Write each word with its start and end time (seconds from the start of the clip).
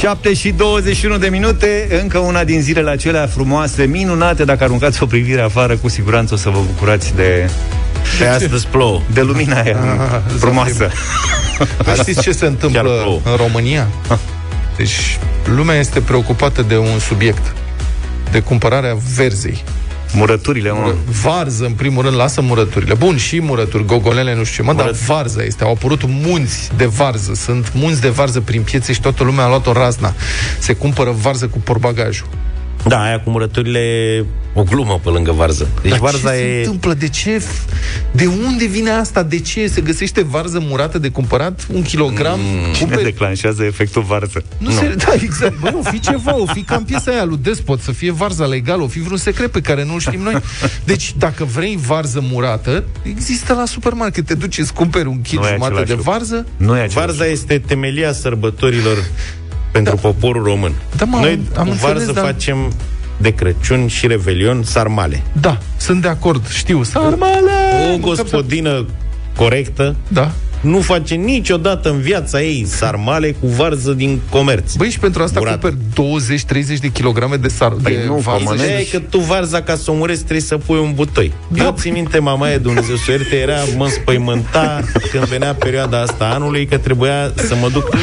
7 0.00 0.34
și 0.34 0.50
21 0.50 1.18
de 1.18 1.28
minute, 1.28 1.98
încă 2.02 2.18
una 2.18 2.44
din 2.44 2.60
zilele 2.60 2.90
acelea 2.90 3.26
frumoase, 3.26 3.84
minunate, 3.84 4.44
dacă 4.44 4.64
aruncați 4.64 5.02
o 5.02 5.06
privire 5.06 5.40
afară, 5.40 5.76
cu 5.76 5.88
siguranță 5.88 6.34
o 6.34 6.36
să 6.36 6.50
vă 6.50 6.58
bucurați 6.66 7.14
de 7.14 7.50
de 8.18 8.26
astăzi 8.26 8.66
plouă. 8.66 9.00
De 9.12 9.20
lumina 9.20 9.60
aia 9.60 9.76
ah, 9.78 10.20
frumoasă. 10.38 10.90
Păi 11.84 11.94
știți 11.94 12.20
ce 12.22 12.32
se 12.32 12.46
întâmplă 12.46 13.20
în 13.24 13.36
România? 13.36 13.88
Deci 14.76 15.18
lumea 15.44 15.76
este 15.76 16.00
preocupată 16.00 16.62
de 16.62 16.76
un 16.76 16.98
subiect, 16.98 17.54
de 18.30 18.40
cumpărarea 18.40 18.96
verzei. 19.16 19.64
Murăturile, 20.14 20.70
mă. 20.70 20.94
Varză, 21.22 21.64
în 21.64 21.72
primul 21.72 22.02
rând, 22.02 22.16
lasă 22.16 22.40
murăturile. 22.40 22.94
Bun, 22.94 23.16
și 23.16 23.40
murături, 23.40 23.84
gogolele, 23.84 24.34
nu 24.34 24.44
știu 24.44 24.56
ce, 24.56 24.62
mă, 24.62 24.72
Murăt... 24.72 24.90
dar 24.90 25.16
varza 25.16 25.42
este. 25.42 25.64
Au 25.64 25.70
apărut 25.70 26.00
munți 26.06 26.70
de 26.76 26.86
varză. 26.86 27.34
Sunt 27.34 27.72
munți 27.74 28.00
de 28.00 28.08
varză 28.08 28.40
prin 28.40 28.62
piețe 28.62 28.92
și 28.92 29.00
toată 29.00 29.24
lumea 29.24 29.44
a 29.44 29.48
luat 29.48 29.66
o 29.66 29.72
razna. 29.72 30.14
Se 30.58 30.72
cumpără 30.72 31.10
varză 31.10 31.46
cu 31.46 31.58
porbagajul. 31.58 32.28
Da, 32.86 33.02
aia 33.02 33.20
cu 33.20 33.30
murăturile 33.30 34.24
o 34.54 34.62
glumă 34.62 35.00
pe 35.02 35.08
lângă 35.08 35.32
varză. 35.32 35.68
Deci 35.82 35.90
Dar 35.90 36.00
varza 36.00 36.30
ce 36.30 36.36
e... 36.36 36.52
se 36.52 36.58
întâmplă? 36.58 36.94
De 36.94 37.08
ce? 37.08 37.42
De 38.12 38.26
unde 38.26 38.66
vine 38.66 38.90
asta? 38.90 39.22
De 39.22 39.40
ce 39.40 39.66
se 39.66 39.80
găsește 39.80 40.22
varză 40.22 40.62
murată 40.68 40.98
de 40.98 41.08
cumpărat? 41.08 41.66
Un 41.72 41.82
kilogram? 41.82 42.38
Mm, 42.42 42.72
cine 42.72 42.96
pe... 42.96 43.02
declanșează 43.02 43.64
efectul 43.64 44.02
varză? 44.02 44.42
Nu, 44.58 44.70
nu. 44.70 44.76
Se... 44.76 44.94
Da, 45.04 45.12
exact. 45.22 45.60
Băi, 45.60 45.74
o 45.78 45.90
fi 45.90 46.00
ceva, 46.00 46.36
o 46.36 46.46
fi 46.46 46.62
cam 46.62 46.84
piesa 46.84 47.10
aia 47.10 47.24
lui 47.24 47.38
Despot, 47.42 47.80
să 47.80 47.92
fie 47.92 48.12
varza 48.12 48.44
legală, 48.44 48.82
o 48.82 48.86
fi 48.86 49.00
vreun 49.00 49.16
secret 49.16 49.50
pe 49.50 49.60
care 49.60 49.84
nu-l 49.84 50.00
știm 50.00 50.20
noi. 50.20 50.36
Deci, 50.84 51.14
dacă 51.18 51.44
vrei 51.44 51.78
varză 51.86 52.24
murată, 52.30 52.84
există 53.02 53.54
la 53.54 53.64
supermarket. 53.64 54.26
Te 54.26 54.34
duci, 54.34 54.58
îți 54.58 54.72
cumperi 54.72 55.08
un 55.08 55.20
kit 55.20 55.40
jumate 55.52 55.82
de 55.82 55.94
varză. 55.94 56.46
Nu 56.56 56.76
e 56.76 56.88
Varza 56.92 57.26
este 57.26 57.58
temelia 57.58 58.12
sărbătorilor 58.12 58.96
pentru 59.72 59.94
da. 59.94 60.00
poporul 60.00 60.42
român. 60.42 60.72
Da, 60.96 61.04
mă, 61.04 61.16
Noi 61.16 61.40
am 61.56 61.66
cu 61.66 61.74
varză 61.74 62.06
înțeles, 62.06 62.22
facem 62.22 62.72
de 63.16 63.34
Crăciun 63.34 63.86
și 63.86 64.06
Revelion 64.06 64.62
sarmale. 64.62 65.22
Da, 65.40 65.58
sunt 65.76 66.02
de 66.02 66.08
acord, 66.08 66.48
știu. 66.48 66.82
Sarmale! 66.82 67.50
O 67.94 67.98
gospodină 67.98 68.86
corectă 69.36 69.96
da 70.08 70.30
nu 70.60 70.80
face 70.80 71.14
niciodată 71.14 71.90
în 71.90 72.00
viața 72.00 72.42
ei 72.42 72.64
sarmale 72.66 73.30
cu 73.30 73.46
varză 73.46 73.92
din 73.92 74.20
comerț. 74.30 74.74
Băi, 74.74 74.90
și 74.90 74.98
pentru 74.98 75.22
asta 75.22 75.40
cumperi 75.40 75.76
20-30 76.76 76.80
de 76.80 76.88
kilograme 76.88 77.36
de, 77.36 77.48
sar- 77.48 77.82
păi 77.82 77.94
de 77.94 78.04
nu, 78.06 78.14
varză. 78.14 78.64
E 78.64 78.86
că 78.90 78.98
tu 78.98 79.18
varza, 79.18 79.62
ca 79.62 79.76
să 79.76 79.90
o 79.90 79.94
murești, 79.94 80.22
trebuie 80.22 80.46
să 80.46 80.56
pui 80.56 80.78
un 80.78 80.92
butoi. 80.94 81.32
Da. 81.48 81.64
Eu 81.64 81.74
țin 81.78 81.92
minte, 81.92 82.18
mama 82.18 82.50
e 82.50 82.58
Dumnezeu 82.58 82.96
să 82.96 83.10
ierte, 83.10 83.36
era, 83.36 83.56
mă 83.76 83.84
înspăimânta 83.84 84.80
când 85.10 85.24
venea 85.24 85.54
perioada 85.54 86.00
asta 86.00 86.24
anului, 86.24 86.66
că 86.66 86.78
trebuia 86.78 87.32
să 87.34 87.54
mă 87.60 87.68
duc. 87.68 87.96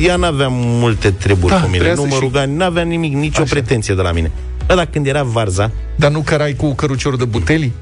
Ea 0.00 0.16
n-avea 0.16 0.48
multe 0.50 1.10
treburi 1.10 1.52
da, 1.52 1.60
cu 1.60 1.68
mine, 1.68 1.94
nu 1.94 2.04
mă 2.04 2.16
ruga, 2.18 2.40
și... 2.40 2.50
n-avea 2.50 2.82
nimic, 2.82 3.14
nicio 3.14 3.42
Așa. 3.42 3.50
pretenție 3.50 3.94
de 3.94 4.02
la 4.02 4.12
mine. 4.12 4.30
Dar 4.66 4.86
când 4.86 5.06
era 5.06 5.22
varza... 5.22 5.70
Dar 5.96 6.10
nu 6.10 6.20
cărai 6.20 6.54
cu 6.54 6.74
cărucior 6.74 7.16
de 7.16 7.24
buteli? 7.24 7.72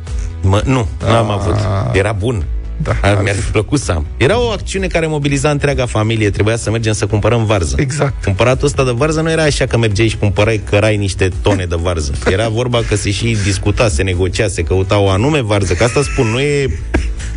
Mă, 0.42 0.62
nu, 0.64 0.88
n-am 1.06 1.30
avut. 1.30 1.56
Era 1.92 2.12
bun. 2.12 2.44
Da, 2.82 3.20
mi-ar 3.22 3.34
fi 3.34 3.50
plăcut 3.50 3.80
să 3.80 3.92
am. 3.92 4.06
Era 4.16 4.40
o 4.40 4.48
acțiune 4.48 4.86
care 4.86 5.06
mobiliza 5.06 5.50
întreaga 5.50 5.86
familie. 5.86 6.30
Trebuia 6.30 6.56
să 6.56 6.70
mergem 6.70 6.92
să 6.92 7.06
cumpărăm 7.06 7.44
varză. 7.44 7.74
Exact. 7.78 8.24
Cumpăratul 8.24 8.66
ăsta 8.66 8.84
de 8.84 8.90
varză 8.90 9.20
nu 9.20 9.30
era 9.30 9.42
așa 9.42 9.66
că 9.66 9.78
mergeai 9.78 10.08
și 10.08 10.16
cumpărai, 10.16 10.60
cărai 10.70 10.96
niște 10.96 11.30
tone 11.42 11.64
de 11.64 11.76
varză. 11.78 12.12
Era 12.30 12.48
vorba 12.48 12.80
că 12.88 12.96
se 12.96 13.10
și 13.10 13.36
discuta, 13.44 13.88
se 13.88 14.02
negocia, 14.02 14.48
se 14.48 14.62
căuta 14.62 14.98
o 14.98 15.08
anume 15.08 15.40
varză. 15.40 15.72
Că 15.74 15.84
asta 15.84 16.02
spun, 16.02 16.26
nu 16.26 16.40
e 16.40 16.80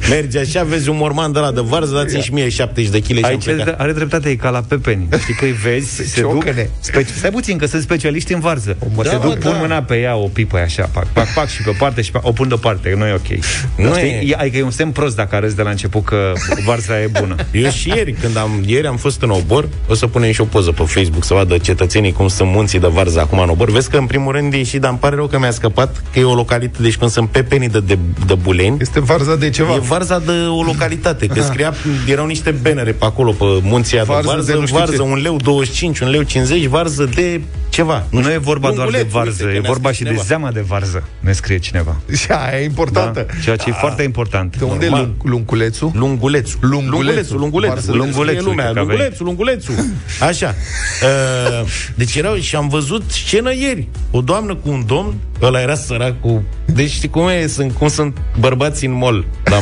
Merge 0.10 0.40
așa, 0.40 0.64
vezi 0.64 0.90
un 0.90 0.98
morman 0.98 1.32
de 1.32 1.40
la 1.40 1.52
de 1.52 1.62
varză, 1.64 1.94
dați-mi 1.94 2.22
și 2.22 2.34
mie 2.34 2.50
70 2.50 2.92
de 2.92 3.00
kg 3.00 3.24
Aici 3.24 3.48
are 3.78 3.92
dreptate, 3.92 4.30
e 4.30 4.36
ca 4.36 4.50
la 4.50 4.62
pepeni. 4.68 5.08
Știi 5.20 5.34
că 5.34 5.46
îi 5.46 5.52
vezi, 5.52 6.02
se 6.14 6.22
duc... 6.22 6.46
Speci... 6.80 7.08
Stai 7.08 7.30
puțin, 7.30 7.58
că 7.58 7.66
sunt 7.66 7.82
specialiști 7.82 8.34
în 8.34 8.40
varză. 8.40 8.78
Da, 8.96 9.10
se 9.10 9.18
duc, 9.22 9.38
da. 9.38 9.50
pun 9.50 9.58
mâna 9.60 9.82
pe 9.82 10.00
ea, 10.00 10.16
o 10.16 10.28
pipă 10.28 10.58
așa, 10.58 10.90
pac, 10.94 11.08
pac, 11.08 11.34
pac, 11.34 11.48
și 11.48 11.62
pe 11.62 11.70
o 11.70 11.74
parte 11.78 12.02
și 12.02 12.12
pe... 12.12 12.20
o 12.22 12.32
pun 12.32 12.48
deoparte, 12.48 12.94
nu 12.98 13.06
e 13.06 13.14
ok. 13.14 13.28
Nu 13.76 13.96
știi? 13.96 14.30
E... 14.30 14.36
Adică 14.38 14.58
e 14.58 14.64
un 14.64 14.72
semn 14.72 14.92
prost 14.92 15.16
dacă 15.16 15.36
arăți 15.36 15.56
de 15.56 15.62
la 15.62 15.70
început 15.70 16.06
că 16.06 16.34
varza 16.66 17.02
e 17.02 17.10
bună. 17.20 17.36
Eu 17.52 17.70
și 17.70 17.90
ieri, 17.90 18.12
când 18.12 18.38
am, 18.38 18.64
ieri 18.66 18.88
am 18.88 18.98
fost 18.98 19.22
în 19.22 19.30
obor, 19.30 19.70
o 19.88 19.94
să 19.94 20.08
punem 20.08 20.32
și 20.32 20.42
o 20.42 20.46
poză 20.46 20.72
pe 20.72 20.84
Facebook 20.84 21.24
să 21.24 21.34
vadă 21.34 21.58
cetățenii 21.58 22.12
cum 22.12 22.28
sunt 22.28 22.50
munții 22.50 22.80
de 22.80 22.88
varză 22.88 23.20
acum 23.20 23.40
în 23.40 23.50
obor. 23.50 23.72
Vezi 23.72 23.90
că 23.90 23.98
în 23.98 24.06
primul 24.06 24.32
rând 24.32 24.54
e 24.54 24.64
și, 24.64 24.78
dar 24.78 24.90
îmi 24.90 25.00
pare 25.00 25.16
rău 25.16 25.28
că 25.28 25.40
mi-a 25.40 25.52
scăpat 25.52 26.04
că 26.14 26.20
e 26.20 26.24
o 26.24 26.34
localitate, 26.34 26.82
deci 26.82 26.98
când 26.98 27.12
sunt 27.12 27.30
pepenii 27.30 27.70
de, 27.70 27.80
de, 27.80 27.98
de 28.26 28.34
buleni. 28.34 28.78
Este 28.80 29.00
varza 29.00 29.36
de 29.36 29.50
ceva. 29.50 29.75
E 29.76 29.80
varza 29.80 30.20
de 30.20 30.32
o 30.32 30.62
localitate, 30.62 31.28
că 31.28 31.42
scria, 31.42 31.74
erau 32.08 32.26
niște 32.26 32.52
benere 32.52 32.92
pe 32.92 33.06
acolo, 33.06 33.32
pe 33.32 33.46
munția 33.62 34.04
varză, 34.04 34.28
de 34.46 34.54
varză, 34.54 34.66
de 34.66 34.72
varză 34.72 35.02
un 35.02 35.22
leu 35.22 35.38
25, 35.38 36.00
un 36.00 36.10
leu 36.10 36.22
50, 36.22 36.66
varză 36.66 37.10
de 37.16 37.42
ceva. 37.70 38.06
Nu, 38.10 38.22
nu 38.22 38.32
e 38.32 38.38
vorba 38.38 38.72
doar 38.72 38.90
de 38.90 39.08
varză, 39.10 39.44
e 39.44 39.60
vorba 39.60 39.92
și 39.92 39.98
cineva. 39.98 40.16
de 40.16 40.22
zeama 40.26 40.52
de 40.52 40.62
varză, 40.68 41.04
ne 41.20 41.32
scrie 41.32 41.58
cineva. 41.58 41.96
Și 42.22 42.32
aia 42.32 42.62
e 42.62 42.64
importantă. 42.64 43.26
Da, 43.28 43.34
ceea 43.44 43.56
ce 43.56 43.70
e 43.70 43.72
foarte 43.72 44.04
important. 44.04 44.58
De 44.58 44.64
unde 44.64 44.86
e 44.86 45.08
lungulețul? 45.24 45.92
Lungulețul. 45.94 46.60
Lungulețul, 46.62 47.40
lungulețul. 47.40 47.98
Lungulețul, 47.98 48.44
lumea. 48.44 48.72
Lungulețul, 48.72 49.26
lungulețul. 49.26 49.74
Așa. 50.30 50.56
Uh, 51.04 51.68
deci 51.96 52.16
erau 52.16 52.36
și 52.36 52.56
am 52.56 52.68
văzut 52.68 53.04
scenă 53.08 53.54
ieri. 53.54 53.88
O 54.12 54.22
doamnă 54.22 54.56
cu 54.56 54.70
un 54.70 54.84
domn, 54.86 55.14
ăla 55.42 55.62
era 55.62 55.76
sărac 55.76 56.20
cu... 56.22 56.44
Deci 56.66 56.92
știi 56.92 57.10
cum, 57.10 57.28
e, 57.28 57.48
sunt, 57.48 57.72
cum 57.72 57.88
sunt 57.88 58.18
bărbații 58.40 58.88
în 58.88 58.94
mall 58.94 59.26
la 59.44 59.60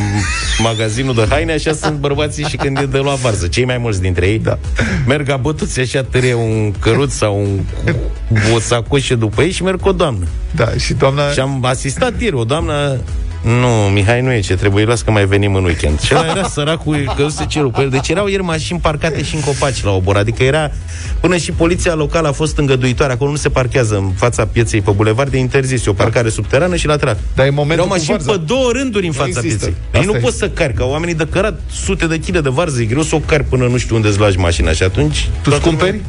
magazinul 0.59 1.15
de 1.15 1.25
haine, 1.29 1.53
așa 1.53 1.73
sunt 1.73 1.97
bărbații 1.97 2.43
și 2.43 2.57
când 2.57 2.77
e 2.77 2.85
de 2.85 2.97
la 2.97 3.13
varză. 3.13 3.47
Cei 3.47 3.65
mai 3.65 3.77
mulți 3.77 4.01
dintre 4.01 4.27
ei 4.27 4.39
da. 4.39 4.57
merg 5.07 5.29
abătuți 5.29 5.79
așa, 5.79 6.03
tărie 6.03 6.33
un 6.33 6.71
căruț 6.79 7.13
sau 7.13 7.39
un, 7.39 7.59
o 8.55 8.59
sacoșă 8.59 9.15
după 9.15 9.41
ei 9.41 9.51
și 9.51 9.63
merg 9.63 9.79
cu 9.79 9.87
o 9.87 9.91
doamnă. 9.91 10.25
Da, 10.55 10.69
și 10.77 10.93
doamna... 10.93 11.29
Și 11.29 11.39
am 11.39 11.65
asistat 11.65 12.21
ieri, 12.21 12.35
o 12.35 12.43
doamnă 12.43 12.99
nu, 13.43 13.67
Mihai 13.67 14.21
nu 14.21 14.31
e 14.31 14.39
ce 14.39 14.55
trebuie, 14.55 14.85
las 14.85 15.01
că 15.01 15.11
mai 15.11 15.25
venim 15.25 15.55
în 15.55 15.63
weekend. 15.63 15.99
Și 15.99 16.13
ăla 16.15 16.25
era 16.25 16.47
săracul, 16.47 17.13
că 17.15 17.27
se 17.29 17.45
cerul 17.45 17.69
pe 17.69 17.81
el. 17.81 17.89
Deci 17.89 18.09
erau 18.09 18.27
ieri 18.27 18.43
mașini 18.43 18.79
parcate 18.79 19.23
și 19.23 19.35
în 19.35 19.41
copaci 19.41 19.83
la 19.83 19.91
obor. 19.91 20.17
Adică 20.17 20.43
era, 20.43 20.71
până 21.19 21.37
și 21.37 21.51
poliția 21.51 21.93
locală 21.93 22.27
a 22.27 22.31
fost 22.31 22.57
îngăduitoare. 22.57 23.13
Acolo 23.13 23.29
nu 23.29 23.35
se 23.35 23.49
parchează 23.49 23.95
în 23.95 24.11
fața 24.15 24.45
pieței 24.45 24.81
pe 24.81 24.91
bulevard, 24.91 25.31
de 25.31 25.37
interzis. 25.37 25.85
E 25.85 25.89
o 25.89 25.93
parcare 25.93 26.29
subterană 26.29 26.75
și 26.75 26.87
lateral. 26.87 27.17
Dar 27.35 27.45
e 27.45 27.49
momentul 27.49 27.85
Erau 27.85 27.97
mașini 27.97 28.17
pe 28.17 28.39
două 28.45 28.71
rânduri 28.71 29.05
în 29.05 29.11
fața 29.11 29.39
pieței. 29.39 29.73
Ei 29.93 30.05
nu 30.05 30.13
poți 30.13 30.37
să 30.37 30.49
cari, 30.49 30.73
ca 30.73 30.85
oamenii 30.85 31.15
de 31.15 31.27
cărat 31.31 31.59
sute 31.71 32.07
de 32.07 32.19
kg 32.19 32.39
de 32.39 32.49
varză. 32.49 32.81
E 32.81 32.85
greu 32.85 33.01
să 33.01 33.15
o 33.15 33.19
cari 33.19 33.43
până 33.43 33.67
nu 33.67 33.77
știu 33.77 33.95
unde 33.95 34.07
îți 34.07 34.19
lași 34.19 34.37
mașina. 34.37 34.71
Și 34.71 34.83
atunci... 34.83 35.29
Tu 35.41 35.51
cumperi? 35.61 36.01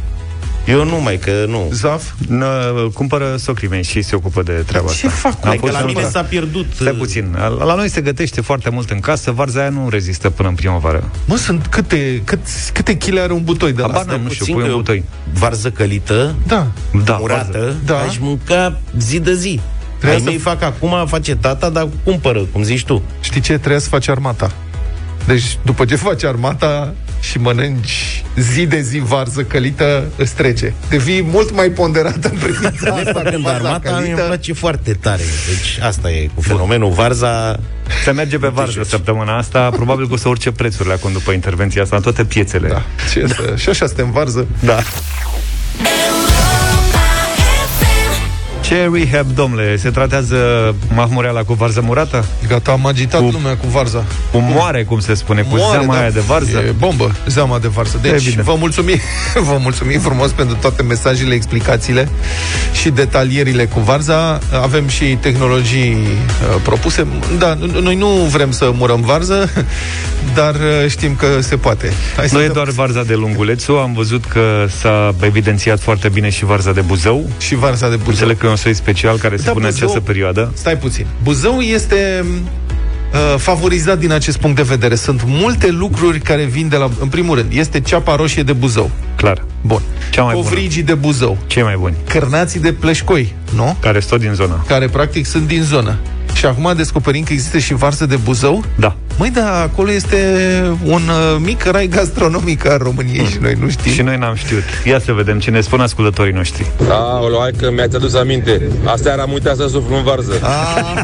Eu 0.66 0.84
nu 0.84 1.00
mai, 1.00 1.18
că 1.18 1.44
nu. 1.48 1.68
Zaf? 1.72 2.10
N- 2.26 2.92
cumpără 2.92 3.36
socrii 3.36 3.68
mei 3.68 3.82
și 3.82 4.02
se 4.02 4.16
ocupă 4.16 4.42
de 4.42 4.52
treaba 4.52 4.92
ce 4.92 5.06
asta. 5.06 5.28
fac? 5.28 5.46
Am 5.46 5.56
fost 5.58 5.72
la 5.72 5.80
mine 5.80 6.02
s-a 6.02 6.22
pierdut. 6.22 6.66
Stai 6.74 6.92
puțin. 6.92 7.36
La 7.58 7.74
noi 7.74 7.88
se 7.88 8.00
gătește 8.00 8.40
foarte 8.40 8.70
mult 8.70 8.90
în 8.90 9.00
casă, 9.00 9.30
varza 9.30 9.60
aia 9.60 9.68
nu 9.68 9.88
rezistă 9.88 10.30
până 10.30 10.48
în 10.48 10.54
primăvară. 10.54 11.10
Mă, 11.24 11.36
sunt 11.36 11.66
câte, 11.66 12.22
cât, 12.24 12.38
câte 12.72 12.96
chile 12.96 13.20
are 13.20 13.32
un 13.32 13.44
butoi 13.44 13.72
de 13.72 13.82
la 13.82 13.86
asta? 13.86 14.20
nu 14.22 14.30
știu, 14.30 14.54
pui 14.54 14.62
un 14.62 14.70
butoi. 14.74 15.04
Varză 15.32 15.70
călită, 15.70 16.34
da. 16.46 16.66
Da, 17.04 17.16
murată, 17.16 17.74
da. 17.84 17.98
aș 17.98 18.18
mânca 18.18 18.80
zi 18.98 19.18
de 19.18 19.34
zi. 19.34 19.60
Ai 20.04 20.20
mei 20.24 20.34
să... 20.34 20.40
fac 20.40 20.62
acum, 20.62 21.06
face 21.06 21.36
tata, 21.36 21.68
dar 21.68 21.88
cumpără, 22.04 22.38
cum 22.52 22.62
zici 22.62 22.84
tu. 22.84 23.02
Știi 23.20 23.40
ce? 23.40 23.58
Trebuie 23.58 23.80
să 23.80 23.88
faci 23.88 24.08
armata. 24.08 24.52
Deci, 25.26 25.58
după 25.62 25.84
ce 25.84 25.96
faci 25.96 26.24
armata 26.24 26.94
și 27.20 27.38
mănânci 27.38 28.24
zi 28.36 28.66
de 28.66 28.80
zi 28.80 28.98
varză 28.98 29.42
călită, 29.42 30.04
îți 30.16 30.34
trece. 30.34 30.74
Devii 30.88 31.22
mult 31.22 31.54
mai 31.54 31.68
ponderată 31.68 32.28
în 32.32 32.38
privința 32.38 32.94
asta. 32.94 33.22
Când 33.30 33.48
armata 33.48 34.00
mi 34.00 34.10
îmi 34.10 34.20
place 34.20 34.52
foarte 34.52 34.92
tare. 34.92 35.22
Deci 35.48 35.78
asta 35.82 36.10
e 36.10 36.30
cu 36.34 36.40
fenomenul 36.40 36.90
varza. 36.90 37.60
Se 38.04 38.10
merge 38.10 38.38
pe 38.38 38.48
varză 38.48 38.82
săptămâna 38.82 39.36
asta, 39.36 39.70
probabil 39.70 40.06
că 40.06 40.12
o 40.12 40.16
să 40.16 40.28
urce 40.28 40.52
prețurile 40.52 40.94
acum 40.94 41.12
după 41.12 41.32
intervenția 41.32 41.82
asta 41.82 41.96
în 41.96 42.02
toate 42.02 42.24
piețele. 42.24 42.68
Da. 42.68 42.82
Ce 43.12 43.20
da. 43.20 43.34
Să... 43.34 43.54
Și 43.56 43.68
așa 43.68 43.86
suntem 43.86 44.10
varză. 44.10 44.46
Da. 44.60 44.82
Ce 48.64 48.90
rehab, 48.92 49.26
domnule? 49.34 49.76
Se 49.76 49.90
tratează 49.90 50.36
mahmureala 50.94 51.42
cu 51.42 51.52
varză 51.52 51.80
murată? 51.80 52.24
Gata, 52.48 52.72
am 52.72 52.86
agitat 52.86 53.20
cu, 53.20 53.28
lumea 53.32 53.56
cu 53.56 53.66
varza. 53.66 54.04
Cu 54.32 54.38
moare, 54.38 54.84
cum 54.84 55.00
se 55.00 55.14
spune, 55.14 55.42
cu 55.42 55.56
moare, 55.56 55.78
zeama 55.78 55.94
da, 55.94 56.00
aia 56.00 56.10
de 56.10 56.20
varză. 56.20 56.58
E 56.58 56.74
bombă, 56.78 57.14
zeama 57.26 57.58
de 57.58 57.68
varză. 57.68 57.98
Deci, 58.02 58.12
Evident. 58.12 58.46
vă 58.46 58.54
mulțumim, 58.58 58.98
vă 59.50 59.58
mulțumim 59.60 60.00
frumos 60.00 60.30
pentru 60.30 60.56
toate 60.60 60.82
mesajele, 60.82 61.34
explicațiile 61.34 62.08
și 62.80 62.90
detalierile 62.90 63.64
cu 63.64 63.80
varza. 63.80 64.40
Avem 64.62 64.88
și 64.88 65.04
tehnologii 65.04 65.92
uh, 65.92 66.60
propuse. 66.62 67.06
Da, 67.38 67.58
noi 67.82 67.94
nu 67.94 68.06
vrem 68.06 68.50
să 68.50 68.72
murăm 68.74 69.00
varză, 69.00 69.50
dar 70.38 70.54
uh, 70.54 70.88
știm 70.88 71.14
că 71.14 71.40
se 71.40 71.56
poate. 71.56 71.92
Hai 72.16 72.28
nu 72.32 72.42
e 72.42 72.48
doar 72.48 72.68
varza 72.68 73.02
de 73.02 73.14
lungulețu, 73.14 73.72
am 73.72 73.92
văzut 73.92 74.24
că 74.24 74.66
s-a 74.80 75.14
evidențiat 75.20 75.80
foarte 75.80 76.08
bine 76.08 76.30
și 76.30 76.44
varza 76.44 76.72
de 76.72 76.80
Buzău. 76.80 77.30
Și 77.38 77.54
varza 77.54 77.88
de 77.88 77.96
Buzău. 77.96 78.10
Înțeleg 78.10 78.38
că 78.38 78.53
un 78.54 78.60
soi 78.60 78.74
special 78.74 79.16
care 79.18 79.36
se 79.36 79.44
da, 79.44 79.52
pune 79.52 79.64
Buzău, 79.64 79.82
această 79.82 80.00
perioadă. 80.00 80.52
Stai 80.54 80.76
puțin. 80.76 81.06
Buzău 81.22 81.60
este 81.60 82.24
uh, 82.24 83.38
favorizat 83.38 83.98
din 83.98 84.12
acest 84.12 84.36
punct 84.38 84.56
de 84.56 84.62
vedere. 84.62 84.94
Sunt 84.94 85.22
multe 85.26 85.70
lucruri 85.70 86.18
care 86.18 86.44
vin 86.44 86.68
de 86.68 86.76
la... 86.76 86.90
În 87.00 87.08
primul 87.08 87.36
rând, 87.36 87.52
este 87.52 87.80
ceapa 87.80 88.16
roșie 88.16 88.42
de 88.42 88.52
Buzău. 88.52 88.90
Clar. 89.16 89.44
Bun. 89.60 89.82
Cea 90.10 90.22
mai 90.22 90.34
Covrigii 90.34 90.82
bună. 90.82 90.94
de 90.94 91.06
Buzău. 91.06 91.38
Cei 91.46 91.62
mai 91.62 91.76
buni. 91.78 91.94
Cărnații 92.08 92.60
de 92.60 92.72
Pleșcoi, 92.72 93.34
nu? 93.54 93.76
Care 93.80 93.98
sunt 93.98 94.10
tot 94.10 94.20
din 94.20 94.32
zona. 94.34 94.64
Care 94.66 94.88
practic 94.88 95.26
sunt 95.26 95.46
din 95.46 95.62
zonă. 95.62 95.98
Și 96.34 96.46
acum 96.46 96.72
descoperim 96.76 97.24
că 97.24 97.32
există 97.32 97.58
și 97.58 97.74
varză 97.74 98.06
de 98.06 98.16
Buzău? 98.16 98.64
Da. 98.78 98.96
Măi, 99.18 99.30
da, 99.30 99.60
acolo 99.60 99.90
este 99.90 100.16
un 100.84 101.02
uh, 101.08 101.36
mic 101.38 101.64
rai 101.64 101.86
gastronomic 101.86 102.66
al 102.66 102.78
României 102.78 103.20
mm. 103.20 103.28
și 103.28 103.38
noi 103.40 103.56
nu 103.60 103.68
știm. 103.68 103.92
Și 103.92 104.02
noi 104.02 104.16
n-am 104.16 104.34
știut. 104.34 104.62
Ia 104.84 104.98
să 104.98 105.12
vedem 105.12 105.38
ce 105.38 105.50
ne 105.50 105.60
spun 105.60 105.80
ascultătorii 105.80 106.32
noștri. 106.32 106.70
Da, 106.86 107.20
o 107.20 107.40
hai 107.40 107.50
că 107.58 107.70
mi-ați 107.70 107.96
adus 107.96 108.14
aminte. 108.14 108.68
Asta 108.84 109.10
era 109.10 109.26
uitat 109.32 109.56
să 109.56 109.66
suflu 109.70 109.96
în 109.96 110.02
varză. 110.02 110.32
Ah. 110.42 111.02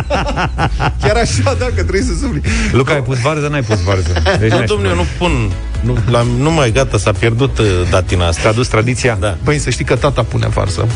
Chiar 1.02 1.16
așa, 1.16 1.54
da, 1.58 1.64
că 1.64 1.82
trebuie 1.82 2.02
să 2.02 2.14
sufli. 2.20 2.40
Luca, 2.72 2.92
ai 2.92 3.02
pus 3.02 3.20
varză, 3.20 3.48
n-ai 3.48 3.62
pus 3.62 3.82
varză. 3.82 4.22
Deci 4.40 4.52
nu, 4.52 4.64
domnule, 4.64 4.90
eu 4.90 4.96
nu 4.96 5.06
pun. 5.18 5.50
Nu, 5.80 5.96
la, 6.10 6.22
nu 6.38 6.50
mai 6.50 6.72
gata, 6.72 6.98
s-a 6.98 7.12
pierdut 7.12 7.58
uh, 7.58 7.66
datina 7.90 8.26
asta. 8.26 8.48
a 8.48 8.52
dus 8.52 8.68
tradiția? 8.68 9.16
Da. 9.20 9.36
Păi 9.44 9.58
să 9.58 9.70
știi 9.70 9.84
că 9.84 9.96
tata 9.96 10.22
pune 10.22 10.48
varză 10.48 10.86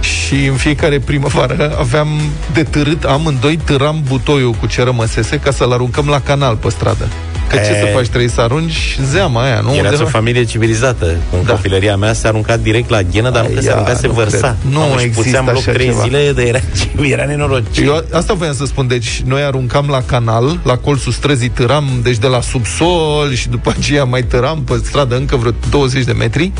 și 0.00 0.46
în 0.46 0.54
fiecare 0.54 0.98
primăvară 0.98 1.76
aveam 1.78 2.08
de 2.52 2.62
târât, 2.62 3.04
amândoi 3.04 3.56
târam 3.56 4.02
butoiul 4.08 4.52
cu 4.52 4.66
ce 4.66 4.82
rămăsese 4.82 5.40
ca 5.40 5.50
să-l 5.50 5.72
aruncăm 5.72 6.06
la 6.06 6.20
canal 6.20 6.56
pe 6.56 6.70
stradă. 6.70 7.08
Că 7.48 7.56
e... 7.56 7.58
ce 7.58 7.72
să 7.72 7.88
faci, 7.94 8.06
trebuie 8.06 8.28
să 8.28 8.40
arunci 8.40 8.98
zeama 9.10 9.42
aia, 9.42 9.60
nu? 9.60 9.74
Era 9.74 10.02
o 10.02 10.06
familie 10.06 10.44
civilizată. 10.44 11.06
În 11.06 11.44
da. 11.44 11.52
copilăria 11.52 11.96
mea 11.96 12.12
se 12.12 12.26
arunca 12.26 12.56
direct 12.56 12.90
la 12.90 13.02
ghenă, 13.02 13.30
dar 13.30 13.44
Aia, 13.44 13.54
nu 13.54 13.60
se 13.60 13.70
arunca, 13.70 13.94
se 13.94 14.08
vărsa. 14.08 14.56
Nu 14.70 14.80
Am, 14.80 14.98
există 14.98 15.42
loc 15.46 15.56
așa 15.56 15.72
trei 15.72 15.86
ceva. 15.86 16.02
zile, 16.02 16.32
de 16.32 16.42
era, 16.42 16.58
era 17.14 17.24
nenorocit. 17.24 17.84
Eu 17.84 18.04
asta 18.12 18.34
voiam 18.34 18.54
să 18.54 18.66
spun, 18.66 18.86
deci 18.86 19.22
noi 19.26 19.42
aruncam 19.42 19.86
la 19.90 20.02
canal, 20.02 20.58
la 20.64 20.76
colțul 20.76 21.12
străzii 21.12 21.48
târam, 21.48 22.00
deci 22.02 22.18
de 22.18 22.26
la 22.26 22.40
subsol 22.40 23.34
și 23.34 23.48
după 23.48 23.74
aceea 23.78 24.04
mai 24.04 24.22
târam 24.22 24.62
pe 24.62 24.80
stradă 24.84 25.16
încă 25.16 25.36
vreo 25.36 25.52
20 25.70 26.04
de 26.04 26.12
metri 26.12 26.52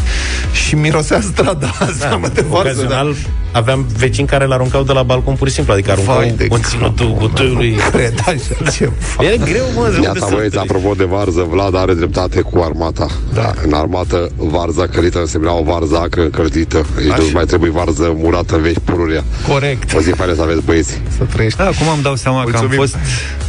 și 0.52 0.74
mirosea 0.74 1.20
strada 1.20 1.72
da, 2.00 2.20
de 2.32 2.44
varză, 2.48 2.86
da. 2.88 3.10
Aveam 3.52 3.86
vecini 3.96 4.26
care 4.26 4.44
l-aruncau 4.44 4.82
de 4.82 4.92
la 4.92 5.02
balcon 5.02 5.34
pur 5.34 5.48
și 5.48 5.54
simplu, 5.54 5.72
adică 5.72 5.90
aruncau 5.90 6.22
conținutul 6.48 7.14
butoiului. 7.18 7.72
Cred, 7.90 8.14
așa, 8.20 8.70
ce 8.70 8.90
E 9.20 9.36
greu, 9.36 9.64
mă, 9.74 10.00
Iată, 10.02 10.58
apropo 10.60 10.94
de 10.94 11.04
varză, 11.04 11.46
Vlad 11.50 11.74
are 11.76 11.94
dreptate 11.94 12.40
cu 12.40 12.58
armata. 12.58 13.06
Da. 13.34 13.52
În 13.64 13.72
armată, 13.72 14.30
varza 14.36 14.86
călită 14.86 15.18
însemna 15.18 15.52
o 15.52 15.62
varză 15.62 15.98
acră 15.98 16.22
încălzită. 16.22 16.86
Deci 16.96 17.06
nu 17.06 17.30
mai 17.32 17.44
trebuie 17.44 17.70
varză 17.70 18.12
murată 18.16 18.54
în 18.54 18.62
vechi 18.62 18.78
pururia. 18.78 19.24
Corect. 19.48 19.94
O 19.94 20.00
zi 20.00 20.10
faină 20.10 20.34
să 20.34 20.42
aveți 20.42 20.62
băieți. 20.64 21.00
Să 21.16 21.24
trăiești. 21.24 21.58
Da, 21.58 21.64
acum 21.64 21.88
îmi 21.94 22.02
dau 22.02 22.14
seama 22.14 22.42
Mulțumim. 22.42 22.68
că 22.68 22.74
am 22.74 22.80
fost 22.80 22.96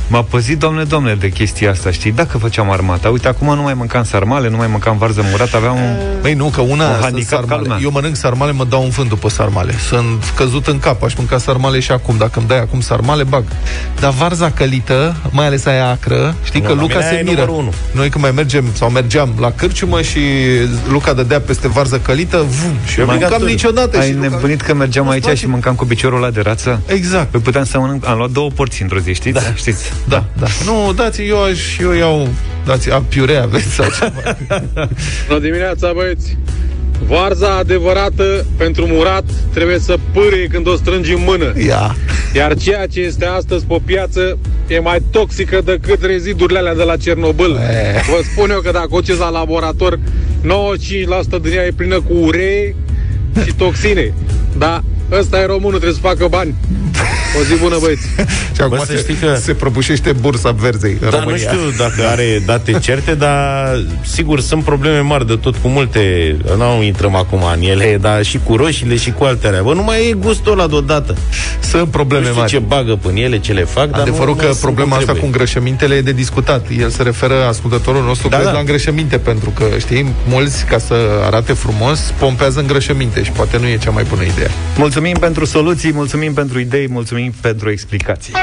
M-a 0.09 0.23
păzit, 0.23 0.59
domne, 0.59 0.83
domne, 0.83 1.15
de 1.15 1.29
chestia 1.29 1.71
asta, 1.71 1.91
știi? 1.91 2.11
Dacă 2.11 2.37
făceam 2.37 2.71
armata, 2.71 3.09
uite, 3.09 3.27
acum 3.27 3.55
nu 3.55 3.61
mai 3.61 3.73
mâncam 3.73 4.03
sarmale, 4.03 4.49
nu 4.49 4.57
mai 4.57 4.67
mâncam 4.67 4.97
varză 4.97 5.21
murată, 5.29 5.55
aveam 5.55 5.75
un 5.75 5.97
Băi, 6.21 6.33
nu, 6.33 6.45
că 6.45 6.61
una 6.61 6.87
un 6.87 7.01
handicap 7.01 7.47
sarmale. 7.47 7.79
Eu 7.83 7.91
mănânc 7.91 8.15
sarmale, 8.15 8.51
mă 8.51 8.65
dau 8.65 8.83
un 8.83 8.89
vânt 8.89 9.09
după 9.09 9.29
sarmale. 9.29 9.73
Sunt 9.87 10.33
căzut 10.35 10.67
în 10.67 10.79
cap, 10.79 11.03
aș 11.03 11.13
mânca 11.13 11.37
sarmale 11.37 11.79
și 11.79 11.91
acum. 11.91 12.17
Dacă 12.17 12.39
îmi 12.39 12.47
dai 12.47 12.59
acum 12.59 12.81
sarmale, 12.81 13.23
bag. 13.23 13.43
Dar 13.99 14.11
varza 14.11 14.51
călită, 14.51 15.15
mai 15.29 15.45
ales 15.45 15.65
aia 15.65 15.89
acră, 15.89 16.35
știi 16.43 16.59
nu, 16.59 16.67
că 16.67 16.73
Luca 16.73 17.01
se 17.01 17.21
miră. 17.25 17.49
Noi 17.91 18.09
când 18.09 18.23
mai 18.23 18.31
mergem 18.31 18.65
sau 18.73 18.89
mergeam 18.89 19.33
la 19.39 19.51
cârciumă 19.51 20.01
și 20.01 20.19
Luca 20.89 21.13
dădea 21.13 21.39
peste 21.39 21.67
varză 21.67 21.99
călită, 21.99 22.37
vum, 22.37 22.73
și 22.85 22.99
eu 22.99 23.05
nu 23.05 23.11
mâncam 23.11 23.41
niciodată. 23.41 23.97
Ai 23.97 24.07
și 24.07 24.13
nebunit 24.13 24.61
că 24.61 24.73
mergeam 24.73 25.09
aici 25.09 25.37
și 25.37 25.47
mâncam 25.47 25.75
cu 25.75 25.85
piciorul 25.85 26.17
ăla 26.17 26.29
de 26.29 26.41
rață? 26.41 26.81
Exact. 26.85 27.29
Păi 27.29 27.39
puteam 27.39 27.63
să 27.63 27.79
mănânc, 27.79 28.07
am 28.07 28.17
luat 28.17 28.29
două 28.29 28.49
porții 28.49 28.83
într-o 28.83 28.99
zi, 28.99 29.13
știți? 29.13 29.33
Da. 29.33 29.53
Știți? 29.55 29.93
Da, 30.07 30.25
da. 30.39 30.47
Nu, 30.65 30.93
dați, 30.93 31.21
eu, 31.21 31.43
aș, 31.43 31.77
eu 31.77 31.91
iau, 31.91 32.27
dați, 32.65 32.91
a, 32.91 33.03
piurea 33.09 33.43
aveți 33.43 33.67
sau 33.67 33.85
ceva. 33.99 34.37
Bună 35.27 35.39
dimineața, 35.39 35.91
băieți! 35.93 36.37
Varza 37.07 37.57
adevărată 37.57 38.45
pentru 38.57 38.85
murat 38.87 39.23
trebuie 39.53 39.79
să 39.79 39.97
pârie 40.13 40.47
când 40.47 40.67
o 40.67 40.75
strângi 40.75 41.13
în 41.13 41.21
mână. 41.25 41.53
Ia. 41.65 41.95
Iar 42.35 42.55
ceea 42.55 42.85
ce 42.87 42.99
este 42.99 43.25
astăzi 43.25 43.65
pe 43.65 43.81
piață 43.85 44.37
e 44.67 44.79
mai 44.79 44.99
toxică 45.11 45.61
decât 45.65 46.03
rezidurile 46.03 46.59
alea 46.59 46.75
de 46.75 46.83
la 46.83 46.97
Cernobâl. 46.97 47.51
E. 47.51 48.01
Vă 48.09 48.21
spun 48.31 48.49
eu 48.49 48.59
că 48.59 48.71
dacă 48.71 48.87
o 48.91 48.99
la 49.19 49.29
laborator, 49.29 49.99
95% 49.99 49.99
din 51.41 51.51
ea 51.53 51.65
e 51.65 51.71
plină 51.75 52.01
cu 52.01 52.13
uree 52.13 52.75
și 53.45 53.53
toxine. 53.53 54.13
Dar 54.57 54.83
ăsta 55.11 55.39
e 55.39 55.45
românul, 55.45 55.79
trebuie 55.79 55.93
să 55.93 56.07
facă 56.07 56.27
bani. 56.27 56.55
O 57.39 57.43
zi 57.43 57.61
bună, 57.61 57.77
băieți! 57.79 58.07
și 58.55 58.61
acum 58.61 58.77
Bă, 58.77 58.83
se, 58.87 58.97
știi 58.97 59.15
că... 59.15 59.35
se 59.35 59.53
prăbușește 59.53 60.11
bursa 60.11 60.51
verzei 60.51 60.97
în 61.01 61.09
da, 61.09 61.19
România. 61.19 61.51
nu 61.51 61.57
știu 61.57 61.85
dacă 61.85 62.07
are 62.09 62.41
date 62.45 62.71
certe, 62.71 63.13
dar 63.13 63.85
sigur 64.01 64.39
sunt 64.39 64.63
probleme 64.63 64.99
mari 64.99 65.27
de 65.27 65.35
tot 65.35 65.55
cu 65.55 65.67
multe. 65.67 66.35
Nu 66.57 66.83
intrăm 66.83 67.15
acum 67.15 67.39
în 67.55 67.61
ele, 67.61 67.97
dar 68.01 68.23
și 68.23 68.39
cu 68.43 68.55
roșiile 68.55 68.95
și 68.95 69.11
cu 69.11 69.23
altele. 69.23 69.59
Bă, 69.63 69.73
nu 69.73 69.83
mai 69.83 70.09
e 70.09 70.13
gustul 70.13 70.51
ăla 70.51 70.67
deodată. 70.67 71.15
Sunt 71.59 71.87
probleme 71.87 72.23
nu 72.23 72.29
știu 72.29 72.39
mari. 72.39 72.51
ce 72.51 72.59
bagă 72.59 72.95
până 72.95 73.19
ele, 73.19 73.39
ce 73.39 73.53
le 73.53 73.63
fac, 73.63 73.87
Adevărul 73.91 74.35
dar 74.35 74.45
nu, 74.45 74.51
că 74.51 74.57
problema 74.61 74.95
asta 74.95 75.11
cu 75.11 75.25
îngrășămintele 75.25 75.95
e 75.95 76.01
de 76.01 76.11
discutat. 76.11 76.65
El 76.79 76.89
se 76.89 77.03
referă, 77.03 77.45
ascultătorul 77.47 78.03
nostru, 78.03 78.27
da, 78.27 78.35
cred, 78.35 78.47
da. 78.47 78.53
la 78.53 78.59
îngrășăminte, 78.59 79.17
pentru 79.17 79.49
că, 79.49 79.65
știi, 79.79 80.13
mulți, 80.27 80.65
ca 80.65 80.77
să 80.77 80.93
arate 81.25 81.53
frumos, 81.53 82.13
pompează 82.19 82.59
îngrășăminte 82.59 83.23
și 83.23 83.31
poate 83.31 83.57
nu 83.57 83.67
e 83.67 83.77
cea 83.77 83.91
mai 83.91 84.03
bună 84.09 84.23
idee. 84.23 84.49
Mulțumim 84.77 84.98
pentru 85.19 85.45
soluții, 85.45 85.93
mulțumim 85.93 86.33
pentru 86.33 86.59
idei, 86.59 86.87
mulțumim 86.87 87.33
pentru 87.41 87.69
explicații. 87.69 88.33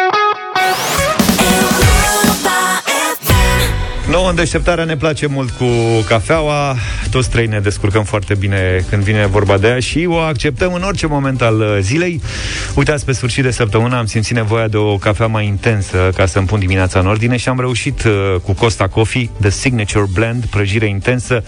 Nouă 4.16 4.28
în 4.28 4.34
deșteptarea 4.34 4.84
ne 4.84 4.96
place 4.96 5.26
mult 5.26 5.50
cu 5.50 5.64
cafeaua. 6.08 6.76
Toți 7.10 7.30
trei 7.30 7.46
ne 7.46 7.60
descurcăm 7.60 8.04
foarte 8.04 8.34
bine 8.34 8.84
când 8.88 9.02
vine 9.02 9.26
vorba 9.26 9.58
de 9.58 9.66
ea 9.66 9.78
Și 9.78 10.06
o 10.08 10.16
acceptăm 10.16 10.72
în 10.72 10.82
orice 10.82 11.06
moment 11.06 11.42
al 11.42 11.60
uh, 11.60 11.78
zilei. 11.80 12.20
Uitați, 12.74 13.04
pe 13.04 13.12
sfârșit 13.12 13.42
de 13.42 13.50
săptămână 13.50 13.96
am 13.96 14.06
simțit 14.06 14.36
nevoia 14.36 14.68
de 14.68 14.76
o 14.76 14.96
cafea 14.96 15.26
mai 15.26 15.46
intensă 15.46 16.10
Ca 16.14 16.26
să-mi 16.26 16.46
pun 16.46 16.58
dimineața 16.58 16.98
în 16.98 17.06
ordine 17.06 17.36
Și 17.36 17.48
am 17.48 17.60
reușit 17.60 18.04
uh, 18.04 18.34
cu 18.42 18.52
Costa 18.52 18.88
Coffee 18.88 19.30
The 19.40 19.50
Signature 19.50 20.06
Blend, 20.12 20.44
prăjire 20.44 20.86
intensă. 20.86 21.44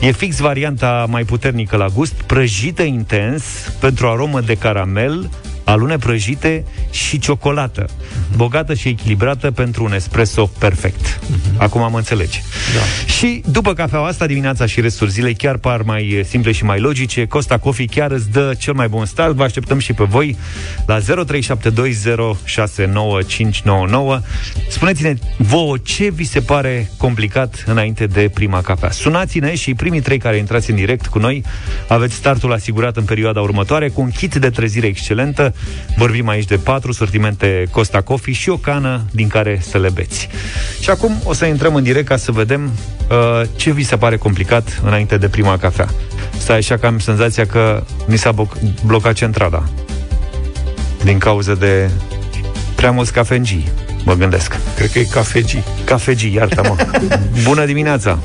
E 0.00 0.12
fix 0.12 0.38
varianta 0.38 1.06
mai 1.08 1.24
puternică 1.24 1.76
la 1.76 1.86
gust 1.86 2.12
Prăjită 2.12 2.82
intens 2.82 3.42
Pentru 3.80 4.06
aromă 4.06 4.40
de 4.40 4.54
caramel 4.54 5.30
alune 5.64 5.96
prăjite 5.96 6.64
și 6.90 7.18
ciocolată, 7.18 7.88
bogată 8.36 8.74
și 8.74 8.88
echilibrată 8.88 9.50
pentru 9.50 9.84
un 9.84 9.94
espresso 9.94 10.50
perfect. 10.58 11.20
Acum 11.56 11.82
am 11.82 11.94
înțelege. 11.94 12.38
Da. 12.74 12.80
Și 13.12 13.42
după 13.46 13.72
cafeaua 13.72 14.06
asta, 14.06 14.26
dimineața 14.26 14.66
și 14.66 14.80
restul 14.80 15.08
zilei 15.08 15.34
chiar 15.34 15.56
par 15.56 15.82
mai 15.82 16.24
simple 16.28 16.52
și 16.52 16.64
mai 16.64 16.80
logice. 16.80 17.26
Costa 17.26 17.58
Coffee 17.58 17.86
chiar 17.86 18.10
îți 18.10 18.30
dă 18.30 18.54
cel 18.58 18.74
mai 18.74 18.88
bun 18.88 19.04
start. 19.04 19.34
Vă 19.34 19.42
așteptăm 19.42 19.78
și 19.78 19.92
pe 19.92 20.04
voi 20.04 20.36
la 20.86 20.98
0372069599. 20.98 21.02
Spuneți-ne 24.68 25.14
vouă 25.36 25.76
ce 25.78 26.10
vi 26.10 26.24
se 26.24 26.40
pare 26.40 26.90
complicat 26.96 27.64
înainte 27.66 28.06
de 28.06 28.30
prima 28.34 28.60
cafea. 28.60 28.90
Sunați-ne 28.90 29.54
și 29.54 29.74
primii 29.74 30.00
trei 30.00 30.18
care 30.18 30.36
intrați 30.36 30.70
în 30.70 30.76
direct 30.76 31.06
cu 31.06 31.18
noi 31.18 31.42
aveți 31.88 32.14
startul 32.14 32.52
asigurat 32.52 32.96
în 32.96 33.04
perioada 33.04 33.40
următoare 33.40 33.88
cu 33.88 34.00
un 34.00 34.10
kit 34.10 34.34
de 34.34 34.50
trezire 34.50 34.86
excelentă 34.86 35.53
Vorbim 35.96 36.28
aici 36.28 36.44
de 36.44 36.56
patru 36.56 36.92
sortimente 36.92 37.66
Costa 37.70 38.00
Coffee 38.00 38.34
și 38.34 38.48
o 38.48 38.56
cană 38.56 39.02
din 39.10 39.28
care 39.28 39.60
să 39.62 39.78
le 39.78 39.88
beți. 39.88 40.28
Și 40.80 40.90
acum 40.90 41.20
o 41.24 41.32
să 41.32 41.44
intrăm 41.44 41.74
în 41.74 41.82
direct 41.82 42.06
ca 42.06 42.16
să 42.16 42.32
vedem 42.32 42.70
uh, 43.10 43.48
ce 43.56 43.72
vi 43.72 43.82
se 43.82 43.96
pare 43.96 44.16
complicat 44.16 44.80
înainte 44.84 45.16
de 45.16 45.28
prima 45.28 45.58
cafea. 45.58 45.88
Stai 46.38 46.56
așa 46.56 46.76
că 46.76 46.86
am 46.86 46.98
senzația 46.98 47.46
că 47.46 47.84
mi 48.06 48.18
s-a 48.18 48.34
blocat 48.84 49.14
centrala 49.14 49.64
din 51.04 51.18
cauza 51.18 51.54
de 51.54 51.90
prea 52.74 52.90
mulți 52.90 53.12
cafengii, 53.12 53.68
mă 54.04 54.14
gândesc. 54.14 54.56
Cred 54.76 54.90
că 54.90 54.98
e 54.98 55.04
cafegii. 55.04 55.64
Cafegii, 55.84 56.34
iartă-mă. 56.34 56.76
Bună 57.48 57.64
dimineața! 57.64 58.18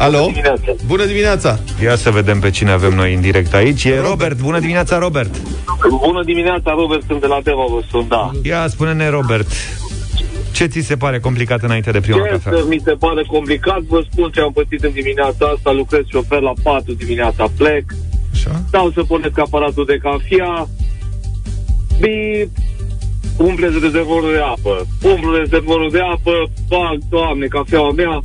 Alo? 0.00 0.18
Bună 0.18 0.32
dimineața. 0.32 0.72
Bună 0.86 1.04
dimineața! 1.04 1.58
Ia 1.82 1.96
să 1.96 2.10
vedem 2.10 2.40
pe 2.40 2.50
cine 2.50 2.70
avem 2.70 2.94
noi 2.94 3.14
în 3.14 3.20
direct 3.20 3.54
aici. 3.54 3.84
E 3.84 4.00
Robert. 4.00 4.40
Bună 4.40 4.58
dimineața, 4.58 4.98
Robert! 4.98 5.40
Bună 5.88 6.22
dimineața, 6.24 6.70
Robert. 6.72 7.02
Sunt 7.06 7.20
de 7.20 7.26
la 7.26 7.40
Deva, 7.42 7.64
vă 7.70 7.80
sunt, 7.90 8.08
da. 8.08 8.30
Ia, 8.42 8.66
spune-ne, 8.68 9.08
Robert. 9.08 9.48
Ce 10.52 10.64
ți 10.66 10.80
se 10.80 10.96
pare 10.96 11.18
complicat 11.18 11.62
înainte 11.62 11.90
de 11.90 12.00
prima 12.00 12.24
ce 12.24 12.28
cafea? 12.30 12.64
mi 12.68 12.80
se 12.84 12.92
pare 12.92 13.22
complicat, 13.26 13.80
vă 13.80 14.04
spun 14.10 14.30
ce 14.30 14.40
am 14.40 14.52
pățit 14.52 14.82
în 14.84 14.92
dimineața 14.92 15.46
asta, 15.54 15.70
lucrez 15.72 16.02
șofer 16.06 16.40
la 16.40 16.52
4 16.62 16.92
dimineața, 16.92 17.44
plec, 17.56 17.84
Așa? 18.32 18.62
stau 18.68 18.90
să 18.90 19.02
punesc 19.02 19.38
aparatul 19.38 19.84
de 19.84 19.98
cafea, 20.02 20.68
bip, 22.00 22.50
umpleți 23.36 23.78
rezervorul 23.82 24.32
de 24.32 24.38
apă, 24.38 24.86
umplu 25.02 25.36
rezervorul 25.36 25.90
de 25.90 26.00
apă, 26.14 26.32
fac, 26.68 26.98
doamne, 27.08 27.46
cafeaua 27.46 27.90
mea, 27.90 28.20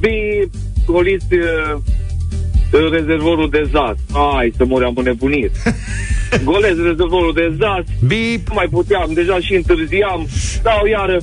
bip, 0.00 0.50
goliți 0.92 1.34
uh, 1.34 2.90
rezervorul 2.90 3.48
de 3.50 3.68
zat. 3.72 3.96
Ai, 4.36 4.52
să 4.56 4.64
mori, 4.64 4.84
am 4.84 4.92
înnebunit. 4.96 5.50
Golez 6.44 6.76
rezervorul 6.76 7.32
de 7.34 7.56
zat. 7.58 7.84
Bip. 8.06 8.48
Nu 8.48 8.54
mai 8.54 8.68
puteam, 8.70 9.10
deja 9.12 9.38
și 9.40 9.54
întârziam. 9.54 10.26
Dau 10.62 10.86
iară. 10.86 11.18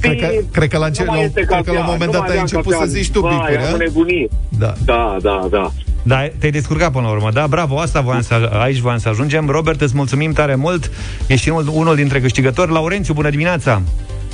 Cred 0.00 0.20
că, 0.20 0.28
cred 0.52 0.68
că 0.68 0.78
la, 0.78 0.86
înce- 0.86 1.04
la, 1.04 1.12
cred 1.34 1.46
că 1.64 1.72
la 1.72 1.78
un 1.78 1.84
moment 1.86 2.12
dat 2.12 2.30
ai 2.30 2.38
început 2.38 2.74
să 2.74 2.84
zici 2.86 3.10
tu 3.10 3.20
bipuri, 3.20 3.56
am 3.72 3.78
nebunit. 3.78 4.30
Da. 4.58 4.72
Da, 4.84 5.16
da, 5.22 5.46
da. 5.50 5.72
Da, 6.02 6.28
te-ai 6.38 6.50
descurcat 6.50 6.92
până 6.92 7.06
la 7.06 7.12
urmă, 7.12 7.30
da? 7.32 7.46
Bravo, 7.46 7.78
asta 7.78 8.00
voiam 8.00 8.20
să, 8.20 8.50
aici 8.52 8.78
voiam 8.78 8.98
să 8.98 9.08
ajungem. 9.08 9.48
Robert, 9.48 9.80
îți 9.80 9.96
mulțumim 9.96 10.32
tare 10.32 10.54
mult. 10.54 10.90
Ești 11.26 11.48
unul, 11.48 11.70
unul 11.72 11.94
dintre 11.94 12.20
câștigători. 12.20 12.72
Laurențiu, 12.72 13.14
bună 13.14 13.30
dimineața! 13.30 13.82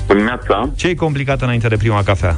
Bună 0.07 0.19
dimineața! 0.19 0.71
Ce 0.77 0.89
e 0.89 0.95
complicat 0.95 1.43
înainte 1.43 1.69
de 1.69 1.77
prima 1.77 2.03
cafea? 2.03 2.37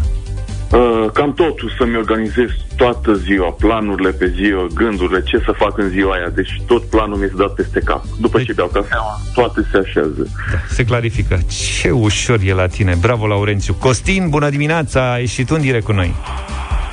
Uh, 0.72 1.10
cam 1.12 1.34
totul, 1.34 1.72
să-mi 1.78 1.96
organizez 1.96 2.48
toată 2.76 3.14
ziua, 3.14 3.50
planurile 3.50 4.10
pe 4.10 4.32
ziua, 4.36 4.66
gândurile, 4.74 5.22
ce 5.22 5.42
să 5.44 5.52
fac 5.56 5.78
în 5.78 5.88
ziua 5.88 6.14
aia. 6.14 6.28
Deci 6.34 6.62
tot 6.66 6.84
planul 6.84 7.16
mi 7.16 7.24
este 7.24 7.36
dat 7.36 7.54
peste 7.54 7.80
cap. 7.84 8.04
După 8.20 8.36
deci... 8.36 8.46
ce 8.46 8.52
beau 8.52 8.68
cafea, 8.68 8.98
toate 9.34 9.66
se 9.70 9.78
așează. 9.78 10.26
Da, 10.52 10.58
se 10.68 10.84
clarifică. 10.84 11.38
Ce 11.80 11.90
ușor 11.90 12.38
e 12.44 12.52
la 12.52 12.66
tine. 12.66 12.94
Bravo, 13.00 13.26
Laurențiu. 13.26 13.74
Costin, 13.74 14.28
bună 14.28 14.50
dimineața, 14.50 15.12
ai 15.12 15.20
ieșit 15.20 15.50
în 15.50 15.60
direct 15.60 15.84
cu 15.84 15.92
noi. 15.92 16.14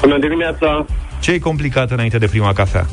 Bună 0.01 0.19
dimineața. 0.19 0.85
Ce 1.19 1.31
e 1.31 1.39
complicat 1.39 1.91
înainte 1.91 2.17
de 2.17 2.27
prima 2.27 2.53
cafea? 2.53 2.85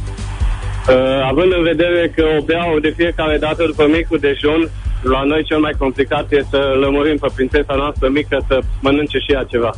Uh, 0.88 0.94
având 1.30 1.52
în 1.52 1.62
vedere 1.62 2.12
că 2.16 2.24
o 2.38 2.44
beau 2.44 2.78
de 2.78 2.94
fiecare 2.96 3.38
dată 3.38 3.64
după 3.66 3.86
micul 3.86 4.18
dejun, 4.18 4.70
la 5.02 5.23
noi 5.23 5.44
cel 5.44 5.59
mai 5.59 5.73
complicat 5.78 6.32
e 6.32 6.44
să 6.50 6.76
lămurim 6.80 7.16
pe 7.16 7.28
prințesa 7.35 7.75
noastră 7.75 8.09
mică 8.09 8.44
să 8.49 8.59
mănânce 8.80 9.18
și 9.18 9.32
ea 9.32 9.44
ceva. 9.44 9.71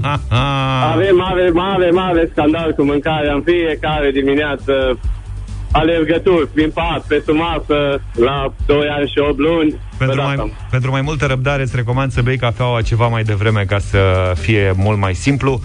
avem 0.92 1.16
mare, 1.16 1.50
mare, 1.50 1.90
mare 1.90 2.28
scandal 2.32 2.72
cu 2.72 2.82
mâncarea 2.82 3.34
în 3.34 3.42
fiecare 3.42 4.10
dimineață 4.10 4.98
alergături 5.72 6.48
prin 6.48 6.70
pat, 6.70 7.04
pe 7.06 7.22
sumasă, 7.26 8.00
la 8.14 8.54
2 8.66 8.86
ani 8.98 9.08
și 9.08 9.18
8 9.18 9.38
luni. 9.38 9.74
Pentru 9.98 10.22
mai, 10.22 10.52
pentru 10.70 10.90
mai 10.90 11.00
multă 11.00 11.26
răbdare 11.26 11.62
îți 11.62 11.76
recomand 11.76 12.12
să 12.12 12.22
bei 12.22 12.36
cafeaua 12.36 12.82
ceva 12.82 13.06
mai 13.06 13.22
devreme 13.22 13.64
ca 13.64 13.78
să 13.78 14.32
fie 14.40 14.72
mult 14.76 14.98
mai 14.98 15.14
simplu. 15.14 15.60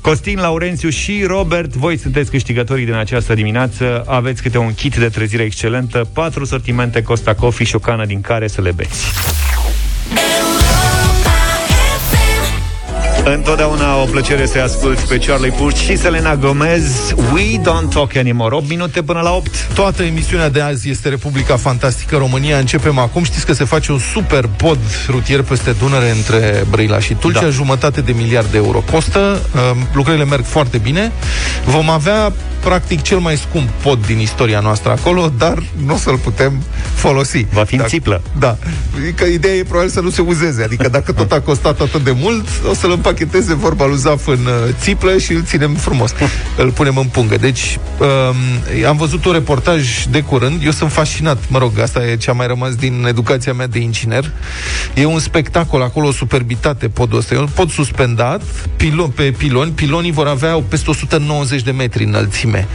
Costin, 0.00 0.38
Laurențiu 0.40 0.88
și 0.88 1.24
Robert, 1.26 1.74
voi 1.74 1.96
sunteți 1.96 2.30
câștigătorii 2.30 2.84
din 2.84 2.94
această 2.94 3.34
dimineață. 3.34 4.04
Aveți 4.06 4.42
câte 4.42 4.58
un 4.58 4.74
kit 4.74 4.96
de 4.96 5.08
trezire 5.08 5.42
excelentă, 5.42 6.08
patru 6.14 6.44
sortimente 6.44 7.02
Costa 7.02 7.34
Coffee 7.34 7.66
și 7.66 7.74
o 7.74 7.78
cană 7.78 8.04
din 8.04 8.20
care 8.20 8.46
să 8.46 8.60
le 8.60 8.72
beți. 8.72 9.12
Întotdeauna 13.24 14.02
o 14.02 14.04
plăcere 14.04 14.46
să 14.46 14.58
asculti 14.58 15.02
pe 15.02 15.18
Charlie 15.18 15.50
Puth 15.50 15.76
și 15.76 15.96
Selena 15.96 16.36
Gomez. 16.36 17.14
We 17.32 17.58
Don't 17.58 17.92
Talk 17.92 18.16
Anymore. 18.16 18.54
8 18.54 18.68
minute 18.68 19.02
până 19.02 19.20
la 19.20 19.32
8 19.32 19.68
Toată 19.74 20.02
emisiunea 20.02 20.48
de 20.48 20.60
azi 20.60 20.90
este 20.90 21.08
Republica 21.08 21.56
Fantastică 21.56 22.16
România. 22.16 22.58
Începem 22.58 22.98
acum, 22.98 23.22
știți 23.22 23.46
că 23.46 23.52
se 23.52 23.64
face 23.64 23.92
un 23.92 23.98
super 23.98 24.48
pod 24.56 24.78
rutier 25.08 25.42
peste 25.42 25.72
Dunăre 25.78 26.10
Între 26.10 26.64
Brăila 26.70 26.98
și 26.98 27.14
Tulcea, 27.14 27.40
da. 27.40 27.48
jumătate 27.48 28.00
de 28.00 28.12
miliard 28.12 28.50
de 28.50 28.56
euro 28.56 28.82
costă. 28.90 29.40
Uh, 29.54 29.60
Lucrările 29.92 30.24
merg 30.24 30.44
foarte 30.44 30.78
bine. 30.78 31.12
Vom 31.64 31.90
avea 31.90 32.32
practic 32.64 33.02
cel 33.02 33.18
mai 33.18 33.36
scump 33.36 33.68
pod 33.68 34.06
din 34.06 34.18
istoria 34.18 34.60
noastră 34.60 34.90
acolo, 34.90 35.32
dar 35.38 35.62
nu 35.86 35.94
o 35.94 35.96
să-l 35.96 36.16
putem 36.16 36.62
folosi. 36.94 37.46
Va 37.52 37.64
fi 37.64 37.74
în 37.74 37.84
țiplă. 37.86 38.22
Da. 38.38 38.56
Adică 38.96 39.24
ideea 39.24 39.54
e 39.54 39.62
probabil 39.62 39.90
să 39.90 40.00
nu 40.00 40.10
se 40.10 40.20
uzeze. 40.20 40.62
Adică 40.62 40.88
dacă 40.88 41.12
tot 41.12 41.32
a 41.32 41.40
costat 41.40 41.80
atât 41.80 42.04
de 42.04 42.10
mult, 42.10 42.46
o 42.70 42.74
să-l 42.74 42.90
împacheteze 42.90 43.54
vorba 43.54 43.86
lui 43.86 43.96
Zaf 43.96 44.26
în 44.26 44.38
uh, 44.46 44.74
țiplă 44.80 45.18
și 45.18 45.32
îl 45.32 45.42
ținem 45.42 45.74
frumos. 45.74 46.12
îl 46.56 46.70
punem 46.70 46.96
în 46.96 47.06
pungă. 47.06 47.36
Deci, 47.36 47.78
um, 48.00 48.86
am 48.86 48.96
văzut 48.96 49.24
un 49.24 49.32
reportaj 49.32 50.04
de 50.10 50.20
curând. 50.20 50.64
Eu 50.64 50.70
sunt 50.70 50.92
fascinat. 50.92 51.38
Mă 51.48 51.58
rog, 51.58 51.78
asta 51.78 52.06
e 52.06 52.16
ce 52.16 52.30
a 52.30 52.32
mai 52.32 52.46
rămas 52.46 52.74
din 52.74 53.04
educația 53.08 53.52
mea 53.52 53.66
de 53.66 53.78
inginer. 53.78 54.30
E 54.94 55.04
un 55.04 55.18
spectacol 55.18 55.82
acolo, 55.82 56.06
o 56.06 56.12
superbitate 56.12 56.88
podul 56.88 57.18
ăsta. 57.18 57.34
E 57.34 57.38
un 57.38 57.48
pod 57.54 57.70
suspendat 57.70 58.42
pilon, 58.76 59.08
pe 59.08 59.34
piloni. 59.36 59.70
Pilonii 59.70 60.12
vor 60.12 60.26
avea 60.26 60.62
peste 60.68 60.90
190 60.90 61.62
de 61.62 61.70
metri 61.70 62.04
înălțime 62.04 62.51
înălțime. 62.52 62.66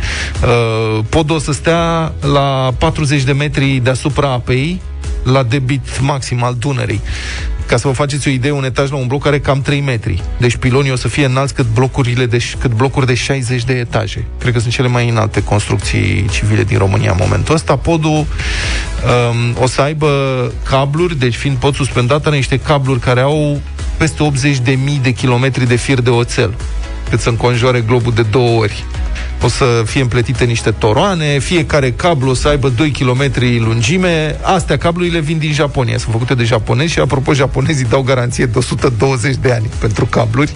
Uh, 0.44 1.04
podul 1.10 1.36
o 1.36 1.40
să 1.40 1.52
stea 1.52 2.14
la 2.22 2.74
40 2.78 3.24
de 3.24 3.32
metri 3.32 3.80
deasupra 3.84 4.32
apei, 4.32 4.82
la 5.24 5.44
debit 5.44 6.00
maxim 6.00 6.44
al 6.44 6.56
Dunării. 6.60 7.02
Ca 7.66 7.78
să 7.78 7.88
vă 7.88 7.94
faceți 7.94 8.28
o 8.28 8.32
idee, 8.32 8.52
un 8.52 8.64
etaj 8.64 8.90
la 8.90 8.98
un 8.98 9.08
bloc 9.08 9.26
are 9.26 9.40
cam 9.40 9.62
3 9.62 9.82
metri. 9.82 10.24
Deci 10.38 10.56
pilonii 10.56 10.92
o 10.92 10.96
să 10.96 11.08
fie 11.08 11.26
înalți 11.26 11.54
cât, 11.54 11.66
blocurile 11.74 12.26
de, 12.26 12.38
cât 12.60 12.72
blocuri 12.72 13.06
de 13.06 13.14
60 13.14 13.64
de 13.64 13.74
etaje. 13.74 14.26
Cred 14.40 14.54
că 14.54 14.60
sunt 14.60 14.74
cele 14.74 14.88
mai 14.88 15.10
înalte 15.10 15.44
construcții 15.44 16.26
civile 16.32 16.64
din 16.64 16.78
România 16.78 17.12
în 17.12 17.18
momentul 17.20 17.56
ăsta. 17.56 17.76
Podul 17.76 18.12
um, 18.12 18.26
o 19.62 19.68
să 19.68 19.82
aibă 19.82 20.08
cabluri, 20.70 21.20
deci 21.20 21.36
fiind 21.36 21.58
pod 21.58 21.76
suspendat, 21.76 22.26
are 22.26 22.36
niște 22.36 22.60
cabluri 22.60 23.00
care 23.00 23.22
au 23.22 23.62
peste 23.98 24.32
80.000 24.64 25.02
de 25.02 25.12
kilometri 25.12 25.68
de 25.68 25.76
fir 25.76 26.02
de 26.02 26.10
oțel 26.10 26.54
cât 27.10 27.20
să 27.20 27.30
înconjoare 27.30 27.82
globul 27.82 28.14
de 28.14 28.22
două 28.22 28.60
ori 28.60 28.86
o 29.42 29.48
să 29.48 29.84
fie 29.86 30.02
împletite 30.02 30.44
niște 30.44 30.72
toroane, 30.72 31.40
fiecare 31.40 31.92
cablu 31.92 32.30
o 32.30 32.34
să 32.34 32.48
aibă 32.48 32.70
2 32.70 32.92
km 32.92 33.32
lungime. 33.60 34.40
Astea 34.42 34.78
cablurile 34.78 35.20
vin 35.20 35.38
din 35.38 35.54
Japonia, 35.54 35.98
sunt 35.98 36.12
făcute 36.12 36.34
de 36.34 36.44
japonezi 36.44 36.92
și, 36.92 37.00
apropo, 37.00 37.34
japonezii 37.34 37.86
dau 37.86 38.02
garanție 38.02 38.46
de 38.46 38.58
120 38.58 39.36
de 39.36 39.52
ani 39.52 39.70
pentru 39.80 40.06
cabluri. 40.06 40.56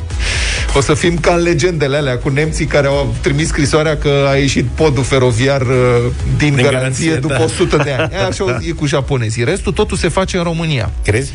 O 0.75 0.81
să 0.81 0.93
fim 0.93 1.17
ca 1.17 1.33
în 1.33 1.41
legendele 1.41 1.97
alea 1.97 2.17
cu 2.17 2.29
nemții 2.29 2.65
care 2.65 2.87
au 2.87 3.15
trimis 3.21 3.47
scrisoarea 3.47 3.97
că 3.97 4.25
a 4.29 4.35
ieșit 4.35 4.65
podul 4.65 5.03
feroviar 5.03 5.61
uh, 5.61 5.67
din, 6.37 6.53
din 6.55 6.63
garanție, 6.63 6.71
garanție 6.71 7.15
după 7.15 7.33
da. 7.37 7.43
100 7.43 7.77
de 7.83 7.91
ani. 7.91 8.13
E, 8.13 8.25
așa 8.25 8.57
e 8.69 8.71
cu 8.71 8.85
japonezii. 8.85 9.43
Restul 9.43 9.71
totul 9.71 9.97
se 9.97 10.07
face 10.07 10.37
în 10.37 10.43
România. 10.43 10.91
Crezi? 11.03 11.31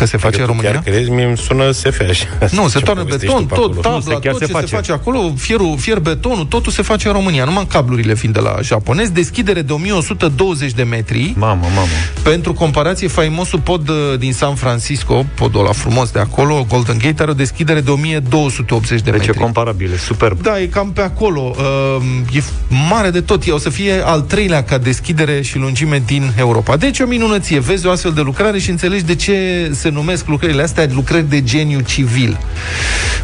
Că 0.00 0.06
se 0.06 0.16
face 0.16 0.40
în 0.40 0.46
România? 0.46 0.70
Chiar 0.70 0.82
crezi, 0.82 1.10
mi 1.10 1.36
sună 1.36 1.70
SF 1.70 2.00
așa. 2.10 2.26
Nu, 2.50 2.68
se 2.68 2.78
toarnă 2.78 3.02
beton, 3.02 3.46
tot, 3.46 3.80
tabla, 3.80 4.00
se 4.00 4.10
tot 4.10 4.22
ce 4.22 4.44
se 4.46 4.52
face. 4.52 4.66
se 4.66 4.74
face 4.74 4.92
acolo, 4.92 5.32
fierul, 5.36 5.76
fier 5.78 5.98
betonul, 5.98 6.44
totul 6.44 6.72
se 6.72 6.82
face 6.82 7.08
în 7.08 7.14
România, 7.14 7.44
numai 7.44 7.66
cablurile 7.66 8.14
fiind 8.14 8.34
de 8.34 8.40
la 8.40 8.56
japonez, 8.62 9.08
deschidere 9.08 9.62
de 9.62 9.72
1120 9.72 10.72
de 10.72 10.82
metri. 10.82 11.34
Mamă, 11.36 11.66
mamă. 11.74 11.86
Pentru 12.22 12.52
comparație, 12.52 13.08
faimosul 13.08 13.58
pod 13.58 13.88
uh, 13.88 13.96
din 14.18 14.32
San 14.32 14.54
Francisco, 14.54 15.24
podul 15.34 15.60
ăla 15.60 15.72
frumos 15.72 16.10
de 16.10 16.18
acolo, 16.18 16.66
Golden 16.68 16.98
Gate, 16.98 17.22
are 17.22 17.30
o 17.30 17.34
deschidere 17.34 17.80
de 17.80 17.90
1280 17.90 18.88
de 18.88 19.10
deci 19.10 19.12
metri. 19.12 19.26
Deci 19.26 19.36
e 19.36 19.44
comparabil, 19.44 19.90
superb. 19.96 20.42
Da, 20.42 20.60
e 20.60 20.66
cam 20.66 20.92
pe 20.92 21.00
acolo. 21.00 21.54
Uh, 21.56 22.36
e 22.36 22.42
mare 22.88 23.10
de 23.10 23.20
tot. 23.20 23.46
E, 23.46 23.50
o 23.52 23.58
să 23.58 23.70
fie 23.70 24.02
al 24.04 24.20
treilea 24.20 24.64
ca 24.64 24.78
deschidere 24.78 25.42
și 25.42 25.58
lungime 25.58 26.02
din 26.06 26.32
Europa. 26.38 26.76
Deci 26.76 27.00
o 27.00 27.06
minunăție. 27.06 27.58
Vezi 27.58 27.86
o 27.86 27.90
astfel 27.90 28.12
de 28.12 28.20
lucrare 28.20 28.58
și 28.58 28.70
înțelegi 28.70 29.04
de 29.04 29.14
ce 29.14 29.70
se 29.72 29.89
numesc 29.90 30.26
lucrările 30.26 30.62
astea 30.62 30.88
lucrări 30.94 31.28
de 31.28 31.42
geniu 31.42 31.80
civil. 31.80 32.38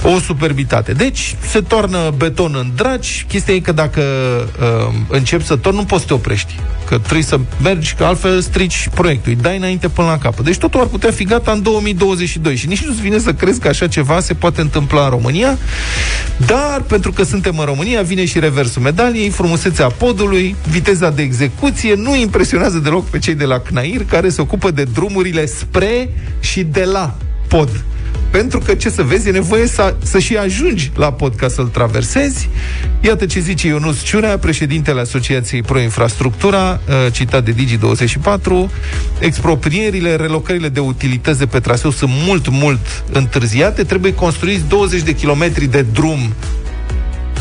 O 0.03 0.19
superbitate. 0.19 0.93
Deci, 0.93 1.35
se 1.49 1.61
toarnă 1.61 2.15
beton 2.17 2.55
în 2.59 2.71
dragi. 2.75 3.25
Chestia 3.29 3.55
e 3.55 3.59
că 3.59 3.73
dacă 3.73 4.01
uh, 4.61 4.95
începi 5.09 5.45
să 5.45 5.57
torni, 5.57 5.79
nu 5.79 5.85
poți 5.85 6.01
să 6.01 6.07
te 6.07 6.15
oprești. 6.15 6.55
Că 6.87 6.99
trebuie 6.99 7.23
să 7.23 7.41
mergi, 7.63 7.95
că 7.95 8.05
altfel 8.05 8.41
strici 8.41 8.89
proiectul. 8.95 9.33
Îi 9.33 9.39
dai 9.43 9.57
înainte 9.57 9.89
până 9.89 10.09
la 10.09 10.19
capăt. 10.19 10.45
Deci 10.45 10.57
totul 10.57 10.81
ar 10.81 10.87
putea 10.87 11.11
fi 11.11 11.25
gata 11.25 11.53
în 11.53 11.63
2022. 11.63 12.57
Și 12.57 12.67
nici 12.67 12.85
nu-ți 12.85 13.01
vine 13.01 13.19
să 13.19 13.33
crezi 13.33 13.61
că 13.61 13.69
așa 13.69 13.87
ceva 13.87 14.21
se 14.21 14.35
poate 14.35 14.61
întâmpla 14.61 15.05
în 15.05 15.11
România. 15.11 15.59
Dar, 16.47 16.83
pentru 16.89 17.13
că 17.13 17.23
suntem 17.23 17.59
în 17.59 17.65
România, 17.65 18.03
vine 18.03 18.25
și 18.25 18.39
reversul 18.39 18.83
medaliei, 18.83 19.29
frumusețea 19.29 19.87
podului, 19.87 20.57
viteza 20.69 21.11
de 21.11 21.23
execuție, 21.23 21.95
nu 21.95 22.17
impresionează 22.17 22.79
deloc 22.79 23.09
pe 23.09 23.19
cei 23.19 23.35
de 23.35 23.45
la 23.45 23.59
CNAIR, 23.59 24.05
care 24.05 24.29
se 24.29 24.41
ocupă 24.41 24.71
de 24.71 24.83
drumurile 24.83 25.47
spre 25.47 26.09
și 26.41 26.56
de 26.65 26.85
la 26.85 27.17
pod. 27.49 27.85
Pentru 28.31 28.59
că, 28.59 28.75
ce 28.75 28.91
să 28.91 29.03
vezi, 29.03 29.29
e 29.29 29.31
nevoie 29.31 29.67
să, 29.67 29.95
să 30.03 30.19
și 30.19 30.37
ajungi 30.37 30.91
la 30.95 31.13
pod 31.13 31.35
ca 31.35 31.49
să-l 31.49 31.67
traversezi. 31.67 32.49
Iată 33.01 33.27
ce 33.27 33.41
zice 33.41 33.67
Ionuț 33.67 34.01
Ciurea, 34.01 34.39
președintele 34.39 35.01
Asociației 35.01 35.63
Pro 35.63 35.81
Infrastructura, 35.81 36.81
uh, 36.89 37.13
citat 37.13 37.45
de 37.45 37.55
Digi24. 37.55 38.71
Exproprierile, 39.19 40.17
relocările 40.17 40.69
de 40.69 40.81
utilități 40.81 41.39
de 41.39 41.47
pe 41.47 41.61
traseu 41.61 41.91
sunt 41.91 42.11
mult, 42.27 42.49
mult 42.49 43.05
întârziate. 43.13 43.85
Trebuie 43.85 44.15
construiți 44.15 44.65
20 44.69 45.03
de 45.03 45.15
kilometri 45.15 45.67
de 45.67 45.83
drum 45.93 46.33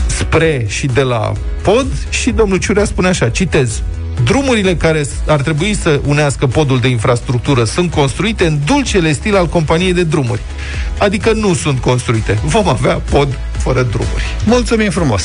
spre 0.07 0.65
și 0.67 0.87
de 0.87 1.01
la 1.01 1.31
pod 1.61 1.87
și 2.09 2.31
domnul 2.31 2.57
Ciurea 2.57 2.85
spune 2.85 3.07
așa, 3.07 3.29
citez, 3.29 3.81
Drumurile 4.23 4.75
care 4.75 5.05
ar 5.27 5.41
trebui 5.41 5.75
să 5.75 5.99
unească 6.07 6.47
podul 6.47 6.79
de 6.79 6.87
infrastructură 6.87 7.63
sunt 7.63 7.91
construite 7.91 8.45
în 8.45 8.59
dulcele 8.65 9.11
stil 9.11 9.35
al 9.35 9.47
companiei 9.47 9.93
de 9.93 10.03
drumuri. 10.03 10.41
Adică 10.97 11.31
nu 11.33 11.53
sunt 11.53 11.79
construite. 11.79 12.39
Vom 12.43 12.67
avea 12.67 13.01
pod 13.11 13.39
fără 13.57 13.81
drumuri. 13.81 14.23
Mulțumim 14.45 14.89
frumos! 14.89 15.23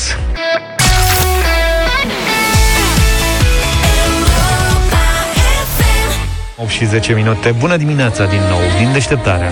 și 6.71 6.85
10 6.85 7.13
minute. 7.13 7.55
Bună 7.57 7.77
dimineața 7.77 8.25
din 8.25 8.39
nou, 8.49 8.59
din 8.77 8.91
deșteptarea. 8.91 9.51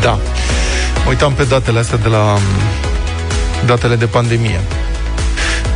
Da. 0.00 0.18
Uitam 1.08 1.32
pe 1.32 1.44
datele 1.44 1.78
astea 1.78 1.98
de 1.98 2.08
la 2.08 2.38
datele 3.66 3.96
de 3.96 4.06
pandemie. 4.06 4.60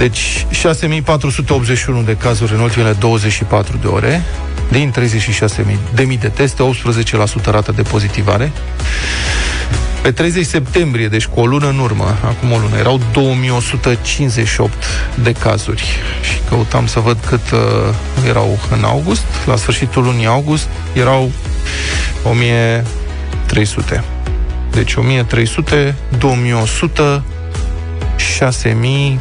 Deci 0.00 0.46
6481 0.50 2.02
de 2.02 2.16
cazuri 2.16 2.52
în 2.52 2.60
ultimele 2.60 2.92
24 2.92 3.76
de 3.76 3.86
ore, 3.86 4.22
din 4.70 4.92
36.000 4.98 5.76
de 5.94 6.02
mii 6.02 6.18
de 6.18 6.28
teste, 6.28 6.70
18% 7.42 7.44
rată 7.44 7.72
de 7.72 7.82
pozitivare. 7.82 8.52
Pe 10.02 10.10
30 10.10 10.46
septembrie, 10.46 11.08
deci 11.08 11.26
cu 11.26 11.40
o 11.40 11.46
lună 11.46 11.68
în 11.68 11.78
urmă, 11.78 12.16
acum 12.24 12.52
o 12.52 12.58
lună, 12.58 12.76
erau 12.76 13.00
2158 13.12 14.72
de 15.22 15.32
cazuri 15.32 15.84
și 16.22 16.40
căutam 16.48 16.86
să 16.86 17.00
văd 17.00 17.18
cât 17.26 17.50
uh, 17.50 17.58
erau 18.28 18.58
în 18.70 18.84
august. 18.84 19.24
La 19.46 19.56
sfârșitul 19.56 20.02
lunii 20.02 20.26
august 20.26 20.68
erau 20.92 21.30
1300. 22.22 24.04
Deci 24.70 24.94
1300, 24.94 25.94
2100, 26.18 27.24
6000 28.16 29.20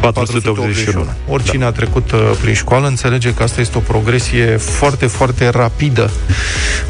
481. 0.00 1.06
Oricine 1.28 1.62
da. 1.62 1.66
a 1.66 1.72
trecut 1.72 2.12
uh, 2.12 2.20
prin 2.40 2.54
școală 2.54 2.86
înțelege 2.86 3.34
că 3.34 3.42
asta 3.42 3.60
este 3.60 3.78
o 3.78 3.80
progresie 3.80 4.56
foarte, 4.56 5.06
foarte 5.06 5.48
rapidă. 5.48 6.10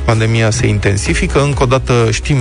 Pandemia 0.05 0.51
se 0.51 0.67
intensifică. 0.67 1.43
Încă 1.43 1.63
o 1.63 1.67
dată 1.67 2.09
știm 2.11 2.37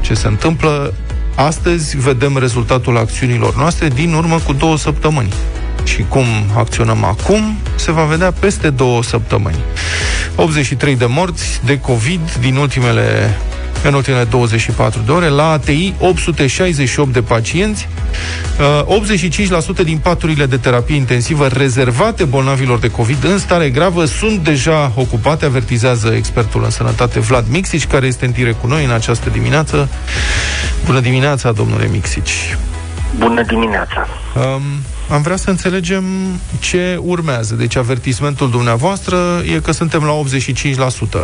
ce 0.00 0.14
se 0.14 0.26
întâmplă. 0.26 0.94
Astăzi 1.34 1.96
vedem 1.96 2.38
rezultatul 2.38 2.96
acțiunilor 2.96 3.56
noastre 3.56 3.88
din 3.88 4.12
urmă 4.12 4.38
cu 4.38 4.52
două 4.52 4.76
săptămâni. 4.76 5.32
Și 5.84 6.04
cum 6.08 6.24
acționăm 6.56 7.04
acum, 7.04 7.58
se 7.74 7.92
va 7.92 8.04
vedea 8.04 8.32
peste 8.32 8.70
două 8.70 9.02
săptămăni. 9.02 9.58
83 10.36 10.96
de 10.96 11.06
morți 11.06 11.60
de 11.64 11.80
COVID 11.80 12.34
din 12.40 12.56
ultimele 12.56 13.36
în 13.88 13.94
ultimele 13.94 14.24
24 14.24 15.00
de 15.04 15.12
ore. 15.12 15.28
La 15.28 15.50
ATI, 15.50 15.94
868 15.98 17.12
de 17.12 17.22
pacienți, 17.22 17.88
85% 18.58 19.68
uh, 19.68 19.84
din 19.84 19.98
paturile 19.98 20.46
de 20.46 20.56
terapie 20.56 20.96
intensivă 20.96 21.46
rezervate 21.46 22.24
bolnavilor 22.24 22.78
de 22.78 22.90
COVID 22.90 23.24
în 23.24 23.38
stare 23.38 23.70
gravă 23.70 24.04
sunt 24.04 24.44
deja 24.44 24.92
ocupate, 24.94 25.44
avertizează 25.44 26.12
expertul 26.16 26.64
în 26.64 26.70
sănătate 26.70 27.20
Vlad 27.20 27.44
Mixici, 27.48 27.86
care 27.86 28.06
este 28.06 28.24
în 28.24 28.32
tire 28.32 28.52
cu 28.52 28.66
noi 28.66 28.84
în 28.84 28.90
această 28.90 29.30
dimineață. 29.30 29.88
Bună 30.84 31.00
dimineața, 31.00 31.52
domnule 31.52 31.88
Mixici! 31.92 32.56
Bună 33.18 33.42
dimineața! 33.42 34.06
Um, 34.36 34.62
am 35.10 35.22
vrea 35.22 35.36
să 35.36 35.50
înțelegem 35.50 36.04
ce 36.60 36.98
urmează. 37.02 37.54
Deci 37.54 37.76
avertismentul 37.76 38.50
dumneavoastră 38.50 39.16
e 39.54 39.60
că 39.60 39.72
suntem 39.72 40.02
la 40.02 40.12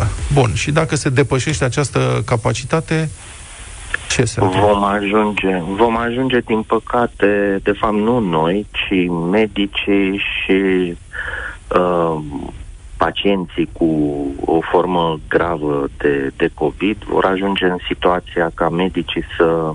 85%. 0.03 0.07
Bun, 0.33 0.53
și 0.53 0.71
dacă 0.71 0.95
se 0.95 1.09
depășește 1.09 1.63
această 1.65 2.21
capacitate, 2.25 3.09
ce 4.09 4.25
se 4.25 4.41
Vom 4.41 4.83
ajunge, 4.83 5.61
vom 5.77 5.97
ajunge, 5.97 6.39
din 6.39 6.61
păcate, 6.61 7.59
de 7.63 7.71
fapt 7.79 7.93
nu 7.93 8.19
noi, 8.19 8.65
ci 8.71 9.09
medicii 9.31 10.17
și 10.17 10.93
uh, 11.75 12.23
pacienții 12.97 13.69
cu 13.71 13.87
o 14.45 14.59
formă 14.71 15.19
gravă 15.29 15.87
de, 15.97 16.31
de 16.37 16.49
COVID 16.53 17.03
vor 17.03 17.25
ajunge 17.25 17.65
în 17.65 17.77
situația 17.87 18.51
ca 18.53 18.69
medicii 18.69 19.23
să 19.37 19.73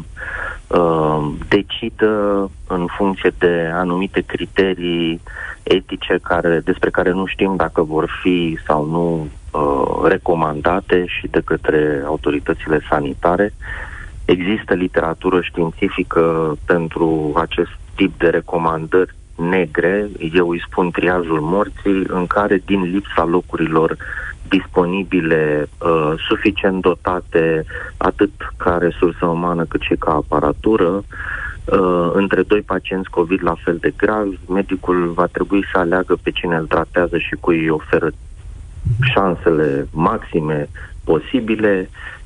uh, 0.67 1.31
decidă 1.49 2.51
în 2.67 2.87
funcție 2.97 3.33
de 3.39 3.71
anumite 3.73 4.21
criterii 4.21 5.21
etice 5.63 6.19
care, 6.23 6.61
despre 6.65 6.91
care 6.91 7.11
nu 7.11 7.27
știm 7.27 7.57
dacă 7.57 7.83
vor 7.83 8.19
fi 8.23 8.59
sau 8.67 8.85
nu 8.85 9.29
uh, 9.53 10.09
recomandate 10.09 11.05
și 11.07 11.27
de 11.27 11.41
către 11.45 12.03
autoritățile 12.07 12.81
sanitare. 12.89 13.53
Există 14.25 14.75
literatură 14.75 15.41
științifică 15.41 16.57
pentru 16.65 17.33
acest 17.37 17.71
tip 17.95 18.19
de 18.19 18.29
recomandări 18.29 19.15
negre, 19.39 20.09
eu 20.35 20.49
îi 20.49 20.63
spun 20.71 20.91
triajul 20.91 21.41
morții, 21.41 22.05
în 22.07 22.27
care 22.27 22.63
din 22.67 22.83
lipsa 22.83 23.25
locurilor 23.25 23.97
disponibile, 24.49 25.69
uh, 25.79 26.13
suficient 26.29 26.81
dotate, 26.81 27.65
atât 27.97 28.31
ca 28.57 28.77
resursă 28.81 29.27
umană 29.27 29.65
cât 29.65 29.81
și 29.81 29.95
ca 29.99 30.13
aparatură, 30.13 30.89
uh, 30.89 32.11
între 32.13 32.43
doi 32.43 32.61
pacienți 32.61 33.11
COVID 33.11 33.43
la 33.43 33.55
fel 33.65 33.77
de 33.77 33.93
grav, 33.97 34.29
medicul 34.49 35.13
va 35.15 35.27
trebui 35.27 35.65
să 35.73 35.79
aleagă 35.79 36.19
pe 36.23 36.31
cine 36.31 36.57
îl 36.57 36.67
tratează 36.67 37.19
și 37.19 37.35
cui 37.41 37.59
îi 37.59 37.69
oferă 37.69 38.11
șansele 39.01 39.89
maxime 39.91 40.69
posibile 41.05 41.89
uh, 41.91 42.18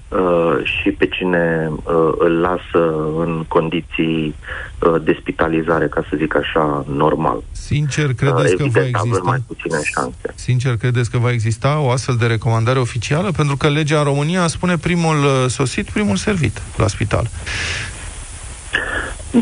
și 0.62 0.90
pe 0.90 1.06
cine 1.06 1.70
uh, 1.70 2.12
îl 2.18 2.40
lasă 2.40 2.94
în 3.18 3.44
condiții 3.48 4.34
uh, 4.78 5.02
de 5.02 5.16
spitalizare, 5.20 5.86
ca 5.86 6.04
să 6.10 6.16
zic 6.16 6.36
așa, 6.36 6.84
normal. 6.88 7.42
Sincer, 7.50 8.14
credeți 8.14 8.54
uh, 8.54 8.58
că 8.58 8.64
va 8.70 8.86
exista? 8.86 9.20
mai 9.22 9.42
puține 9.46 9.80
șanse. 9.82 10.32
Sincer, 10.34 10.76
credeți 10.76 11.10
că 11.10 11.18
va 11.18 11.30
exista 11.30 11.80
o 11.80 11.90
astfel 11.90 12.16
de 12.16 12.26
recomandare 12.26 12.78
oficială? 12.78 13.30
Pentru 13.36 13.56
că 13.56 13.68
legea 13.68 13.98
în 13.98 14.04
România 14.04 14.46
spune 14.46 14.76
primul 14.76 15.16
uh, 15.16 15.44
sosit, 15.48 15.90
primul 15.90 16.16
servit 16.16 16.62
la 16.76 16.86
spital. 16.86 17.30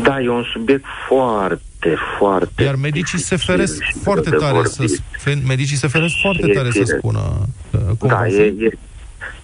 Da, 0.03 0.21
e 0.21 0.29
un 0.29 0.43
subiect 0.53 0.85
foarte, 1.07 1.95
foarte 2.17 2.63
Iar 2.63 2.75
medicii 2.75 3.19
se 3.19 3.35
feresc 3.35 3.83
foarte 4.03 4.29
tare 4.29 4.63
să 4.63 4.85
medicii 5.47 5.77
se 5.77 5.87
feresc 5.87 6.15
foarte 6.21 6.47
tare 6.47 6.71
să 6.71 6.83
spună 6.97 7.19
uh, 7.71 7.79
cum 7.97 8.07
da, 8.09 8.27
e, 8.27 8.53
e, 8.59 8.77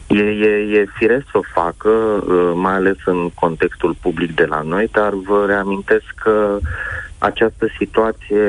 E, 0.07 0.19
e, 0.19 0.79
e 0.79 0.85
firesc 0.97 1.25
să 1.31 1.37
o 1.37 1.41
facă, 1.53 1.89
uh, 1.89 2.51
mai 2.55 2.73
ales 2.73 2.95
în 3.05 3.29
contextul 3.29 3.95
public 4.01 4.35
de 4.35 4.45
la 4.45 4.61
noi, 4.61 4.89
dar 4.91 5.13
vă 5.13 5.43
reamintesc 5.47 6.13
că 6.23 6.57
această 7.17 7.67
situație 7.77 8.41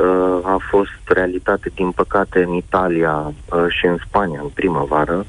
uh, 0.00 0.38
a 0.42 0.56
fost 0.70 1.00
realitate, 1.04 1.70
din 1.74 1.90
păcate, 1.90 2.42
în 2.42 2.52
Italia 2.52 3.32
uh, 3.52 3.64
și 3.68 3.86
în 3.86 3.96
Spania, 4.06 4.40
în 4.42 4.48
primăvară, 4.48 5.26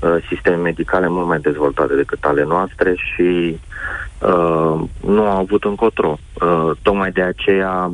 uh, 0.00 0.16
sisteme 0.28 0.56
medicale 0.56 1.08
mult 1.08 1.26
mai 1.26 1.38
dezvoltate 1.38 1.94
decât 1.94 2.24
ale 2.24 2.44
noastre 2.44 2.94
și 2.94 3.60
uh, 4.20 4.80
nu 5.00 5.24
au 5.24 5.38
avut 5.38 5.64
încotro. 5.64 6.18
Uh, 6.32 6.70
tocmai 6.82 7.10
de 7.10 7.22
aceea 7.22 7.90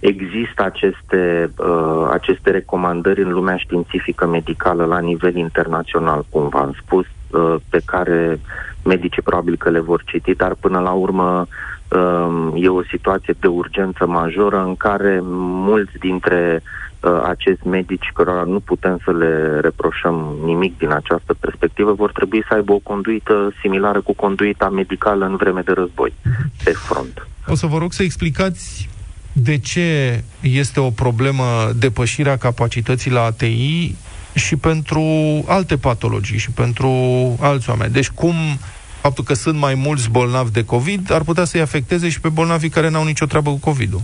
Există 0.00 0.64
aceste, 0.64 1.50
uh, 1.56 2.08
aceste 2.10 2.50
recomandări 2.50 3.22
în 3.22 3.32
lumea 3.32 3.56
științifică 3.56 4.26
medicală 4.26 4.84
la 4.84 4.98
nivel 4.98 5.36
internațional, 5.36 6.26
cum 6.30 6.48
v-am 6.48 6.76
spus, 6.82 7.06
uh, 7.30 7.54
pe 7.70 7.80
care 7.84 8.40
medicii 8.84 9.22
probabil 9.22 9.56
că 9.56 9.70
le 9.70 9.80
vor 9.80 10.02
citi, 10.04 10.34
dar 10.34 10.54
până 10.60 10.78
la 10.78 10.90
urmă 10.90 11.46
uh, 11.88 12.62
e 12.62 12.68
o 12.68 12.82
situație 12.82 13.34
de 13.40 13.46
urgență 13.46 14.06
majoră 14.06 14.64
în 14.64 14.76
care 14.76 15.20
mulți 15.22 15.98
dintre 15.98 16.62
uh, 17.00 17.20
acești 17.24 17.66
medici, 17.66 18.10
cărora 18.14 18.42
nu 18.42 18.60
putem 18.60 19.00
să 19.04 19.12
le 19.12 19.60
reproșăm 19.60 20.36
nimic 20.44 20.78
din 20.78 20.92
această 20.92 21.34
perspectivă, 21.40 21.92
vor 21.92 22.12
trebui 22.12 22.44
să 22.48 22.54
aibă 22.54 22.72
o 22.72 22.78
conduită 22.78 23.52
similară 23.60 24.00
cu 24.00 24.14
conduita 24.14 24.68
medicală 24.68 25.24
în 25.24 25.36
vreme 25.36 25.60
de 25.60 25.72
război 25.72 26.14
pe 26.64 26.70
front. 26.70 27.26
O 27.46 27.54
să 27.54 27.66
vă 27.66 27.78
rog 27.78 27.92
să 27.92 28.02
explicați 28.02 28.88
de 29.32 29.58
ce 29.58 30.22
este 30.40 30.80
o 30.80 30.90
problemă 30.90 31.72
depășirea 31.76 32.36
capacității 32.36 33.10
la 33.10 33.22
ATI 33.22 33.94
și 34.34 34.56
pentru 34.56 35.02
alte 35.46 35.76
patologii 35.76 36.38
și 36.38 36.50
pentru 36.50 36.90
alți 37.40 37.70
oameni. 37.70 37.92
Deci 37.92 38.08
cum 38.08 38.34
faptul 39.00 39.24
că 39.24 39.34
sunt 39.34 39.58
mai 39.58 39.74
mulți 39.74 40.10
bolnavi 40.10 40.50
de 40.50 40.64
COVID 40.64 41.12
ar 41.12 41.22
putea 41.22 41.44
să-i 41.44 41.60
afecteze 41.60 42.08
și 42.08 42.20
pe 42.20 42.28
bolnavii 42.28 42.68
care 42.68 42.88
n-au 42.88 43.04
nicio 43.04 43.26
treabă 43.26 43.50
cu 43.50 43.56
COVID-ul. 43.56 44.02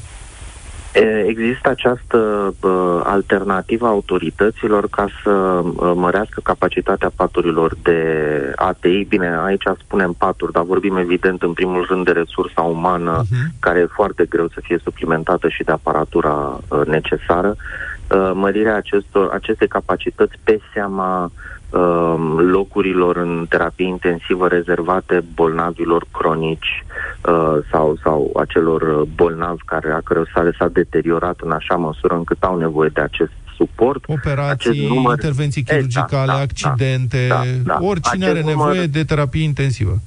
Există 1.27 1.69
această 1.69 2.19
uh, 2.61 3.01
alternativă 3.05 3.87
a 3.87 3.89
autorităților 3.89 4.89
ca 4.89 5.07
să 5.23 5.31
uh, 5.31 5.93
mărească 5.95 6.41
capacitatea 6.43 7.11
paturilor 7.17 7.77
de 7.83 7.99
ATI. 8.57 9.05
Bine, 9.09 9.39
aici 9.45 9.63
spunem 9.79 10.13
paturi, 10.19 10.53
dar 10.53 10.63
vorbim 10.63 10.97
evident 10.97 11.43
în 11.43 11.53
primul 11.53 11.87
rând 11.89 12.05
de 12.05 12.11
resursa 12.11 12.63
umană, 12.63 13.23
uh-huh. 13.23 13.61
care 13.61 13.79
e 13.79 13.87
foarte 13.87 14.25
greu 14.25 14.49
să 14.49 14.61
fie 14.63 14.79
suplimentată 14.83 15.49
și 15.49 15.63
de 15.63 15.73
aparatura 15.73 16.61
uh, 16.69 16.87
necesară. 16.87 17.57
Uh, 18.11 18.31
mărirea 18.35 18.77
acestor, 18.77 19.31
acestei 19.33 19.69
capacități 19.69 20.35
pe 20.45 20.61
seama 20.73 21.25
Um, 21.25 21.64
locurilor 22.37 23.17
în 23.17 23.47
terapie 23.49 23.87
intensivă 23.87 24.49
rezervate 24.49 25.25
bolnavilor 25.35 26.07
cronici 26.13 26.85
uh, 27.25 27.57
sau, 27.71 27.99
sau 28.03 28.31
acelor 28.37 29.07
bolnavi 29.15 29.63
care 29.65 29.93
a 29.93 30.01
căror 30.05 30.31
sale 30.35 30.55
s-a 30.59 30.69
deteriorat 30.69 31.41
în 31.41 31.51
așa 31.51 31.75
măsură 31.75 32.15
încât 32.15 32.43
au 32.43 32.59
nevoie 32.59 32.91
de 32.93 33.01
acest 33.01 33.33
suport. 33.57 34.05
Operații, 34.07 34.71
acest 34.71 34.89
număr... 34.89 35.13
intervenții 35.13 35.63
chirurgicale, 35.63 36.33
exact, 36.33 36.63
da, 36.63 36.69
accidente, 36.71 37.27
da, 37.29 37.35
da, 37.65 37.73
da. 37.73 37.79
oricine 37.87 38.25
acest 38.25 38.37
are 38.39 38.47
nevoie 38.47 38.75
număr... 38.75 38.91
de 38.91 39.05
terapie 39.05 39.43
intensivă. 39.43 39.99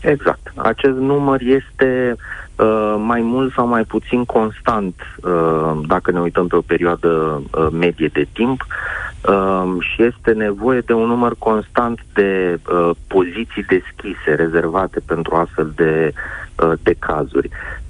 Exact. 0.00 0.52
Acest 0.54 0.96
număr 0.96 1.40
este 1.40 2.16
uh, 2.56 2.94
mai 2.98 3.20
mult 3.20 3.52
sau 3.52 3.66
mai 3.66 3.84
puțin 3.84 4.24
constant 4.24 4.94
uh, 5.16 5.80
dacă 5.86 6.10
ne 6.10 6.20
uităm 6.20 6.46
pe 6.46 6.56
o 6.56 6.60
perioadă 6.60 7.08
uh, 7.08 7.66
medie 7.72 8.10
de 8.12 8.26
timp. 8.32 8.66
Um, 9.28 9.80
și 9.80 10.02
este 10.02 10.32
nevoie 10.32 10.80
de 10.80 10.92
un 10.92 11.06
număr 11.06 11.34
constant 11.38 12.00
de 12.14 12.58
uh, 12.70 12.90
poziții 13.06 13.62
deschise, 13.62 14.34
rezervate 14.34 15.00
pentru 15.06 15.34
astfel 15.34 15.72
de, 15.76 16.12
uh, 16.62 16.72
de 16.82 16.94
cazuri. 16.98 17.48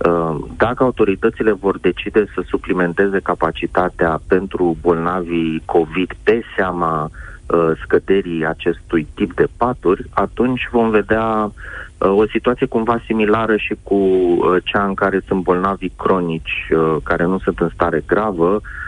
Uh, 0.09 0.37
dacă 0.57 0.83
autoritățile 0.83 1.53
vor 1.53 1.79
decide 1.79 2.25
să 2.35 2.43
suplimenteze 2.47 3.21
capacitatea 3.23 4.21
pentru 4.27 4.77
bolnavii 4.81 5.63
COVID 5.65 6.13
pe 6.23 6.43
seama 6.57 7.11
uh, 7.47 7.71
scăderii 7.83 8.47
acestui 8.47 9.07
tip 9.15 9.35
de 9.35 9.47
paturi, 9.57 10.07
atunci 10.11 10.69
vom 10.71 10.91
vedea 10.91 11.45
uh, 11.45 12.09
o 12.09 12.27
situație 12.27 12.67
cumva 12.67 13.03
similară 13.07 13.57
și 13.57 13.77
cu 13.83 13.95
uh, 13.95 14.57
cea 14.65 14.85
în 14.85 14.95
care 14.95 15.21
sunt 15.27 15.43
bolnavi 15.43 15.89
cronici, 15.89 16.69
uh, 16.71 16.97
care 17.03 17.25
nu 17.25 17.39
sunt 17.39 17.59
în 17.59 17.71
stare 17.75 18.03
gravă, 18.07 18.61
Uh, 18.61 18.86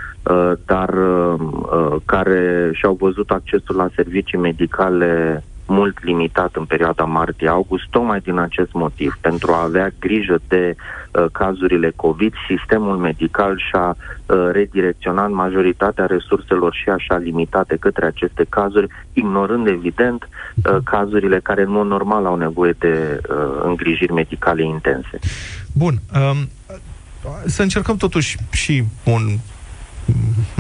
dar 0.67 0.89
uh, 0.89 1.35
uh, 1.39 1.97
care 2.05 2.71
și-au 2.73 2.97
văzut 3.01 3.31
accesul 3.31 3.77
la 3.77 3.89
servicii 3.95 4.39
medicale 4.39 5.43
mult 5.69 6.05
limitat 6.05 6.57
în 6.57 6.65
perioada 6.65 7.05
martie-august, 7.05 7.85
tocmai 7.91 8.21
din 8.21 8.39
acest 8.39 8.73
motiv. 8.73 9.19
Pentru 9.21 9.53
a 9.53 9.63
avea 9.63 9.93
grijă 9.99 10.39
de 10.49 10.75
uh, 10.77 11.25
cazurile 11.33 11.93
COVID, 11.97 12.33
sistemul 12.49 12.97
medical 12.97 13.63
și-a 13.71 13.97
uh, 13.97 14.49
redirecționat 14.53 15.31
majoritatea 15.31 16.07
resurselor 16.07 16.75
și 16.75 16.89
așa 16.89 17.17
limitate 17.17 17.77
către 17.77 18.07
aceste 18.07 18.47
cazuri, 18.49 18.87
ignorând 19.13 19.67
evident 19.67 20.29
uh, 20.29 20.77
cazurile 20.85 21.41
care 21.41 21.63
în 21.63 21.71
mod 21.71 21.87
normal 21.87 22.27
au 22.27 22.37
nevoie 22.37 22.75
de 22.79 23.21
uh, 23.31 23.37
îngrijiri 23.63 24.13
medicale 24.13 24.63
intense. 24.63 25.19
Bun. 25.73 25.95
Um, 26.15 26.49
să 27.47 27.63
încercăm 27.63 27.97
totuși 27.97 28.37
și 28.51 28.85
un 29.05 29.39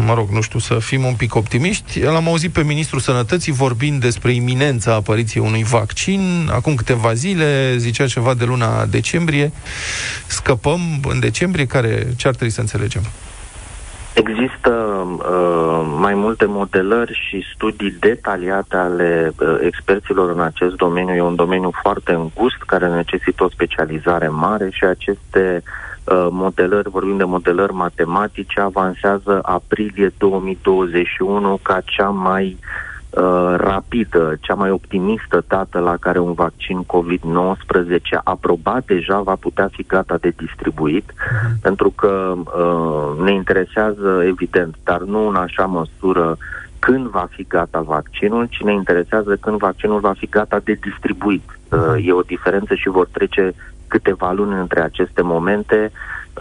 mă 0.08 0.14
rog, 0.14 0.28
nu 0.28 0.40
știu, 0.40 0.58
să 0.58 0.74
fim 0.78 1.04
un 1.04 1.14
pic 1.14 1.34
optimiști. 1.34 2.00
L-am 2.00 2.28
auzit 2.28 2.52
pe 2.52 2.62
Ministrul 2.62 3.00
Sănătății 3.00 3.52
vorbind 3.52 4.00
despre 4.00 4.30
iminența 4.32 4.94
apariției 4.94 5.44
unui 5.46 5.64
vaccin. 5.64 6.48
Acum 6.52 6.74
câteva 6.74 7.12
zile 7.12 7.76
zicea 7.76 8.06
ceva 8.06 8.34
de 8.34 8.44
luna 8.44 8.86
decembrie. 8.86 9.52
Scăpăm 10.26 10.80
în 11.08 11.20
decembrie? 11.20 11.66
Care, 11.66 12.06
ce 12.16 12.28
ar 12.28 12.34
trebui 12.34 12.54
să 12.54 12.60
înțelegem? 12.60 13.02
Există 14.14 14.70
uh, 14.70 15.96
mai 15.98 16.14
multe 16.14 16.44
modelări 16.44 17.20
și 17.28 17.44
studii 17.54 17.96
detaliate 18.00 18.76
ale 18.76 19.32
uh, 19.40 19.58
experților 19.60 20.30
în 20.30 20.40
acest 20.40 20.74
domeniu. 20.74 21.14
E 21.14 21.20
un 21.20 21.34
domeniu 21.34 21.70
foarte 21.82 22.12
îngust 22.12 22.60
care 22.66 22.88
necesită 22.88 23.44
o 23.44 23.50
specializare 23.50 24.28
mare 24.28 24.68
și 24.70 24.84
aceste 24.84 25.62
uh, 25.62 25.62
Uh, 25.62 25.87
modelări, 26.30 26.90
vorbim 26.90 27.16
de 27.16 27.24
modelări 27.24 27.72
matematice, 27.72 28.60
avansează 28.60 29.38
aprilie 29.42 30.12
2021 30.18 31.58
ca 31.62 31.80
cea 31.84 32.08
mai 32.08 32.56
uh, 33.10 33.54
rapidă, 33.56 34.36
cea 34.40 34.54
mai 34.54 34.70
optimistă 34.70 35.44
dată 35.48 35.78
la 35.78 35.96
care 36.00 36.18
un 36.18 36.32
vaccin 36.32 36.82
COVID-19 36.82 37.98
aprobat 38.24 38.84
deja 38.84 39.20
va 39.20 39.34
putea 39.34 39.68
fi 39.72 39.84
gata 39.86 40.16
de 40.20 40.32
distribuit, 40.36 41.12
uh-huh. 41.12 41.60
pentru 41.62 41.90
că 41.90 42.34
uh, 42.36 43.24
ne 43.24 43.32
interesează, 43.32 44.22
evident, 44.26 44.74
dar 44.84 45.00
nu 45.00 45.28
în 45.28 45.34
așa 45.34 45.64
măsură 45.64 46.36
când 46.78 47.06
va 47.06 47.28
fi 47.30 47.44
gata 47.48 47.80
vaccinul, 47.80 48.46
ci 48.50 48.60
ne 48.62 48.72
interesează 48.72 49.36
când 49.40 49.58
vaccinul 49.58 50.00
va 50.00 50.12
fi 50.16 50.26
gata 50.26 50.60
de 50.64 50.78
distribuit. 50.80 51.58
Uh, 51.70 52.06
e 52.06 52.12
o 52.12 52.20
diferență 52.20 52.74
și 52.74 52.88
vor 52.88 53.08
trece 53.12 53.54
câteva 53.88 54.32
luni 54.32 54.60
între 54.60 54.80
aceste 54.80 55.22
momente, 55.22 55.92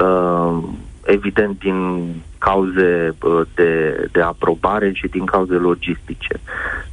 uh, 0.01 0.57
evident 1.03 1.59
din 1.59 2.05
cauze 2.37 3.15
uh, 3.21 3.41
de, 3.55 3.71
de 4.11 4.21
aprobare 4.21 4.91
și 4.93 5.07
din 5.07 5.25
cauze 5.25 5.53
logistice. 5.53 6.39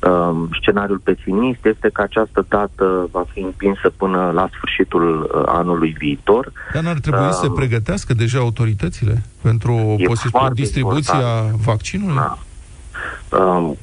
Uh, 0.00 0.48
scenariul 0.60 0.98
pesimist 0.98 1.64
este 1.64 1.90
că 1.92 2.02
această 2.02 2.46
dată 2.48 3.08
va 3.10 3.24
fi 3.32 3.40
împinsă 3.40 3.90
până 3.96 4.30
la 4.34 4.48
sfârșitul 4.56 5.30
uh, 5.34 5.42
anului 5.46 5.94
viitor. 5.98 6.52
Dar 6.72 6.82
n-ar 6.82 6.98
trebui 6.98 7.26
uh, 7.26 7.30
să 7.30 7.50
pregătească 7.50 8.14
deja 8.14 8.38
autoritățile 8.38 9.22
pentru 9.42 9.96
posibil 10.04 10.50
distribuția 10.52 11.24
vaccinului? 11.64 12.14
Da. 12.14 12.38
Um, 13.28 13.76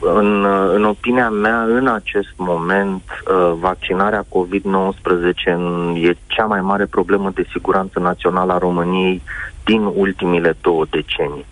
în, 0.00 0.44
în 0.74 0.84
opinia 0.84 1.30
mea, 1.30 1.62
în 1.62 1.86
acest 1.86 2.32
moment, 2.36 3.02
uh, 3.02 3.52
vaccinarea 3.60 4.24
COVID-19 4.28 6.02
e 6.02 6.16
cea 6.26 6.44
mai 6.44 6.60
mare 6.60 6.86
problemă 6.86 7.30
de 7.34 7.46
siguranță 7.52 7.98
națională 7.98 8.52
a 8.52 8.58
României 8.58 9.22
din 9.64 9.84
ultimile 9.94 10.56
două 10.60 10.84
decenii. 10.90 11.46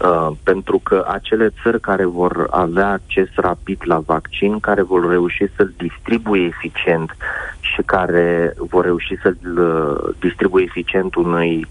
Uh, 0.00 0.28
pentru 0.42 0.80
că 0.82 1.06
acele 1.08 1.52
țări 1.62 1.80
care 1.80 2.04
vor 2.04 2.46
avea 2.50 2.90
acces 2.90 3.28
rapid 3.34 3.80
la 3.84 3.98
vaccin, 4.06 4.60
care 4.60 4.82
vor 4.82 5.08
reuși 5.08 5.44
să-l 5.56 5.74
distribuie 5.76 6.44
eficient 6.44 7.16
și 7.60 7.82
care 7.82 8.54
vor 8.58 8.84
reuși 8.84 9.16
să-l 9.22 9.38
uh, 9.58 10.14
distribuie 10.20 10.64
eficient 10.68 11.14
unui 11.14 11.66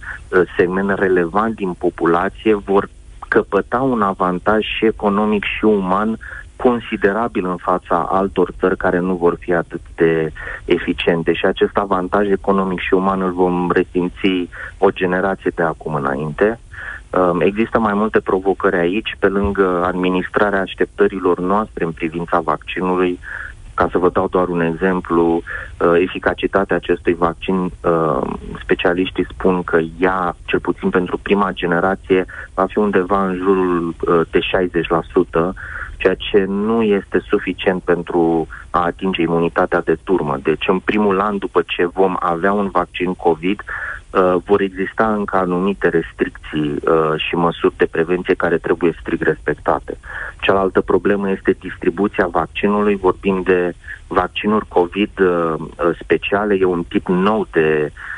segment 0.57 0.99
relevant 0.99 1.55
din 1.55 1.73
populație, 1.73 2.55
vor 2.55 2.89
căpăta 3.27 3.81
un 3.81 4.01
avantaj 4.01 4.65
și 4.77 4.85
economic 4.85 5.43
și 5.43 5.65
uman 5.65 6.17
considerabil 6.55 7.45
în 7.45 7.55
fața 7.57 8.07
altor 8.11 8.49
țări 8.59 8.77
care 8.77 8.99
nu 8.99 9.15
vor 9.15 9.37
fi 9.39 9.53
atât 9.53 9.81
de 9.95 10.31
eficiente 10.65 11.33
și 11.33 11.45
acest 11.45 11.77
avantaj 11.77 12.27
economic 12.29 12.79
și 12.79 12.93
uman 12.93 13.21
îl 13.21 13.31
vom 13.31 13.71
resimți 13.71 14.49
o 14.77 14.89
generație 14.89 15.51
de 15.55 15.63
acum 15.63 15.93
înainte. 15.93 16.59
Um, 17.09 17.41
există 17.41 17.79
mai 17.79 17.93
multe 17.93 18.19
provocări 18.19 18.75
aici, 18.75 19.15
pe 19.19 19.27
lângă 19.27 19.83
administrarea 19.85 20.61
așteptărilor 20.61 21.39
noastre 21.39 21.85
în 21.85 21.91
privința 21.91 22.39
vaccinului, 22.39 23.19
ca 23.75 23.87
să 23.91 23.97
vă 23.97 24.09
dau 24.09 24.27
doar 24.27 24.47
un 24.47 24.61
exemplu, 24.61 25.41
uh, 25.41 25.93
eficacitatea 26.01 26.75
acestui 26.75 27.13
vaccin, 27.13 27.55
uh, 27.55 28.21
specialiștii 28.61 29.27
spun 29.29 29.63
că 29.63 29.79
ea, 29.99 30.35
cel 30.45 30.59
puțin 30.59 30.89
pentru 30.89 31.19
prima 31.21 31.51
generație, 31.51 32.25
va 32.53 32.65
fi 32.65 32.77
undeva 32.77 33.25
în 33.25 33.35
jurul 33.35 33.87
uh, 33.87 34.21
de 34.31 34.39
60%, 34.39 35.53
ceea 36.05 36.17
ce 36.31 36.45
nu 36.47 36.81
este 36.81 37.19
suficient 37.27 37.81
pentru 37.81 38.47
a 38.69 38.79
atinge 38.79 39.21
imunitatea 39.21 39.81
de 39.81 39.97
turmă. 40.03 40.37
Deci, 40.43 40.67
în 40.67 40.79
primul 40.79 41.19
an 41.19 41.37
după 41.37 41.63
ce 41.67 41.85
vom 41.85 42.15
avea 42.19 42.53
un 42.53 42.69
vaccin 42.69 43.13
COVID, 43.13 43.61
uh, 43.61 44.35
vor 44.45 44.61
exista 44.61 45.13
încă 45.13 45.37
anumite 45.37 45.89
restricții 45.89 46.69
uh, 46.71 47.13
și 47.15 47.35
măsuri 47.35 47.77
de 47.77 47.85
prevenție 47.85 48.33
care 48.33 48.57
trebuie 48.57 48.97
strict 48.99 49.21
respectate. 49.21 49.97
Cealaltă 50.41 50.81
problemă 50.81 51.29
este 51.31 51.57
distribuția 51.59 52.27
vaccinului. 52.27 52.95
Vorbim 52.95 53.41
de 53.41 53.73
vaccinuri 54.07 54.65
COVID 54.67 55.19
uh, 55.19 55.53
speciale, 56.01 56.57
e 56.59 56.65
un 56.65 56.83
tip 56.83 57.07
nou 57.07 57.47
de 57.51 57.91
uh, 57.91 58.14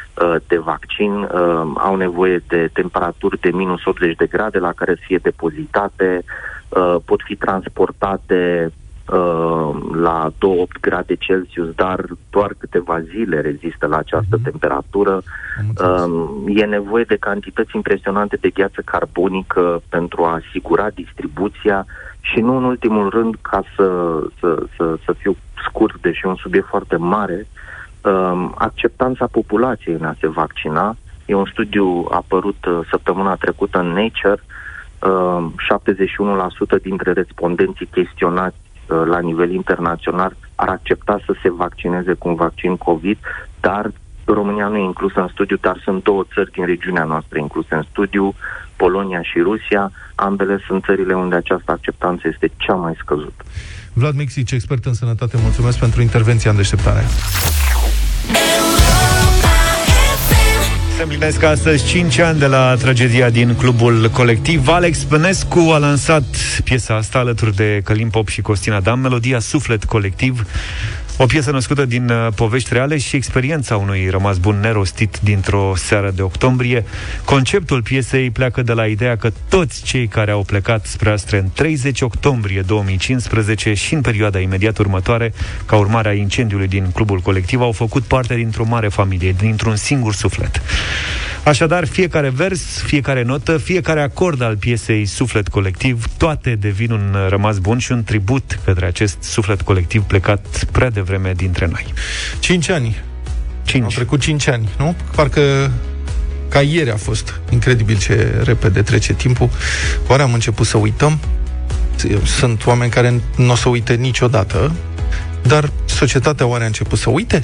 de 0.47 0.57
vaccin 0.57 1.11
uh, 1.11 1.71
au 1.75 1.95
nevoie 1.95 2.43
de 2.47 2.69
temperaturi 2.73 3.39
de 3.39 3.49
minus 3.51 3.85
80 3.85 4.15
de 4.15 4.25
grade 4.25 4.59
la 4.59 4.71
care 4.71 4.93
să 4.93 5.01
fie 5.05 5.19
depozitate, 5.21 6.23
uh, 6.69 6.95
pot 7.05 7.21
fi 7.25 7.35
transportate 7.35 8.71
Uh, 9.13 9.77
la 9.93 10.29
2-8 10.29 10.79
grade 10.81 11.15
Celsius, 11.15 11.69
dar 11.75 12.05
doar 12.29 12.55
câteva 12.57 13.01
zile 13.01 13.41
rezistă 13.41 13.85
la 13.87 13.97
această 13.97 14.37
mm-hmm. 14.39 14.43
temperatură. 14.43 15.21
Uh, 15.81 16.55
e 16.55 16.65
nevoie 16.65 17.03
de 17.03 17.15
cantități 17.15 17.75
impresionante 17.75 18.35
de 18.35 18.49
gheață 18.49 18.81
carbonică 18.85 19.81
pentru 19.89 20.23
a 20.23 20.41
asigura 20.45 20.89
distribuția 20.89 21.85
și 22.19 22.39
nu 22.39 22.57
în 22.57 22.63
ultimul 22.63 23.09
rând, 23.09 23.35
ca 23.41 23.63
să, 23.75 24.19
să, 24.39 24.63
să, 24.77 24.97
să 25.05 25.13
fiu 25.13 25.35
scurt, 25.67 26.01
deși 26.01 26.25
un 26.25 26.35
subiect 26.35 26.67
foarte 26.67 26.95
mare, 26.95 27.47
uh, 27.49 27.67
acceptanța 28.55 29.27
populației 29.31 29.95
în 29.99 30.05
a 30.05 30.15
se 30.19 30.27
vaccina. 30.27 30.95
E 31.25 31.33
un 31.33 31.45
studiu 31.51 32.07
apărut 32.11 32.65
uh, 32.65 32.79
săptămâna 32.89 33.35
trecută 33.35 33.79
în 33.79 33.87
Nature, 33.87 34.43
uh, 34.99 35.45
71% 36.79 36.81
dintre 36.81 37.11
respondenții 37.11 37.85
chestionați 37.85 38.57
Uh, 38.87 39.03
la 39.05 39.19
nivel 39.19 39.51
internațional 39.51 40.35
ar 40.55 40.69
accepta 40.69 41.19
să 41.25 41.33
se 41.41 41.49
vaccineze 41.51 42.13
cu 42.13 42.27
un 42.27 42.35
vaccin 42.35 42.77
COVID, 42.77 43.17
dar 43.59 43.91
România 44.25 44.67
nu 44.67 44.77
e 44.77 44.83
inclusă 44.83 45.19
în 45.19 45.27
studiu, 45.27 45.57
dar 45.61 45.81
sunt 45.83 46.03
două 46.03 46.23
țări 46.33 46.51
din 46.51 46.65
regiunea 46.65 47.03
noastră 47.03 47.39
incluse 47.39 47.75
în 47.75 47.85
studiu, 47.89 48.35
Polonia 48.75 49.21
și 49.21 49.39
Rusia. 49.39 49.91
Ambele 50.15 50.59
sunt 50.67 50.83
țările 50.83 51.13
unde 51.13 51.35
această 51.35 51.71
acceptanță 51.71 52.27
este 52.27 52.51
cea 52.57 52.73
mai 52.73 52.93
scăzută. 52.99 53.43
Vlad 53.93 54.15
Mixic, 54.15 54.51
expert 54.51 54.85
în 54.85 54.93
sănătate, 54.93 55.37
mulțumesc 55.41 55.79
pentru 55.79 56.01
intervenția 56.01 56.51
în 56.51 56.57
deșteptare. 56.57 57.03
Se 60.97 61.03
împlinesc 61.03 61.43
astăzi 61.43 61.85
5 61.85 62.17
ani 62.19 62.39
de 62.39 62.45
la 62.45 62.75
tragedia 62.75 63.29
din 63.29 63.55
clubul 63.55 64.09
colectiv. 64.13 64.67
Alex 64.67 64.97
Pănescu 64.97 65.59
a 65.59 65.77
lansat 65.77 66.23
piesa 66.63 66.95
asta 66.95 67.19
alături 67.19 67.55
de 67.55 67.81
Călim 67.83 68.09
Pop 68.09 68.27
și 68.27 68.41
Costina 68.41 68.79
Dam, 68.79 68.99
melodia 68.99 69.39
Suflet 69.39 69.83
Colectiv. 69.83 70.45
O 71.19 71.25
piesă 71.25 71.51
născută 71.51 71.85
din 71.85 72.09
uh, 72.09 72.27
povești 72.35 72.73
reale 72.73 72.97
și 72.97 73.15
experiența 73.15 73.77
unui 73.77 74.09
rămas 74.09 74.37
bun 74.37 74.59
nerostit 74.59 75.19
dintr-o 75.23 75.73
seară 75.75 76.11
de 76.11 76.21
octombrie. 76.21 76.85
Conceptul 77.25 77.81
piesei 77.81 78.31
pleacă 78.31 78.61
de 78.61 78.73
la 78.73 78.85
ideea 78.85 79.17
că 79.17 79.31
toți 79.49 79.83
cei 79.83 80.07
care 80.07 80.31
au 80.31 80.43
plecat 80.43 80.85
spre 80.85 81.09
Astre 81.09 81.37
în 81.37 81.49
30 81.53 82.01
octombrie 82.01 82.61
2015 82.61 83.73
și 83.73 83.93
în 83.93 84.01
perioada 84.01 84.39
imediat 84.39 84.77
următoare, 84.77 85.33
ca 85.65 85.75
urmare 85.75 86.09
a 86.09 86.13
incendiului 86.13 86.67
din 86.67 86.91
clubul 86.93 87.19
colectiv, 87.19 87.61
au 87.61 87.71
făcut 87.71 88.03
parte 88.03 88.35
dintr-o 88.35 88.65
mare 88.65 88.87
familie, 88.87 89.31
dintr-un 89.31 89.75
singur 89.75 90.13
suflet. 90.13 90.61
Așadar, 91.43 91.85
fiecare 91.85 92.29
vers, 92.29 92.81
fiecare 92.85 93.23
notă, 93.23 93.57
fiecare 93.57 94.01
acord 94.01 94.41
al 94.41 94.57
piesei 94.57 95.05
Suflet 95.05 95.47
Colectiv, 95.47 96.05
toate 96.17 96.55
devin 96.55 96.91
un 96.91 97.15
rămas 97.29 97.57
bun 97.57 97.77
și 97.77 97.91
un 97.91 98.03
tribut 98.03 98.59
către 98.65 98.85
acest 98.85 99.23
suflet 99.23 99.61
colectiv 99.61 100.03
plecat 100.03 100.65
prea 100.71 100.89
devreme 101.07 101.33
dintre 101.33 101.65
noi. 101.65 101.93
Cinci 102.39 102.69
ani. 102.69 103.01
Cinci. 103.63 103.83
Au 103.83 103.89
trecut 103.89 104.21
cinci 104.21 104.47
ani, 104.47 104.69
nu? 104.77 104.95
Parcă 105.15 105.71
ca 106.49 106.61
ieri 106.61 106.91
a 106.91 106.95
fost. 106.95 107.39
Incredibil 107.49 107.97
ce 107.97 108.41
repede 108.43 108.81
trece 108.81 109.13
timpul. 109.13 109.49
Oare 110.07 110.21
am 110.21 110.33
început 110.33 110.65
să 110.65 110.77
uităm? 110.77 111.19
Sunt 112.23 112.65
oameni 112.65 112.91
care 112.91 113.21
nu 113.35 113.51
o 113.51 113.55
să 113.55 113.69
uite 113.69 113.93
niciodată, 113.93 114.71
dar 115.41 115.71
societatea 115.85 116.45
oare 116.45 116.63
a 116.63 116.67
început 116.67 116.99
să 116.99 117.09
uite? 117.09 117.43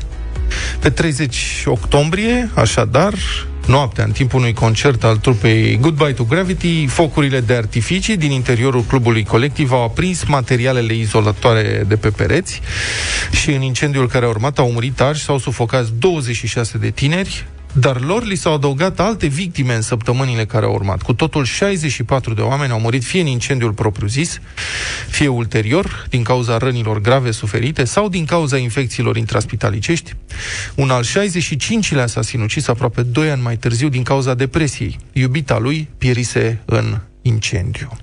Pe 0.80 0.90
30 0.90 1.64
octombrie, 1.66 2.50
așadar, 2.54 3.14
noaptea, 3.68 4.04
în 4.04 4.12
timpul 4.12 4.40
unui 4.40 4.54
concert 4.54 5.04
al 5.04 5.18
trupei 5.18 5.78
Goodbye 5.82 6.12
to 6.12 6.24
Gravity, 6.24 6.86
focurile 6.86 7.40
de 7.40 7.54
artificii 7.54 8.18
din 8.18 8.32
interiorul 8.32 8.82
clubului 8.82 9.24
colectiv 9.24 9.72
au 9.72 9.84
aprins 9.84 10.24
materialele 10.24 10.94
izolatoare 10.94 11.84
de 11.88 11.96
pe 11.96 12.10
pereți 12.10 12.62
și 13.32 13.52
în 13.52 13.62
incendiul 13.62 14.08
care 14.08 14.26
a 14.26 14.30
urmat 14.30 14.58
au 14.58 14.72
murit 14.72 15.02
arși, 15.02 15.24
s-au 15.24 15.38
sufocat 15.38 15.88
26 15.88 16.78
de 16.78 16.90
tineri, 16.90 17.46
dar 17.74 18.02
lor 18.02 18.24
li 18.24 18.36
s-au 18.36 18.54
adăugat 18.54 19.00
alte 19.00 19.28
victime 19.28 19.76
în 19.76 19.82
săptămânile 19.82 20.46
care 20.46 20.66
au 20.66 20.74
urmat. 20.74 21.02
Cu 21.02 21.14
totul 21.14 21.46
64 21.46 22.34
de 22.34 22.42
oameni 22.42 22.72
au 22.72 22.80
murit 22.80 23.04
fie 23.04 23.22
în 23.22 23.28
incendiul 23.28 23.74
propriu-zis, 23.74 24.40
fie 25.10 25.28
ulterior, 25.28 26.06
din 26.10 26.24
cauza 26.24 26.58
rănilor 26.58 27.02
grave 27.02 27.32
suferite 27.32 27.84
sau 27.84 28.10
din 28.10 28.26
cauza 28.26 28.58
infecțiilor 28.58 29.18
intraspitalicești. 29.18 30.14
Un 30.76 30.90
al 30.90 31.04
65-lea 31.04 32.06
s-a 32.06 32.22
sinucis 32.22 32.68
aproape 32.68 33.02
2 33.02 33.30
ani 33.30 33.42
mai 33.42 33.58
târziu 33.58 33.90
din 33.90 34.04
cauza 34.04 34.34
depresiei. 34.34 35.00
Iubita 35.14 35.60
lui 35.60 35.88
pierise 35.98 36.62
în 36.66 36.98
incendiu. 37.22 37.98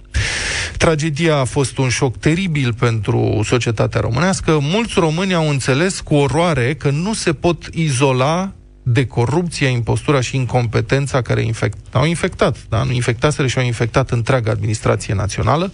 Tragedia 0.76 1.36
a 1.36 1.44
fost 1.44 1.78
un 1.78 1.88
șoc 1.88 2.16
teribil 2.16 2.74
pentru 2.74 3.40
societatea 3.44 4.00
românească. 4.00 4.58
Mulți 4.60 4.92
români 4.96 5.34
au 5.34 5.48
înțeles 5.48 6.00
cu 6.00 6.14
oroare 6.14 6.74
că 6.74 6.90
nu 6.90 7.14
se 7.14 7.32
pot 7.32 7.68
izola 7.72 8.52
de 8.82 9.06
corupție, 9.06 9.66
impostura 9.66 10.20
și 10.20 10.36
incompetența 10.36 11.22
care 11.22 11.42
infect, 11.42 11.76
au 11.92 12.04
infectat, 12.04 12.56
da? 12.68 12.82
nu 12.82 12.92
infectaseră 12.92 13.46
și 13.46 13.58
au 13.58 13.64
infectat 13.64 14.10
întreaga 14.10 14.50
administrație 14.50 15.14
națională. 15.14 15.72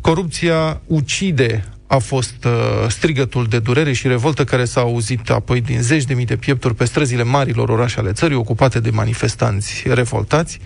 Corupția 0.00 0.80
ucide 0.86 1.64
a 1.86 1.98
fost 1.98 2.44
uh, 2.44 2.52
strigătul 2.88 3.46
de 3.46 3.58
durere 3.58 3.92
și 3.92 4.08
revoltă 4.08 4.44
care 4.44 4.64
s-a 4.64 4.80
auzit 4.80 5.30
apoi 5.30 5.60
din 5.60 5.82
zeci 5.82 6.04
de 6.04 6.14
mii 6.14 6.24
de 6.24 6.36
piepturi 6.36 6.74
pe 6.74 6.84
străzile 6.84 7.22
marilor 7.22 7.68
orașe 7.68 7.98
ale 7.98 8.12
țării, 8.12 8.36
ocupate 8.36 8.80
de 8.80 8.90
manifestanți 8.90 9.82
revoltați. 9.86 10.58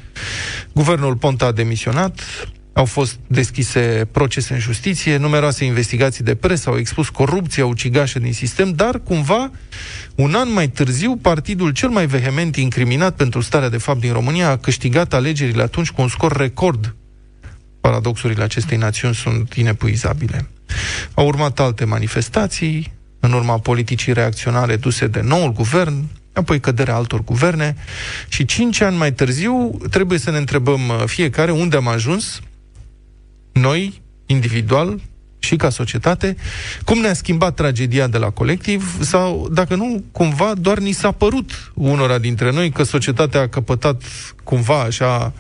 Guvernul 0.73 1.17
Ponta 1.17 1.47
a 1.47 1.53
demisionat, 1.53 2.21
au 2.73 2.85
fost 2.85 3.19
deschise 3.27 4.09
procese 4.13 4.53
în 4.53 4.61
justiție, 4.61 5.17
numeroase 5.17 5.65
investigații 5.65 6.25
de 6.25 6.35
presă 6.35 6.69
au 6.69 6.79
expus 6.79 7.09
corupția 7.09 7.67
ucigașă 7.67 8.19
din 8.19 8.33
sistem, 8.33 8.73
dar 8.73 9.01
cumva, 9.01 9.51
un 10.15 10.35
an 10.35 10.53
mai 10.53 10.69
târziu, 10.69 11.17
partidul 11.17 11.71
cel 11.71 11.89
mai 11.89 12.07
vehement 12.07 12.57
incriminat 12.57 13.15
pentru 13.15 13.41
starea 13.41 13.69
de 13.69 13.77
fapt 13.77 14.01
din 14.01 14.13
România 14.13 14.49
a 14.49 14.57
câștigat 14.57 15.15
alegerile 15.15 15.63
atunci 15.63 15.91
cu 15.91 16.03
un 16.03 16.09
scor 16.09 16.37
record. 16.37 16.95
Paradoxurile 17.81 18.43
acestei 18.43 18.77
națiuni 18.77 19.15
sunt 19.15 19.53
inepuizabile. 19.55 20.49
Au 21.15 21.27
urmat 21.27 21.61
alte 21.61 21.85
manifestații, 21.85 22.93
în 23.21 23.33
urma 23.33 23.59
politicii 23.59 24.13
reacționare 24.13 24.77
duse 24.77 25.07
de 25.07 25.21
noul 25.21 25.53
guvern, 25.53 26.05
apoi 26.33 26.61
căderea 26.61 26.95
altor 26.95 27.25
guverne 27.25 27.77
și 28.29 28.45
cinci 28.45 28.81
ani 28.81 28.97
mai 28.97 29.13
târziu 29.13 29.79
trebuie 29.91 30.19
să 30.19 30.31
ne 30.31 30.37
întrebăm 30.37 30.81
fiecare 31.07 31.51
unde 31.51 31.77
am 31.77 31.89
ajuns, 31.89 32.41
noi, 33.53 34.03
individual 34.27 35.01
și 35.39 35.57
ca 35.57 35.71
societate, 35.71 36.37
cum 36.85 36.99
ne-a 36.99 37.13
schimbat 37.13 37.55
tragedia 37.55 38.07
de 38.07 38.19
la 38.19 38.31
colectiv 38.31 38.97
sau, 39.01 39.49
dacă 39.53 39.75
nu, 39.75 40.05
cumva 40.13 40.53
doar 40.55 40.79
ni 40.79 40.93
s-a 40.93 41.11
părut 41.11 41.73
unora 41.75 42.19
dintre 42.19 42.53
noi 42.53 42.71
că 42.71 42.83
societatea 42.83 43.41
a 43.41 43.49
căpătat 43.49 44.03
cumva 44.45 44.81
așa 44.81 45.33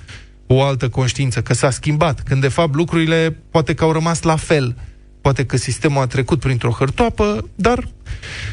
o 0.46 0.62
altă 0.62 0.88
conștiință, 0.88 1.42
că 1.42 1.54
s-a 1.54 1.70
schimbat, 1.70 2.22
când 2.22 2.40
de 2.40 2.48
fapt 2.48 2.74
lucrurile 2.74 3.36
poate 3.50 3.74
că 3.74 3.84
au 3.84 3.92
rămas 3.92 4.22
la 4.22 4.36
fel. 4.36 4.76
Poate 5.20 5.46
că 5.46 5.56
sistemul 5.56 6.02
a 6.02 6.06
trecut 6.06 6.40
printr-o 6.40 6.70
hărtoapă, 6.70 7.48
dar 7.54 7.88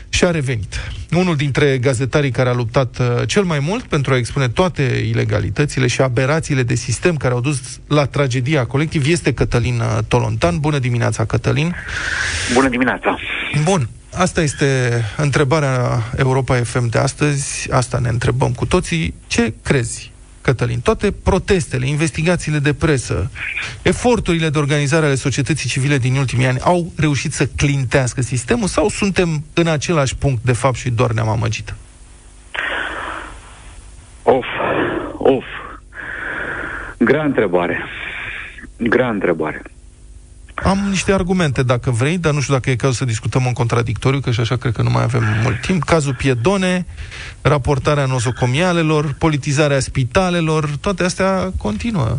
și-a 0.09 0.31
revenit. 0.31 0.91
Unul 1.15 1.35
dintre 1.35 1.77
gazetarii 1.77 2.31
care 2.31 2.49
a 2.49 2.53
luptat 2.53 2.97
uh, 2.99 3.27
cel 3.27 3.43
mai 3.43 3.59
mult 3.59 3.83
pentru 3.83 4.13
a 4.13 4.17
expune 4.17 4.49
toate 4.49 5.03
ilegalitățile 5.07 5.87
și 5.87 6.01
aberațiile 6.01 6.63
de 6.63 6.75
sistem 6.75 7.15
care 7.15 7.33
au 7.33 7.41
dus 7.41 7.79
la 7.87 8.05
tragedia 8.05 8.65
colectiv 8.65 9.07
este 9.07 9.33
Cătălin 9.33 9.79
uh, 9.79 9.97
Tolontan. 10.07 10.57
Bună 10.59 10.79
dimineața, 10.79 11.25
Cătălin! 11.25 11.75
Bună 12.53 12.69
dimineața! 12.69 13.19
Bun, 13.63 13.89
Asta 14.13 14.41
este 14.41 15.01
întrebarea 15.17 16.03
Europa 16.17 16.55
FM 16.55 16.89
de 16.89 16.97
astăzi, 16.97 17.71
asta 17.71 17.99
ne 17.99 18.09
întrebăm 18.09 18.51
cu 18.51 18.65
toții. 18.65 19.13
Ce 19.27 19.53
crezi? 19.63 20.11
Cătălin, 20.49 20.79
toate 20.79 21.11
protestele, 21.11 21.87
investigațiile 21.87 22.59
de 22.59 22.73
presă, 22.73 23.31
eforturile 23.81 24.49
de 24.49 24.57
organizare 24.57 25.05
ale 25.05 25.15
societății 25.15 25.69
civile 25.69 25.97
din 25.97 26.15
ultimii 26.15 26.45
ani 26.45 26.59
au 26.59 26.91
reușit 26.97 27.33
să 27.33 27.45
clintească 27.45 28.21
sistemul 28.21 28.67
sau 28.67 28.89
suntem 28.89 29.43
în 29.53 29.67
același 29.67 30.15
punct 30.15 30.43
de 30.43 30.51
fapt 30.51 30.75
și 30.75 30.89
doar 30.89 31.11
ne-am 31.11 31.27
amăgit? 31.27 31.73
Of, 34.23 34.45
of. 35.17 35.43
Grea 36.97 37.23
întrebare. 37.23 37.83
Grea 38.77 39.09
întrebare. 39.09 39.61
Am 40.63 40.77
niște 40.89 41.11
argumente, 41.11 41.63
dacă 41.63 41.91
vrei, 41.91 42.17
dar 42.17 42.33
nu 42.33 42.39
știu 42.39 42.53
dacă 42.53 42.69
e 42.69 42.75
cazul 42.75 42.95
să 42.95 43.05
discutăm 43.05 43.45
în 43.45 43.53
contradictoriu, 43.53 44.19
că 44.19 44.31
și 44.31 44.39
așa 44.39 44.55
cred 44.55 44.73
că 44.73 44.81
nu 44.81 44.89
mai 44.89 45.03
avem 45.03 45.23
mult 45.43 45.61
timp. 45.61 45.83
Cazul 45.83 46.13
Piedone, 46.13 46.85
raportarea 47.41 48.05
nosocomialelor, 48.05 49.15
politizarea 49.19 49.79
spitalelor, 49.79 50.69
toate 50.81 51.03
astea 51.03 51.51
continuă. 51.57 52.17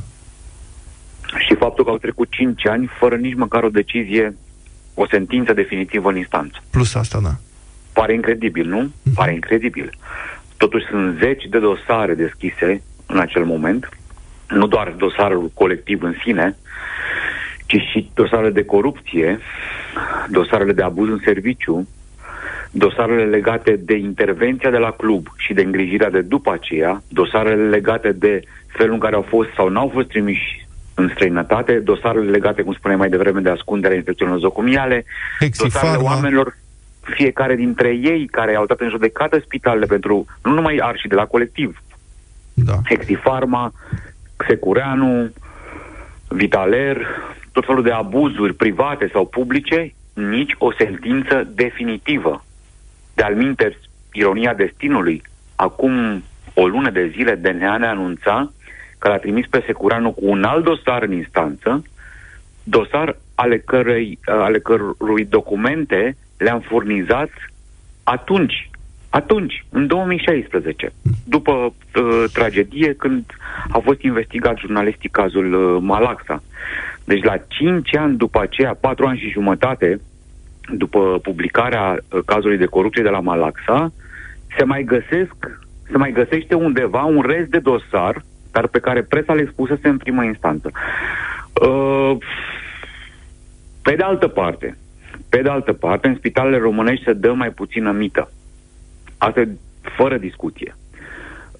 Și 1.38 1.54
faptul 1.54 1.84
că 1.84 1.90
au 1.90 1.98
trecut 1.98 2.30
5 2.30 2.66
ani 2.66 2.90
fără 2.98 3.16
nici 3.16 3.36
măcar 3.36 3.62
o 3.62 3.68
decizie, 3.68 4.36
o 4.94 5.06
sentință 5.10 5.52
definitivă 5.52 6.08
în 6.08 6.16
instanță. 6.16 6.62
Plus 6.70 6.94
asta, 6.94 7.20
da. 7.22 7.36
Pare 7.92 8.14
incredibil, 8.14 8.66
nu? 8.68 8.84
Uh-huh. 8.86 9.14
Pare 9.14 9.32
incredibil. 9.32 9.90
Totuși 10.56 10.84
sunt 10.90 11.18
zeci 11.18 11.44
de 11.50 11.58
dosare 11.58 12.14
deschise 12.14 12.82
în 13.06 13.18
acel 13.18 13.44
moment, 13.44 13.88
nu 14.48 14.66
doar 14.66 14.88
dosarul 14.88 15.50
colectiv 15.54 16.02
în 16.02 16.14
sine, 16.24 16.56
ci 17.70 17.90
și 17.90 18.10
dosarele 18.14 18.50
de 18.50 18.64
corupție, 18.64 19.38
dosarele 20.28 20.72
de 20.72 20.82
abuz 20.82 21.08
în 21.08 21.20
serviciu, 21.24 21.88
dosarele 22.70 23.24
legate 23.24 23.76
de 23.76 23.96
intervenția 23.96 24.70
de 24.70 24.76
la 24.76 24.90
club 24.90 25.26
și 25.36 25.52
de 25.52 25.62
îngrijirea 25.62 26.10
de 26.10 26.20
după 26.20 26.52
aceea, 26.52 27.02
dosarele 27.08 27.68
legate 27.68 28.12
de 28.12 28.42
felul 28.66 28.92
în 28.92 28.98
care 28.98 29.14
au 29.14 29.26
fost 29.28 29.48
sau 29.56 29.68
n-au 29.68 29.90
fost 29.92 30.08
trimiși 30.08 30.66
în 30.94 31.10
străinătate, 31.14 31.72
dosarele 31.72 32.30
legate, 32.30 32.62
cum 32.62 32.72
spuneam 32.72 32.98
mai 32.98 33.08
devreme, 33.08 33.40
de 33.40 33.50
ascunderea 33.50 33.96
infecțiilor 33.96 34.34
nozocomiale, 34.34 35.04
dosarele 35.56 36.02
oamenilor, 36.02 36.56
fiecare 37.00 37.54
dintre 37.54 37.88
ei 37.88 38.26
care 38.26 38.54
au 38.54 38.66
dat 38.66 38.80
în 38.80 38.88
judecată 38.88 39.40
spitalele 39.44 39.86
pentru, 39.86 40.26
nu 40.42 40.52
numai 40.52 40.76
arși 40.82 41.08
de 41.08 41.14
la 41.14 41.26
colectiv, 41.26 41.82
da. 42.54 42.74
Hexifarma, 42.88 43.72
Secureanu, 44.48 45.30
Vitaler, 46.28 47.06
tot 47.52 47.64
felul 47.64 47.82
de 47.82 47.90
abuzuri 47.90 48.54
private 48.54 49.08
sau 49.12 49.26
publice, 49.26 49.94
nici 50.12 50.54
o 50.58 50.72
sentință 50.72 51.48
definitivă. 51.54 52.44
De-al 53.14 53.34
minter, 53.34 53.76
ironia 54.12 54.54
destinului, 54.54 55.22
acum 55.56 56.22
o 56.54 56.66
lună 56.66 56.90
de 56.90 57.12
zile 57.14 57.34
DNA 57.34 57.76
ne 57.76 57.86
anunța 57.86 58.52
că 58.98 59.08
l-a 59.08 59.16
trimis 59.16 59.46
pe 59.46 59.62
Securanu 59.66 60.12
cu 60.12 60.20
un 60.26 60.44
alt 60.44 60.64
dosar 60.64 61.02
în 61.02 61.12
instanță, 61.12 61.82
dosar 62.62 63.16
ale, 63.34 63.58
cărei, 63.58 64.18
ale 64.24 64.58
cărui 64.58 65.24
documente 65.24 66.16
le-am 66.38 66.60
furnizat 66.60 67.30
atunci, 68.02 68.70
atunci, 69.10 69.64
în 69.70 69.86
2016, 69.86 70.92
după 71.24 71.52
uh, 71.52 72.24
tragedie, 72.32 72.94
când 72.94 73.24
a 73.70 73.78
fost 73.78 74.02
investigat 74.02 74.58
jurnalistic 74.58 75.10
cazul 75.10 75.52
uh, 75.52 75.78
Malaxa. 75.82 76.42
Deci 77.10 77.22
la 77.22 77.36
5 77.36 77.96
ani 77.96 78.16
după 78.16 78.40
aceea, 78.40 78.74
4 78.74 79.06
ani 79.06 79.18
și 79.18 79.30
jumătate, 79.30 80.00
după 80.72 81.18
publicarea 81.22 81.96
uh, 81.98 82.20
cazului 82.24 82.56
de 82.56 82.64
corupție 82.64 83.02
de 83.02 83.08
la 83.08 83.20
Malaxa, 83.20 83.92
se 84.56 84.64
mai 84.64 84.82
găsesc, 84.82 85.34
se 85.90 85.96
mai 85.96 86.12
găsește 86.12 86.54
undeva 86.54 87.04
un 87.04 87.20
rest 87.20 87.48
de 87.48 87.58
dosar, 87.58 88.22
dar 88.52 88.66
pe 88.66 88.78
care 88.78 89.02
presa 89.02 89.34
le 89.34 89.40
expusese 89.40 89.88
în 89.88 89.96
primă 89.96 90.24
instanță. 90.24 90.70
Uh, 91.66 92.16
pe 93.82 93.94
de 93.94 94.02
altă 94.02 94.28
parte, 94.28 94.76
pe 95.28 95.42
de 95.42 95.48
altă 95.48 95.72
parte, 95.72 96.08
în 96.08 96.16
spitalele 96.16 96.58
românești 96.58 97.04
se 97.04 97.12
dă 97.12 97.32
mai 97.32 97.50
puțină 97.50 97.90
mită. 97.90 98.30
Asta 99.18 99.40
e 99.40 99.48
fără 99.96 100.16
discuție. 100.16 100.76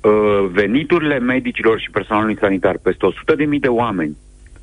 Uh, 0.01 0.49
veniturile 0.51 1.19
medicilor 1.19 1.81
și 1.81 1.91
personalului 1.91 2.39
sanitar, 2.41 2.79
peste 2.83 3.07
100.000 3.07 3.61
de 3.61 3.69
oameni 3.69 4.17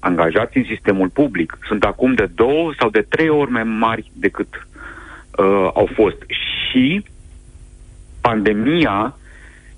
angajați 0.08 0.58
în 0.58 0.64
sistemul 0.64 1.10
public, 1.10 1.58
sunt 1.68 1.84
acum 1.84 2.14
de 2.14 2.30
două 2.36 2.74
sau 2.80 2.90
de 2.90 3.06
trei 3.10 3.30
ori 3.30 3.52
mai 3.52 3.64
mari 3.64 4.12
decât 4.14 4.48
uh, 4.54 5.70
au 5.74 5.90
fost. 5.94 6.18
Și 6.28 7.06
pandemia 8.22 9.18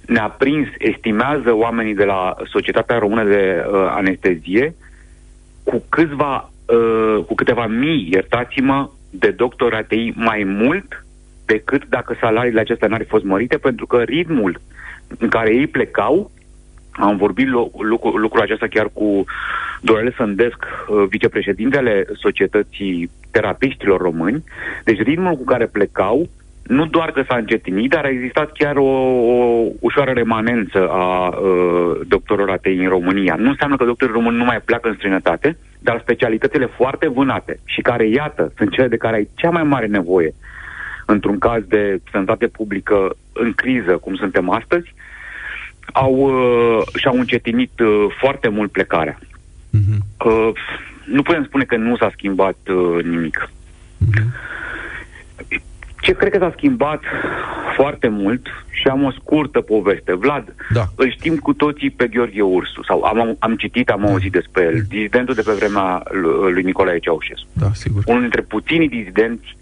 ne-a 0.06 0.30
prins, 0.30 0.68
estimează 0.78 1.54
oamenii 1.54 1.96
de 1.96 2.04
la 2.04 2.36
Societatea 2.52 2.98
Română 2.98 3.24
de 3.24 3.65
uh, 3.65 3.74
Anestezie, 3.89 4.76
cu 5.63 5.84
câțiva, 5.89 6.52
uh, 6.65 7.24
cu 7.26 7.36
câteva 7.36 7.68
mii, 7.68 8.08
iertați-mă, 8.12 8.89
de 9.10 9.30
doctori 9.30 9.76
ATI 9.76 10.12
mai 10.15 10.44
mult 10.44 11.06
decât 11.46 11.86
dacă 11.86 12.18
salariile 12.20 12.60
acestea 12.60 12.88
n-ar 12.88 13.02
fi 13.02 13.08
fost 13.08 13.24
mărite, 13.24 13.58
pentru 13.58 13.86
că 13.88 13.98
ritmul 14.02 14.62
în 15.18 15.28
care 15.30 15.56
ei 15.56 15.68
plecau, 15.68 16.32
am 17.00 17.18
vorbit 17.18 17.48
lucru, 17.48 18.18
lucrul 18.18 18.42
acesta 18.42 18.68
chiar 18.68 18.90
cu 18.94 19.24
Dorele 19.82 20.12
Sândesc, 20.12 20.66
uh, 20.88 21.04
vicepreședintele 21.10 22.06
Societății 22.14 23.10
Terapiștilor 23.32 24.02
Români, 24.02 24.44
deci 24.84 25.02
ritmul 25.02 25.36
cu 25.36 25.44
care 25.44 25.66
plecau 25.66 26.30
nu 26.64 26.86
doar 26.86 27.12
că 27.12 27.24
s-a 27.28 27.36
încetinit, 27.36 27.90
dar 27.90 28.06
a 28.06 28.10
existat 28.10 28.52
chiar 28.52 28.76
o, 28.76 28.84
o 28.84 29.66
ușoară 29.80 30.12
remanență 30.12 30.90
a 30.90 31.28
uh, 31.28 32.00
doctorilor 32.08 32.50
ATI 32.50 32.70
în 32.70 32.90
România. 32.90 33.36
Nu 33.38 33.50
înseamnă 33.50 33.76
că 33.76 33.86
doctorii 33.86 34.14
români 34.14 34.38
nu 34.38 34.44
mai 34.44 34.62
pleacă 34.66 34.88
în 34.88 34.96
străinătate, 34.96 35.58
dar 35.80 36.00
specialitățile 36.02 36.66
foarte 36.66 37.08
vânate 37.08 37.60
și 37.66 37.82
care, 37.82 38.08
iată, 38.08 38.52
sunt 38.58 38.72
cele 38.72 38.88
de 38.88 38.98
care 38.98 39.16
ai 39.16 39.30
cea 39.36 39.50
mai 39.50 39.64
mare 39.64 39.86
nevoie 39.86 40.34
într-un 41.06 41.38
caz 41.38 41.64
de 41.68 42.02
sănătate 42.12 42.48
publică 42.48 43.16
în 43.34 43.54
criză, 43.54 43.98
cum 43.98 44.16
suntem 44.16 44.50
astăzi, 44.50 44.94
au, 45.93 46.13
uh, 46.13 46.82
și-au 46.95 47.17
încetinit 47.17 47.80
uh, 47.80 48.06
foarte 48.19 48.47
mult 48.47 48.71
plecarea. 48.71 49.19
Uh-huh. 49.19 50.25
Uh, 50.25 50.49
nu 51.06 51.21
putem 51.21 51.43
spune 51.43 51.63
că 51.63 51.75
nu 51.75 51.97
s-a 51.97 52.10
schimbat 52.13 52.58
uh, 52.67 53.04
nimic. 53.04 53.49
Uh-huh. 54.06 54.47
Ce 56.02 56.12
cred 56.12 56.32
că 56.32 56.38
s-a 56.38 56.54
schimbat 56.56 57.02
foarte 57.75 58.08
mult 58.08 58.47
și 58.69 58.88
am 58.88 59.04
o 59.04 59.12
scurtă 59.12 59.62
poveste. 59.62 60.13
Vlad, 60.13 60.56
da. 60.73 60.86
îl 60.95 61.12
știm 61.12 61.38
cu 61.38 61.54
toții 61.54 61.89
pe 61.89 62.08
Gheorghe 62.08 62.41
Ursu, 62.41 62.84
sau 62.84 63.02
am, 63.02 63.36
am 63.39 63.56
citit, 63.56 63.89
am 63.89 64.06
auzit 64.06 64.32
despre 64.32 64.63
el, 64.63 64.82
dizidentul 64.88 65.34
de 65.34 65.41
pe 65.41 65.52
vremea 65.52 66.04
lui 66.52 66.63
Nicolae 66.63 66.99
Ceaușescu. 66.99 67.47
Da, 67.54 67.69
sigur. 67.73 68.04
Unul 68.06 68.21
dintre 68.21 68.41
puținii 68.41 68.89
dizidenți 68.89 69.45
uh, 69.45 69.59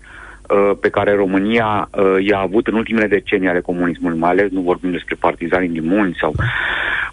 pe 0.81 0.89
care 0.89 1.15
România 1.15 1.89
uh, 1.91 2.25
i-a 2.25 2.39
avut 2.39 2.67
în 2.67 2.73
ultimele 2.73 3.07
decenii 3.07 3.47
ale 3.47 3.59
comunismului, 3.61 4.17
mai 4.17 4.29
ales 4.29 4.51
nu 4.51 4.61
vorbim 4.61 4.91
despre 4.91 5.15
partizanii 5.19 5.69
din 5.69 5.87
munți 5.87 6.19
sau... 6.19 6.33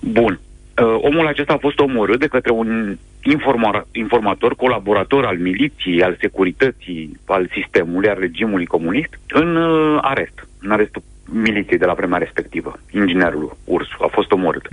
Bun. 0.00 0.40
Uh, 0.82 0.96
omul 1.00 1.26
acesta 1.26 1.52
a 1.52 1.58
fost 1.58 1.78
omorât 1.78 2.18
de 2.18 2.26
către 2.26 2.52
un 2.52 2.96
informa- 3.22 3.86
informator, 3.92 4.54
colaborator 4.54 5.24
al 5.24 5.38
miliției, 5.38 6.02
al 6.02 6.16
securității, 6.20 7.20
al 7.26 7.50
sistemului, 7.52 8.08
al 8.08 8.16
regimului 8.18 8.66
comunist, 8.66 9.18
în 9.28 9.56
uh, 9.56 9.98
arest, 10.00 10.48
în 10.60 10.70
arestul 10.70 11.02
miliției 11.32 11.78
de 11.78 11.84
la 11.84 11.92
vremea 11.92 12.18
respectivă. 12.18 12.78
Inginerul 12.90 13.56
Ursu 13.64 13.96
a 14.00 14.06
fost 14.06 14.32
omorât. 14.32 14.68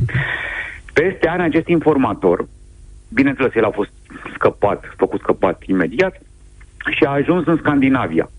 Peste 0.93 1.27
ani, 1.27 1.43
acest 1.43 1.67
informator, 1.67 2.47
bineînțeles, 3.13 3.55
el 3.55 3.65
a 3.65 3.69
fost 3.69 3.91
scăpat, 4.33 4.93
făcut 4.97 5.19
scăpat 5.19 5.63
imediat 5.65 6.21
și 6.89 7.03
a 7.03 7.09
ajuns 7.09 7.45
în 7.45 7.57
Scandinavia. 7.57 8.29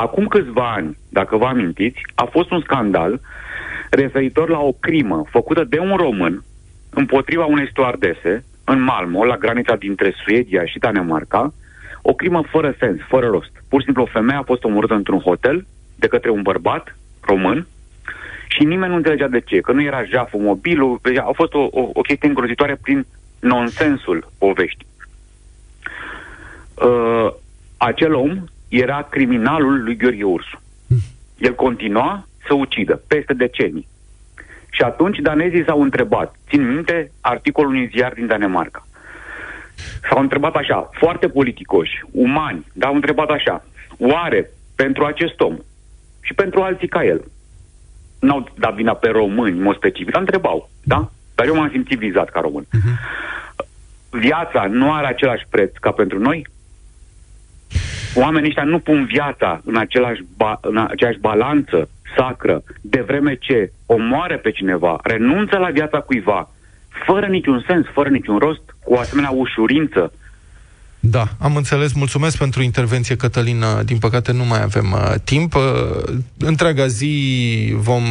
Acum 0.00 0.26
câțiva 0.26 0.72
ani, 0.72 0.96
dacă 1.08 1.36
vă 1.36 1.44
amintiți, 1.44 2.00
a 2.14 2.24
fost 2.24 2.50
un 2.50 2.60
scandal 2.60 3.20
referitor 3.90 4.48
la 4.48 4.58
o 4.58 4.72
crimă 4.72 5.24
făcută 5.30 5.64
de 5.64 5.78
un 5.78 5.96
român 5.96 6.44
împotriva 6.90 7.44
unei 7.44 7.68
stoardese 7.70 8.44
în 8.64 8.82
Malmo, 8.82 9.24
la 9.24 9.36
granița 9.36 9.76
dintre 9.76 10.14
Suedia 10.24 10.64
și 10.64 10.78
Danemarca, 10.78 11.52
o 12.02 12.12
crimă 12.12 12.42
fără 12.50 12.74
sens, 12.78 13.00
fără 13.08 13.26
rost. 13.26 13.50
Pur 13.68 13.78
și 13.80 13.84
simplu 13.84 14.02
o 14.02 14.12
femeie 14.12 14.38
a 14.38 14.42
fost 14.42 14.64
omorâtă 14.64 14.94
într-un 14.94 15.20
hotel 15.20 15.66
de 15.96 16.06
către 16.06 16.30
un 16.30 16.42
bărbat 16.42 16.96
român 17.20 17.66
și 18.48 18.64
nimeni 18.64 18.90
nu 18.90 18.96
înțelegea 18.96 19.28
de 19.28 19.40
ce, 19.40 19.60
că 19.60 19.72
nu 19.72 19.82
era 19.82 20.04
jaful 20.04 20.40
mobilul, 20.40 20.98
deci 21.02 21.18
a 21.18 21.30
fost 21.34 21.54
o, 21.54 21.68
o, 21.70 21.90
o 21.92 22.00
chestie 22.00 22.28
îngrozitoare 22.28 22.78
prin 22.82 23.06
nonsensul 23.40 24.30
poveștii. 24.38 24.86
Uh, 26.74 27.32
acel 27.76 28.14
om 28.14 28.44
era 28.70 29.06
criminalul 29.10 29.82
lui 29.82 29.96
Gheorghe 29.96 30.22
Ursu. 30.22 30.60
El 31.38 31.54
continua 31.54 32.26
să 32.46 32.54
ucidă 32.54 33.02
peste 33.08 33.34
decenii. 33.34 33.88
Și 34.70 34.82
atunci 34.82 35.18
danezii 35.18 35.64
s-au 35.64 35.82
întrebat, 35.82 36.34
țin 36.48 36.68
minte 36.68 37.10
articolul 37.20 37.70
unui 37.70 37.90
ziar 37.94 38.12
din 38.12 38.26
Danemarca. 38.26 38.86
S-au 40.08 40.20
întrebat 40.20 40.54
așa, 40.54 40.90
foarte 40.92 41.28
politicoși, 41.28 42.04
umani, 42.10 42.66
dar 42.72 42.88
au 42.88 42.94
întrebat 42.94 43.28
așa, 43.28 43.64
oare 43.98 44.50
pentru 44.76 45.04
acest 45.04 45.40
om 45.40 45.56
și 46.20 46.34
pentru 46.34 46.62
alții 46.62 46.88
ca 46.88 47.04
el, 47.04 47.24
n-au 48.20 48.48
dat 48.58 48.74
vina 48.74 48.94
pe 48.94 49.08
români, 49.08 49.56
în 49.56 49.62
mod 49.62 49.76
specific, 49.76 50.10
dar 50.10 50.20
întrebau, 50.20 50.70
da? 50.82 51.10
Dar 51.34 51.46
eu 51.46 51.54
m-am 51.54 51.70
simțit 51.70 51.98
vizat 51.98 52.30
ca 52.30 52.40
român. 52.40 52.64
Uh-huh. 52.64 53.18
Viața 54.10 54.66
nu 54.66 54.92
are 54.92 55.06
același 55.06 55.46
preț 55.50 55.76
ca 55.76 55.90
pentru 55.90 56.18
noi? 56.18 56.46
Oamenii 58.14 58.48
ăștia 58.48 58.64
nu 58.64 58.78
pun 58.78 59.04
viața 59.04 59.60
în, 59.64 59.76
același 59.76 60.22
ba- 60.36 60.58
în 60.62 60.76
aceeași 60.76 61.18
balanță 61.18 61.88
sacră, 62.16 62.62
de 62.80 63.00
vreme 63.00 63.34
ce 63.34 63.72
omoară 63.86 64.38
pe 64.38 64.50
cineva, 64.50 64.98
renunță 65.02 65.56
la 65.56 65.70
viața 65.70 66.00
cuiva, 66.00 66.50
fără 67.06 67.26
niciun 67.26 67.64
sens, 67.66 67.86
fără 67.92 68.08
niciun 68.08 68.38
rost, 68.38 68.62
cu 68.84 68.92
o 68.92 68.98
asemenea 68.98 69.30
ușurință, 69.30 70.12
da, 71.02 71.28
am 71.38 71.56
înțeles. 71.56 71.92
Mulțumesc 71.92 72.36
pentru 72.36 72.62
intervenție, 72.62 73.16
Cătălin. 73.16 73.64
Din 73.84 73.98
păcate 73.98 74.32
nu 74.32 74.44
mai 74.44 74.62
avem 74.62 74.92
uh, 74.92 75.14
timp. 75.24 75.54
Uh, 75.54 75.62
întreaga 76.38 76.86
zi 76.86 77.72
vom 77.76 78.04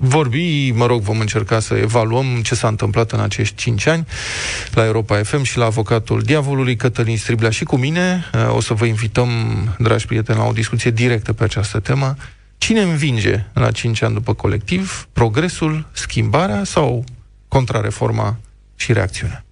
vorbi, 0.00 0.70
mă 0.70 0.86
rog, 0.86 1.02
vom 1.02 1.20
încerca 1.20 1.60
să 1.60 1.74
evaluăm 1.74 2.26
ce 2.42 2.54
s-a 2.54 2.68
întâmplat 2.68 3.12
în 3.12 3.20
acești 3.20 3.54
5 3.54 3.86
ani 3.86 4.06
la 4.72 4.84
Europa 4.84 5.22
FM 5.22 5.42
și 5.42 5.58
la 5.58 5.64
avocatul 5.64 6.22
diavolului 6.22 6.76
Cătălin 6.76 7.16
Striblea 7.16 7.50
și 7.50 7.64
cu 7.64 7.76
mine. 7.76 8.24
Uh, 8.34 8.54
o 8.54 8.60
să 8.60 8.74
vă 8.74 8.84
invităm, 8.84 9.28
dragi 9.78 10.06
prieteni, 10.06 10.38
la 10.38 10.44
o 10.44 10.52
discuție 10.52 10.90
directă 10.90 11.32
pe 11.32 11.44
această 11.44 11.80
temă. 11.80 12.16
Cine 12.58 12.80
învinge 12.80 13.44
la 13.52 13.70
5 13.70 14.02
ani 14.02 14.14
după 14.14 14.34
colectiv? 14.34 15.08
Progresul, 15.12 15.86
schimbarea 15.92 16.64
sau 16.64 17.04
contrareforma 17.48 18.36
și 18.76 18.92
reacțiunea? 18.92 19.43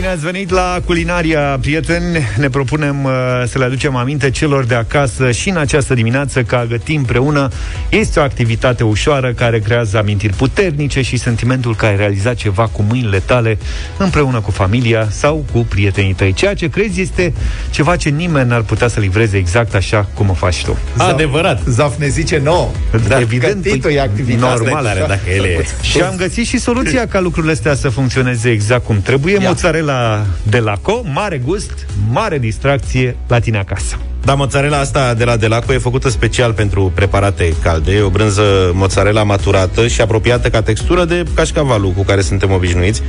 Bine 0.00 0.12
ați 0.12 0.24
venit 0.24 0.50
la 0.50 0.80
Culinaria, 0.84 1.58
prieteni! 1.60 2.18
Ne 2.36 2.48
propunem 2.48 3.04
uh, 3.04 3.12
să 3.46 3.58
le 3.58 3.64
aducem 3.64 3.96
aminte 3.96 4.30
celor 4.30 4.64
de 4.64 4.74
acasă 4.74 5.30
și 5.30 5.48
în 5.48 5.56
această 5.56 5.94
dimineață 5.94 6.42
că 6.42 6.56
a 6.56 6.64
găti 6.64 6.94
împreună 6.94 7.48
este 7.88 8.20
o 8.20 8.22
activitate 8.22 8.84
ușoară 8.84 9.32
care 9.32 9.58
creează 9.58 9.98
amintiri 9.98 10.32
puternice 10.32 11.02
și 11.02 11.16
sentimentul 11.16 11.74
că 11.76 11.86
ai 11.86 11.96
realizat 11.96 12.34
ceva 12.34 12.66
cu 12.66 12.84
mâinile 12.88 13.18
tale 13.18 13.58
împreună 13.96 14.40
cu 14.40 14.50
familia 14.50 15.06
sau 15.10 15.44
cu 15.52 15.58
prietenii 15.58 16.14
tăi. 16.14 16.32
Ceea 16.32 16.54
ce 16.54 16.68
crezi 16.68 17.00
este 17.00 17.32
ceva 17.70 17.96
ce 17.96 18.08
nimeni 18.08 18.48
n-ar 18.48 18.62
putea 18.62 18.88
să 18.88 19.00
livreze 19.00 19.36
exact 19.36 19.74
așa 19.74 20.08
cum 20.14 20.28
o 20.28 20.34
faci 20.34 20.64
tu. 20.64 20.78
Adevărat! 20.96 21.62
Zaf 21.66 21.98
ne 21.98 22.08
zice 22.08 22.40
nouă. 22.44 22.70
Da, 23.08 23.20
Evident, 23.20 23.66
e 23.66 24.00
activitate 24.00 24.62
normal 24.62 24.86
are 24.86 25.04
dacă 25.08 25.30
ele 25.36 25.48
e. 25.48 25.66
Și 25.90 26.00
am 26.00 26.14
găsit 26.16 26.46
și 26.46 26.58
soluția 26.58 27.06
ca 27.06 27.20
lucrurile 27.20 27.52
astea 27.52 27.74
să 27.74 27.88
funcționeze 27.88 28.50
exact 28.50 28.84
cum 28.84 29.00
trebuie. 29.02 29.34
Ia. 29.40 29.48
Mozzarella 29.48 29.99
de 30.42 30.58
la 30.58 30.76
Co, 30.82 31.00
mare 31.12 31.38
gust, 31.44 31.86
mare 32.10 32.38
distracție 32.38 33.16
la 33.28 33.38
tine 33.38 33.58
acasă. 33.58 33.96
Da, 34.24 34.34
mozzarella 34.34 34.78
asta 34.78 35.14
de 35.14 35.24
la 35.24 35.36
Delaco 35.36 35.72
e 35.72 35.78
făcută 35.78 36.08
special 36.08 36.52
pentru 36.52 36.92
preparate 36.94 37.54
calde. 37.62 37.92
E 37.92 38.00
o 38.00 38.08
brânză 38.08 38.42
mozzarella 38.74 39.22
maturată 39.22 39.86
și 39.86 40.00
apropiată 40.00 40.48
ca 40.50 40.62
textură 40.62 41.04
de 41.04 41.24
cașcavalul 41.34 41.90
cu 41.90 42.02
care 42.02 42.20
suntem 42.20 42.52
obișnuiți. 42.52 43.02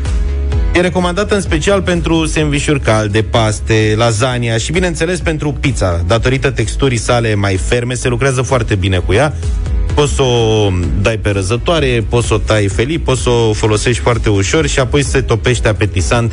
E 0.74 0.82
recomandată 0.82 1.36
în 1.36 1.42
special 1.42 1.82
pentru 1.82 2.26
sandvișuri 2.26 2.80
calde, 2.80 3.22
paste, 3.22 3.94
lasagna 3.98 4.58
și, 4.58 4.72
bineînțeles, 4.72 5.20
pentru 5.20 5.52
pizza. 5.52 6.04
Datorită 6.08 6.52
texturii 6.52 6.98
sale 6.98 7.36
mai 7.36 7.56
ferme, 7.56 7.94
se 7.94 8.08
lucrează 8.08 8.42
foarte 8.42 8.76
bine 8.76 8.98
cu 8.98 9.14
ea. 9.14 9.34
Poți 9.94 10.14
să 10.14 10.22
o 10.22 10.70
dai 11.02 11.18
pe 11.18 11.30
răzătoare, 11.30 12.06
poți 12.10 12.28
să 12.28 12.34
o 12.34 12.38
tai 12.38 12.68
felii, 12.68 13.00
poți 13.00 13.22
să 13.22 13.30
o 13.30 13.54
folosești 13.54 14.02
foarte 14.02 14.30
ușor 14.30 14.68
și 14.68 14.80
apoi 14.80 15.04
se 15.04 15.22
topește 15.22 15.68
apetisant 15.68 16.32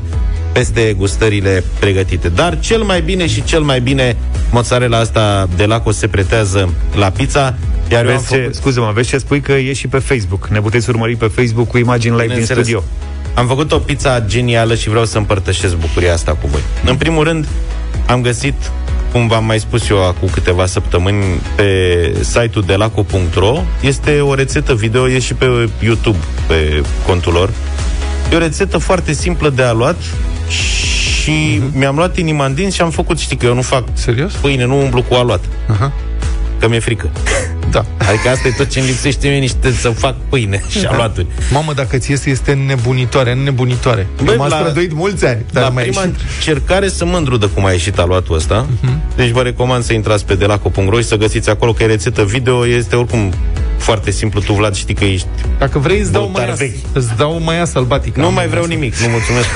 peste 0.59 0.92
gustările 0.92 1.64
pregătite. 1.78 2.28
Dar 2.28 2.59
cel 2.61 2.82
mai 2.82 3.00
bine 3.00 3.26
și 3.26 3.44
cel 3.44 3.61
mai 3.61 3.80
bine 3.80 4.16
mozzarella 4.50 4.98
asta 4.98 5.48
de 5.56 5.64
Laco 5.64 5.90
se 5.90 6.06
pretează 6.06 6.72
la 6.94 7.11
pizza. 7.11 7.54
Iar 7.90 8.04
vezi 8.04 8.28
ce, 8.28 8.36
făcut... 8.36 8.54
scuze-mă, 8.54 8.90
vezi 8.94 9.09
ce 9.09 9.18
spui 9.18 9.40
că 9.40 9.52
e 9.52 9.72
și 9.72 9.86
pe 9.86 9.98
Facebook. 9.98 10.48
Ne 10.48 10.61
puteți 10.61 10.90
urmări 10.90 11.16
pe 11.16 11.26
Facebook 11.26 11.68
cu 11.68 11.78
imagini 11.78 12.20
live 12.20 12.34
din 12.34 12.44
studio. 12.44 12.82
Am 13.34 13.46
făcut 13.46 13.72
o 13.72 13.78
pizza 13.78 14.20
genială 14.20 14.74
și 14.74 14.88
vreau 14.88 15.04
să 15.04 15.18
împărtășesc 15.18 15.76
bucuria 15.76 16.12
asta 16.12 16.32
cu 16.32 16.46
voi. 16.46 16.61
În 16.84 16.96
primul 16.96 17.24
rând, 17.24 17.46
am 18.06 18.22
găsit 18.22 18.54
cum 19.12 19.26
v-am 19.28 19.44
mai 19.44 19.59
spus 19.59 19.88
eu 19.88 20.06
acum 20.06 20.28
câteva 20.28 20.66
săptămâni 20.66 21.24
pe 21.56 22.14
site-ul 22.20 22.64
de 22.66 22.74
laco.ro 22.74 23.62
este 23.80 24.20
o 24.20 24.34
rețetă 24.34 24.74
video, 24.74 25.09
e 25.09 25.18
și 25.18 25.34
pe 25.34 25.68
YouTube 25.80 26.18
pe 26.46 26.82
contul 27.06 27.32
lor. 27.32 27.50
E 28.32 28.36
o 28.36 28.38
rețetă 28.38 28.78
foarte 28.78 29.12
simplă 29.12 29.50
de 29.50 29.62
aluat 29.62 29.96
și 30.49 31.61
uh-huh. 31.61 31.72
mi-am 31.72 31.96
luat 31.96 32.16
inima 32.16 32.46
în 32.46 32.55
din 32.55 32.70
și 32.70 32.80
am 32.80 32.90
făcut, 32.90 33.18
știi 33.18 33.36
că 33.36 33.46
eu 33.46 33.55
nu 33.55 33.62
fac 33.62 33.84
Serios? 33.92 34.32
pâine, 34.32 34.64
nu 34.64 34.80
umblu 34.82 35.03
cu 35.03 35.14
aluat. 35.14 35.44
Uh-huh. 35.44 35.90
Că 36.61 36.68
mi-e 36.68 36.78
frică. 36.78 37.11
Da. 37.70 37.84
Adică 38.09 38.28
asta 38.28 38.49
e 38.49 38.51
tot 38.51 38.68
ce 38.68 38.78
îmi 38.78 38.88
lipsește 38.88 39.28
mie 39.28 39.38
niște 39.38 39.72
să 39.72 39.88
fac 39.88 40.14
pâine 40.28 40.62
și 40.68 40.80
da. 40.80 40.88
aluaturi. 40.88 41.26
Mamă, 41.53 41.72
dacă 41.72 41.99
ți 41.99 42.12
este, 42.12 42.30
este 42.30 42.53
nebunitoare, 42.53 43.34
nebunitoare. 43.34 44.07
Băi, 44.24 44.36
m-am 44.36 44.49
la, 44.49 44.57
străduit 44.57 44.92
mulți 44.92 45.26
ani, 45.26 45.44
dar 45.53 45.62
la 45.62 45.68
mai 45.68 45.84
prima 45.84 46.01
ieșit. 46.01 46.20
încercare 46.36 46.88
să 46.88 47.05
mândru 47.05 47.36
de 47.36 47.49
cum 47.55 47.64
a 47.64 47.70
ieșit 47.70 47.99
aluatul 47.99 48.36
ăsta. 48.36 48.66
Uh-huh. 48.66 49.16
Deci 49.16 49.30
vă 49.30 49.42
recomand 49.42 49.84
să 49.84 49.92
intrați 49.92 50.24
pe 50.24 50.34
delaco.ro 50.34 50.99
și 50.99 51.05
să 51.05 51.16
găsiți 51.16 51.51
acolo 51.51 51.72
că 51.72 51.82
e 51.82 51.86
rețetă 51.86 52.24
video, 52.24 52.66
este 52.66 52.96
oricum 52.96 53.32
foarte 53.78 54.10
simplu. 54.10 54.40
Tu, 54.40 54.52
Vlad, 54.52 54.74
știi 54.74 54.94
că 54.94 55.04
ești 55.04 55.26
Dacă 55.58 55.78
vrei, 55.78 56.00
îți 56.00 56.12
dau 56.12 56.30
mai 56.32 56.54
vechi. 56.56 56.76
Îți 56.92 57.16
dau 57.16 57.40
mai 57.40 57.66
sălbatică. 57.66 58.20
Nu 58.20 58.32
mai 58.32 58.46
vreau 58.46 58.62
asta. 58.62 58.74
nimic. 58.74 58.96
Nu 58.96 59.08
mulțumesc 59.08 59.46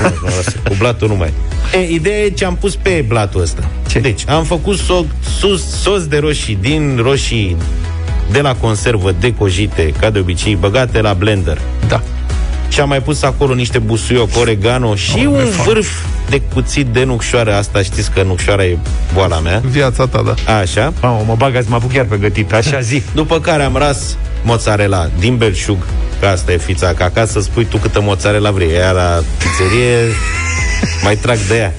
cu 0.67 0.73
blatul 0.77 1.07
nu 1.07 1.15
mai. 1.15 1.33
E, 1.73 1.93
ideea 1.93 2.17
e 2.17 2.29
ce 2.29 2.45
am 2.45 2.55
pus 2.55 2.75
pe 2.75 3.03
blatul 3.07 3.41
ăsta. 3.41 3.69
Ce? 3.87 3.99
Deci, 3.99 4.29
am 4.29 4.43
făcut 4.43 4.77
so, 4.77 5.03
sos, 5.39 5.81
sos 5.81 6.07
de 6.07 6.17
roșii 6.17 6.57
din 6.61 6.99
roșii 7.01 7.57
de 8.31 8.41
la 8.41 8.55
conservă 8.55 9.15
decojite, 9.19 9.93
ca 9.99 10.09
de 10.09 10.19
obicei, 10.19 10.55
băgate 10.55 11.01
la 11.01 11.13
blender. 11.13 11.61
Da. 11.87 12.03
Și 12.73 12.79
am 12.79 12.87
mai 12.87 13.01
pus 13.01 13.23
acolo 13.23 13.53
niște 13.53 13.79
busuioc, 13.79 14.29
oregano 14.39 14.95
și 14.95 15.17
oh, 15.17 15.25
un 15.25 15.49
vârf 15.65 15.87
de 16.29 16.41
cuțit 16.53 16.85
de 16.85 17.03
nucșoară. 17.03 17.55
Asta 17.55 17.81
știți 17.81 18.11
că 18.11 18.23
nucșoara 18.23 18.63
e 18.65 18.77
boala 19.13 19.39
mea. 19.39 19.61
Viața 19.65 20.07
ta, 20.07 20.21
da. 20.21 20.53
Așa. 20.53 20.93
Mamă, 21.01 21.23
mă 21.27 21.35
bagați, 21.37 21.69
mă 21.69 21.75
apuc 21.75 21.91
chiar 21.91 22.05
pe 22.05 22.17
gătit. 22.17 22.53
Așa 22.53 22.79
zi. 22.79 23.03
După 23.13 23.39
care 23.39 23.63
am 23.63 23.75
ras 23.75 24.17
mozzarella 24.43 25.09
din 25.19 25.37
belșug, 25.37 25.77
că 26.19 26.25
asta 26.25 26.51
e 26.51 26.57
fița, 26.57 26.93
ca 26.93 27.03
acasă 27.03 27.41
spui 27.41 27.65
tu 27.65 27.77
câtă 27.77 28.01
mozzarella 28.01 28.51
vrei. 28.51 28.71
Ea 28.71 28.91
la 28.91 29.23
pizzerie 29.37 29.97
mai 31.03 31.15
trag 31.15 31.37
de 31.37 31.55
ea. 31.55 31.73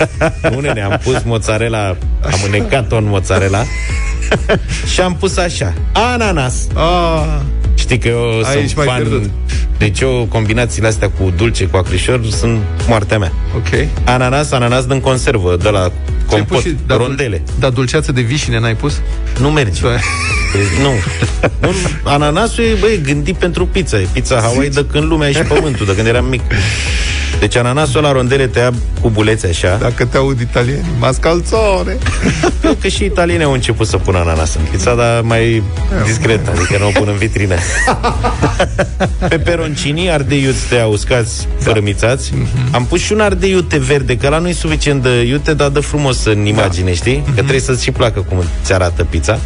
Unele 0.56 0.80
am 0.80 1.00
pus 1.02 1.22
mozzarella, 1.24 1.96
am 2.22 2.40
înecat-o 2.46 2.96
în 2.96 3.04
mozzarella 3.04 3.64
și 4.92 5.00
am 5.00 5.14
pus 5.14 5.36
așa, 5.36 5.72
ananas. 5.92 6.54
Ah. 6.74 7.60
Știi 7.82 7.98
că 7.98 8.08
eu 8.08 8.42
Aici 8.44 8.70
sunt 8.70 8.86
fan... 8.86 8.96
Pierdut. 8.96 9.30
Deci 9.78 10.00
eu, 10.00 10.26
combinațiile 10.28 10.88
astea 10.88 11.10
cu 11.10 11.32
dulce, 11.36 11.64
cu 11.64 11.76
acrișor, 11.76 12.20
sunt 12.30 12.60
moartea 12.88 13.18
mea. 13.18 13.32
Ok. 13.56 13.88
Ananas, 14.04 14.50
ananas 14.50 14.86
din 14.86 15.00
conservă, 15.00 15.56
de 15.62 15.68
la 15.68 15.92
compot, 16.26 16.60
și, 16.60 16.76
da, 16.86 16.96
rondele. 16.96 17.42
Dar 17.58 17.70
dulceață 17.70 18.12
de 18.12 18.20
vișine 18.20 18.58
n-ai 18.58 18.74
pus? 18.74 19.00
Nu 19.38 19.50
merge. 19.50 19.80
nu. 20.82 20.92
nu. 21.68 21.74
Ananasul 22.02 22.64
e, 22.64 22.76
băi, 22.80 23.00
gândit 23.04 23.36
pentru 23.36 23.66
pizza. 23.66 24.00
E 24.00 24.08
pizza 24.12 24.40
Hawaii 24.40 24.70
de 24.70 24.86
când 24.92 25.04
lumea 25.04 25.28
e 25.28 25.32
și 25.32 25.42
pământul, 25.42 25.86
de 25.86 25.94
când 25.94 26.06
eram 26.06 26.24
mic. 26.24 26.40
Deci 27.42 27.56
ananasul 27.56 28.02
la 28.02 28.12
rondele 28.12 28.46
te 28.46 28.58
ia 28.58 28.72
cu 29.00 29.08
bulețe 29.08 29.46
așa. 29.46 29.76
Dacă 29.80 30.04
te 30.04 30.16
aud 30.16 30.40
italieni, 30.40 30.86
mascalzone. 30.98 31.96
Cred 32.60 32.76
că 32.80 32.88
și 32.88 33.04
italienii 33.04 33.44
au 33.44 33.52
început 33.52 33.86
să 33.86 33.96
pună 33.96 34.18
ananas 34.18 34.54
în 34.54 34.60
pizza, 34.70 34.94
dar 34.94 35.20
mai 35.20 35.62
discret, 36.04 36.48
adică 36.48 36.76
nu 36.78 36.86
o 36.86 36.90
pun 36.90 37.08
în 37.08 37.16
vitrină. 37.16 37.54
Peperoncini, 39.28 40.10
ardei 40.10 40.42
iute 40.42 40.82
uscați, 40.82 41.48
da. 41.58 41.64
fărămițați. 41.64 42.32
Mm-hmm. 42.32 42.70
Am 42.70 42.84
pus 42.84 43.00
și 43.00 43.12
un 43.12 43.20
ardei 43.20 43.50
iute 43.50 43.78
verde, 43.78 44.16
că 44.16 44.28
la 44.28 44.38
nu 44.38 44.48
e 44.48 44.52
suficient 44.52 45.02
de 45.02 45.22
iute, 45.22 45.54
dar 45.54 45.68
de 45.68 45.80
frumos 45.80 46.24
în 46.24 46.46
imagine, 46.46 46.88
da. 46.88 46.94
știi? 46.94 47.22
Că 47.24 47.30
mm-hmm. 47.30 47.34
trebuie 47.34 47.60
să-ți 47.60 47.82
și 47.82 47.90
placă 47.90 48.20
cum 48.20 48.44
ți 48.64 48.72
arată 48.72 49.06
pizza. 49.10 49.38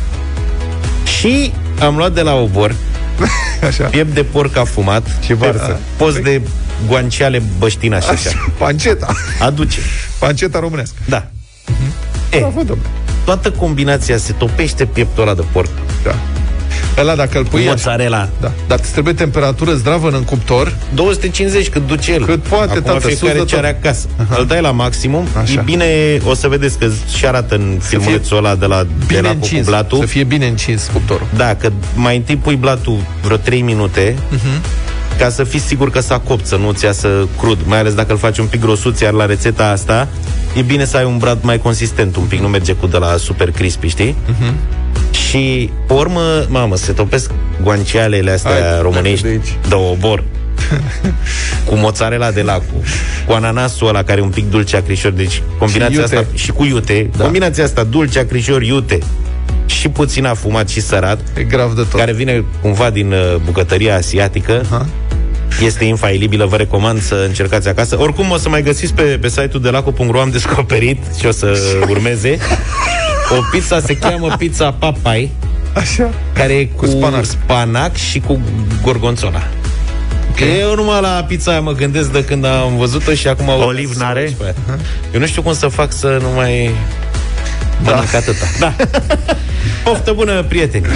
Și 1.18 1.52
am 1.80 1.96
luat 1.96 2.12
de 2.12 2.20
la 2.20 2.34
obor 2.34 2.74
Așa. 3.68 3.84
Piept 3.84 4.14
de 4.14 4.22
porc 4.22 4.56
afumat 4.56 5.06
Ce 5.24 5.34
varsă 5.34 5.80
Post 5.96 6.18
de 6.18 6.40
guanciale 6.86 7.42
băștinaș 7.58 8.06
așa. 8.06 8.12
așa. 8.12 8.52
Panceta. 8.58 9.14
Aduce. 9.40 9.78
Panceta 10.18 10.58
românească. 10.58 10.96
Da. 11.08 11.26
Uh-huh. 11.26 12.34
e, 12.36 12.38
da, 12.40 12.74
Toată 13.24 13.50
combinația 13.50 14.16
se 14.16 14.32
topește 14.32 14.84
pieptul 14.84 15.22
ăla 15.22 15.34
de 15.34 15.44
porc. 15.52 15.70
Da. 16.02 16.14
Ăla 16.98 17.14
dacă 17.14 17.38
îl 17.38 17.46
pui 17.46 17.64
Mozzarella. 17.66 18.28
Da. 18.40 18.52
Dar 18.66 18.78
îți 18.78 18.92
trebuie 18.92 19.14
temperatură 19.14 19.74
zdravă 19.74 20.10
în 20.10 20.22
cuptor 20.22 20.76
250 20.94 21.68
cât 21.68 21.86
duce 21.86 22.12
el. 22.12 22.24
Cât 22.24 22.42
poate, 22.42 22.70
Acum 22.70 22.82
tată, 22.82 23.08
fiecare 23.08 23.44
ce 23.44 23.56
are 23.56 23.68
acasă. 23.68 24.06
Uh-huh. 24.06 24.36
Îl 24.36 24.46
dai 24.46 24.60
la 24.60 24.70
maximum. 24.70 25.26
Așa. 25.42 25.52
E 25.52 25.62
bine, 25.64 25.86
o 26.24 26.34
să 26.34 26.48
vedeți 26.48 26.78
că 26.78 26.90
și 27.16 27.26
arată 27.26 27.54
în 27.54 27.78
filmulețul 27.82 28.36
ăla 28.36 28.54
de 28.54 28.66
la, 28.66 28.86
de 29.06 29.20
la 29.20 29.28
încins, 29.28 29.64
cu 29.64 29.70
blatul 29.70 29.98
Să 29.98 30.06
fie 30.06 30.24
bine 30.24 30.46
încins 30.46 30.90
cuptorul. 30.92 31.26
Da, 31.36 31.54
că 31.54 31.72
mai 31.94 32.16
întâi 32.16 32.36
pui 32.36 32.56
blatul 32.56 32.98
vreo 33.22 33.36
3 33.36 33.60
minute. 33.60 34.14
Uh-huh 34.14 34.94
ca 35.18 35.28
să 35.28 35.44
fii 35.44 35.58
sigur 35.58 35.90
că 35.90 36.00
s-a 36.00 36.18
copt, 36.18 36.46
să 36.46 36.56
nu-ți 36.56 36.84
iasă 36.84 37.28
crud, 37.38 37.58
mai 37.64 37.78
ales 37.78 37.94
dacă 37.94 38.12
îl 38.12 38.18
faci 38.18 38.38
un 38.38 38.46
pic 38.46 38.60
grosuț, 38.60 39.00
iar 39.00 39.12
la 39.12 39.26
rețeta 39.26 39.70
asta 39.70 40.08
e 40.56 40.62
bine 40.62 40.84
să 40.84 40.96
ai 40.96 41.04
un 41.04 41.18
brad 41.18 41.38
mai 41.42 41.58
consistent, 41.58 42.16
un 42.16 42.24
pic, 42.24 42.40
nu 42.40 42.48
merge 42.48 42.72
cu 42.72 42.86
de 42.86 42.96
la 42.96 43.16
super 43.16 43.50
crispy, 43.50 43.88
știi? 43.88 44.14
Uh-huh. 44.14 44.52
Și, 45.10 45.70
pe 45.86 45.92
urmă, 45.92 46.20
mamă, 46.48 46.76
se 46.76 46.92
topesc 46.92 47.30
guancialele 47.62 48.30
astea 48.30 48.50
Hai, 48.50 48.82
românești 48.82 49.22
de, 49.22 49.40
de 49.68 49.74
obor 49.74 50.22
cu 51.68 51.74
mozzarella 51.74 52.30
de 52.30 52.42
lacu, 52.42 52.82
cu 53.26 53.32
ananasul 53.32 53.88
ăla 53.88 54.02
care 54.02 54.20
e 54.20 54.22
un 54.22 54.28
pic 54.28 54.50
dulce 54.50 54.76
acrișor, 54.76 55.12
deci 55.12 55.42
combinația 55.58 55.98
și 55.98 56.04
asta 56.04 56.24
și 56.34 56.50
cu 56.50 56.64
iute, 56.64 57.10
da. 57.16 57.22
combinația 57.22 57.64
asta 57.64 57.84
dulce 57.84 58.18
acrișor 58.18 58.62
iute 58.62 58.98
și 59.66 59.88
puțin 59.88 60.24
afumat 60.24 60.68
și 60.68 60.80
sărat, 60.80 61.20
e 61.38 61.42
grav 61.42 61.74
de 61.74 61.82
tot. 61.82 61.98
care 61.98 62.12
vine 62.12 62.44
cumva 62.60 62.90
din 62.90 63.12
uh, 63.12 63.36
bucătăria 63.44 63.96
asiatică. 63.96 64.60
Uh-huh 64.60 65.06
este 65.64 65.84
infailibilă, 65.84 66.46
vă 66.46 66.56
recomand 66.56 67.02
să 67.02 67.24
încercați 67.26 67.68
acasă. 67.68 68.00
Oricum 68.00 68.30
o 68.30 68.36
să 68.36 68.48
mai 68.48 68.62
găsiți 68.62 68.94
pe, 68.94 69.02
pe 69.02 69.28
site-ul 69.28 69.62
de 69.62 69.70
laco.ro 69.70 70.20
am 70.20 70.30
descoperit 70.30 70.98
și 71.18 71.26
o 71.26 71.30
să 71.30 71.56
urmeze. 71.90 72.38
O 73.30 73.40
pizza 73.50 73.80
se 73.80 73.96
cheamă 73.96 74.34
pizza 74.38 74.72
papai. 74.72 75.30
Așa. 75.72 76.10
Care 76.32 76.52
e 76.52 76.64
cu, 76.64 76.76
cu 76.76 76.86
spanac. 76.86 77.24
spanac 77.24 77.96
și 77.96 78.20
cu 78.20 78.40
gorgonzola. 78.82 79.42
Okay. 80.30 80.60
Eu 80.60 80.74
numai 80.74 81.00
la 81.00 81.24
pizza 81.28 81.50
aia 81.50 81.60
mă 81.60 81.72
gândesc 81.72 82.12
de 82.12 82.24
când 82.24 82.44
am 82.44 82.76
văzut-o 82.76 83.14
și 83.14 83.28
acum... 83.28 83.48
Oliv 83.48 83.94
n-are? 83.94 84.36
Eu 85.14 85.20
nu 85.20 85.26
știu 85.26 85.42
cum 85.42 85.54
să 85.54 85.66
fac 85.66 85.92
să 85.92 86.18
nu 86.22 86.28
mai 86.34 86.70
da. 87.82 87.90
mănânc 87.90 88.14
atâta. 88.14 88.46
Da. 88.58 88.74
Poftă 89.84 90.12
bună, 90.12 90.42
prieteni! 90.42 90.86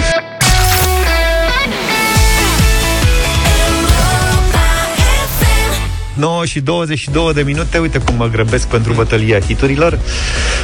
9 6.21 6.45
și 6.45 6.59
22 6.59 7.33
de 7.33 7.41
minute. 7.41 7.77
Uite 7.77 7.97
cum 7.97 8.15
mă 8.15 8.27
grăbesc 8.27 8.67
pentru 8.67 8.93
bătălia 8.93 9.39
hiturilor. 9.39 9.99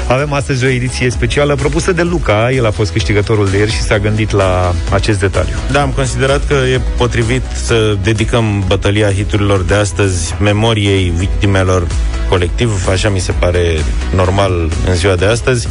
Avem 0.07 0.33
astăzi 0.33 0.65
o 0.65 0.67
ediție 0.67 1.09
specială 1.09 1.55
propusă 1.55 1.91
de 1.91 2.01
Luca. 2.01 2.51
El 2.51 2.65
a 2.65 2.71
fost 2.71 2.91
câștigătorul 2.91 3.49
de 3.49 3.57
ieri 3.57 3.71
și 3.71 3.81
s-a 3.81 3.99
gândit 3.99 4.31
la 4.31 4.73
acest 4.91 5.19
detaliu. 5.19 5.55
Da, 5.71 5.81
am 5.81 5.89
considerat 5.89 6.47
că 6.47 6.53
e 6.53 6.81
potrivit 6.97 7.41
să 7.53 7.97
dedicăm 8.03 8.63
bătălia 8.67 9.11
hiturilor 9.11 9.61
de 9.61 9.73
astăzi 9.73 10.35
memoriei 10.39 11.13
victimelor 11.15 11.87
colectiv. 12.29 12.87
Așa 12.89 13.09
mi 13.09 13.19
se 13.19 13.31
pare 13.31 13.77
normal 14.15 14.69
în 14.87 14.95
ziua 14.95 15.15
de 15.15 15.25
astăzi. 15.25 15.67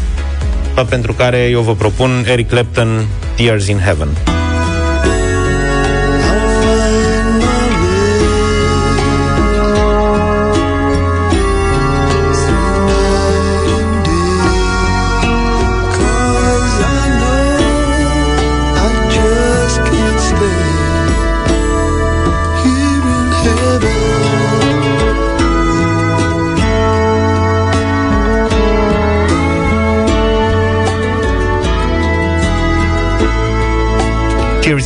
Pentru 0.85 1.13
care 1.13 1.39
eu 1.39 1.61
vă 1.61 1.75
propun 1.75 2.25
Eric 2.27 2.49
Clapton, 2.49 3.07
Tears 3.37 3.67
in 3.67 3.79
Heaven. 3.79 4.09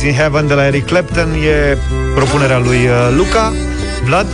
Tears 0.01 0.17
in 0.17 0.21
Heaven 0.21 0.47
de 0.47 0.53
la 0.53 0.65
Eric 0.65 0.85
Clapton 0.85 1.33
E 1.33 1.77
propunerea 2.15 2.57
lui 2.57 2.77
uh, 2.85 3.15
Luca 3.15 3.53
Vlad? 4.03 4.27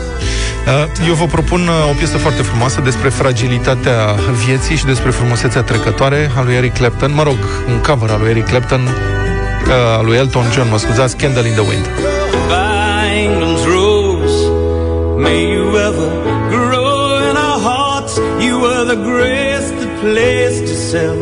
Eu 1.07 1.13
vă 1.13 1.25
propun 1.25 1.69
o 1.89 1.93
piesă 1.97 2.17
foarte 2.17 2.41
frumoasă 2.41 2.81
despre 2.81 3.09
fragilitatea 3.09 4.15
vieții 4.45 4.75
și 4.75 4.85
despre 4.85 5.09
frumusețea 5.09 5.61
trecătoare 5.61 6.31
a 6.37 6.43
lui 6.43 6.53
Eric 6.53 6.73
Clapton, 6.73 7.13
mă 7.13 7.23
rog, 7.23 7.37
un 7.67 7.81
cover 7.81 8.09
al 8.09 8.19
lui 8.19 8.29
Eric 8.29 8.45
Clapton, 8.47 8.87
a 9.97 10.01
lui 10.01 10.17
Elton 10.17 10.45
John, 10.53 10.67
mă 10.69 10.77
scuzați, 10.77 11.17
Candle 11.17 11.47
in 11.47 11.53
the 11.53 11.67
Wind. 11.69 11.85
England's 13.25 13.65
rose, 13.75 14.37
may 15.25 15.41
you 15.53 15.65
ever 15.87 16.07
grow 16.49 17.29
in 17.29 17.35
our 17.47 17.59
hearts, 17.69 18.13
you 18.45 18.53
were 18.63 18.83
the 18.93 18.99
grace 19.11 19.69
that 19.79 19.91
placed 20.01 20.65
itself 20.75 21.19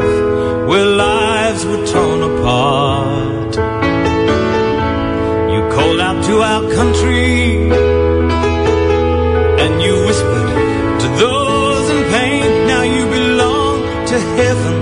where 0.70 0.90
lives 1.06 1.62
were 1.70 1.84
torn 1.94 2.22
apart. 2.30 3.45
You 6.28 6.38
called 6.38 6.44
out 6.44 6.62
to 6.62 6.70
our 6.70 6.74
country 6.74 7.70
and 9.64 9.82
you 9.82 9.94
whispered 10.08 10.50
to 11.02 11.08
those 11.20 11.90
in 11.90 12.04
pain, 12.12 12.68
now 12.68 12.84
you 12.84 13.06
belong 13.06 13.82
to 14.08 14.18
heaven 14.40 14.78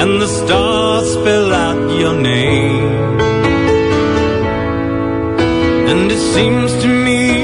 and 0.00 0.20
the 0.20 0.26
stars 0.26 1.12
spell 1.12 1.52
out 1.52 1.98
your 1.98 2.14
name. 2.14 3.18
And 5.90 6.12
it 6.12 6.22
seems 6.34 6.72
to 6.82 6.88
me 6.88 7.42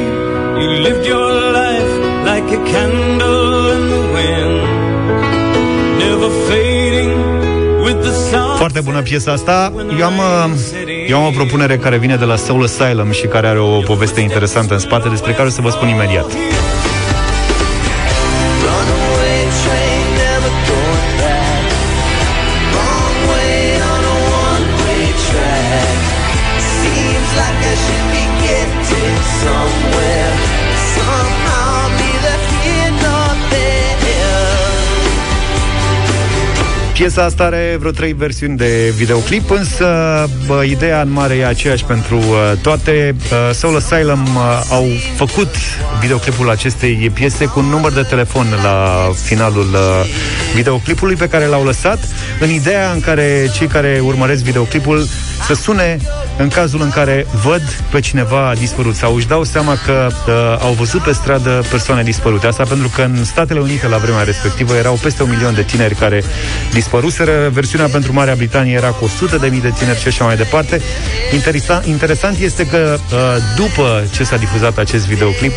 you 0.60 0.68
lived 0.82 1.06
your 1.06 1.32
life 1.52 1.92
like 2.26 2.48
a 2.52 2.62
candle 2.72 3.70
in 3.76 3.82
the 3.94 4.02
wind, 4.16 4.56
never 5.98 6.30
fading 6.48 7.12
with 7.84 8.02
the 8.02 8.12
sun. 8.30 8.56
Foarte 8.56 8.80
bună 8.80 9.02
piesa 9.02 9.32
asta. 9.32 9.72
Eu 9.98 10.04
am, 10.06 10.18
uh, 10.18 10.50
eu 11.10 11.16
am 11.16 11.26
o 11.26 11.30
propunere 11.30 11.78
care 11.78 11.98
vine 11.98 12.16
de 12.16 12.24
la 12.24 12.36
Soul 12.36 12.62
Asylum 12.62 13.10
și 13.10 13.26
care 13.26 13.46
are 13.46 13.58
o 13.58 13.80
poveste 13.80 14.20
interesantă 14.20 14.72
în 14.74 14.78
spate, 14.78 15.08
despre 15.08 15.32
care 15.32 15.48
o 15.48 15.50
să 15.50 15.60
vă 15.60 15.70
spun 15.70 15.88
imediat. 15.88 16.32
Piesa 37.00 37.24
asta 37.24 37.44
are 37.44 37.76
vreo 37.78 37.90
trei 37.90 38.12
versiuni 38.12 38.56
de 38.56 38.92
videoclip, 38.96 39.50
însă 39.50 39.86
bă, 40.46 40.62
ideea 40.64 41.00
în 41.00 41.10
mare 41.10 41.34
e 41.34 41.46
aceeași 41.46 41.84
pentru 41.84 42.16
uh, 42.16 42.52
toate. 42.62 43.14
Uh, 43.16 43.54
Soul 43.54 43.76
Asylum 43.76 44.24
uh, 44.24 44.62
au 44.70 44.86
făcut 45.16 45.54
videoclipul 46.00 46.50
acestei 46.50 47.10
piese 47.14 47.44
cu 47.44 47.58
un 47.58 47.64
număr 47.64 47.92
de 47.92 48.02
telefon 48.02 48.46
la 48.62 49.10
finalul 49.22 49.68
uh, 49.72 50.06
videoclipului 50.54 51.14
pe 51.14 51.28
care 51.28 51.44
l-au 51.44 51.64
lăsat, 51.64 51.98
în 52.40 52.50
ideea 52.50 52.92
în 52.92 53.00
care 53.00 53.50
cei 53.54 53.66
care 53.66 54.00
urmăresc 54.04 54.42
videoclipul 54.42 55.06
să 55.46 55.54
sune 55.54 55.98
în 56.40 56.48
cazul 56.48 56.80
în 56.80 56.90
care 56.90 57.26
văd 57.42 57.62
pe 57.90 58.00
cineva 58.00 58.52
dispărut 58.58 58.94
sau 58.94 59.14
își 59.14 59.26
dau 59.26 59.44
seama 59.44 59.78
că 59.84 60.06
uh, 60.10 60.32
au 60.60 60.72
văzut 60.72 61.02
pe 61.02 61.12
stradă 61.12 61.64
persoane 61.70 62.02
dispărute. 62.02 62.46
Asta 62.46 62.62
pentru 62.62 62.90
că 62.94 63.02
în 63.02 63.24
Statele 63.24 63.60
Unite 63.60 63.88
la 63.88 63.96
vremea 63.96 64.22
respectivă 64.22 64.74
erau 64.74 64.98
peste 65.02 65.22
un 65.22 65.28
milion 65.28 65.54
de 65.54 65.62
tineri 65.62 65.94
care 65.94 66.22
dispăruseră. 66.72 67.50
Versiunea 67.52 67.86
pentru 67.86 68.12
Marea 68.12 68.34
Britanie 68.34 68.74
era 68.74 68.88
cu 68.88 69.04
100 69.04 69.36
de 69.36 69.46
mii 69.46 69.60
de 69.60 69.72
tineri 69.78 70.00
și 70.00 70.08
așa 70.08 70.24
mai 70.24 70.36
departe. 70.36 70.80
Interesant, 71.32 71.84
interesant 71.84 72.38
este 72.38 72.66
că 72.66 72.96
uh, 72.98 73.18
după 73.56 74.04
ce 74.12 74.24
s-a 74.24 74.36
difuzat 74.36 74.78
acest 74.78 75.06
videoclip, 75.06 75.56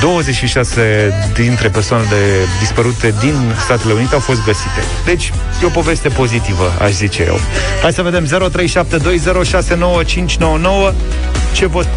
26 0.00 1.12
dintre 1.34 1.68
persoanele 1.68 2.16
dispărute 2.60 3.14
din 3.20 3.34
Statele 3.64 3.92
Unite 3.92 4.14
au 4.14 4.20
fost 4.20 4.44
găsite. 4.44 4.82
Deci, 5.04 5.32
e 5.62 5.66
o 5.66 5.68
poveste 5.68 6.08
pozitivă, 6.08 6.72
aș 6.80 6.90
zice 6.90 7.24
eu. 7.26 7.40
Hai 7.82 7.92
să 7.92 8.02
vedem 8.02 8.26
0372069599 8.26 10.07
ce 11.52 11.66
vot 11.66 11.88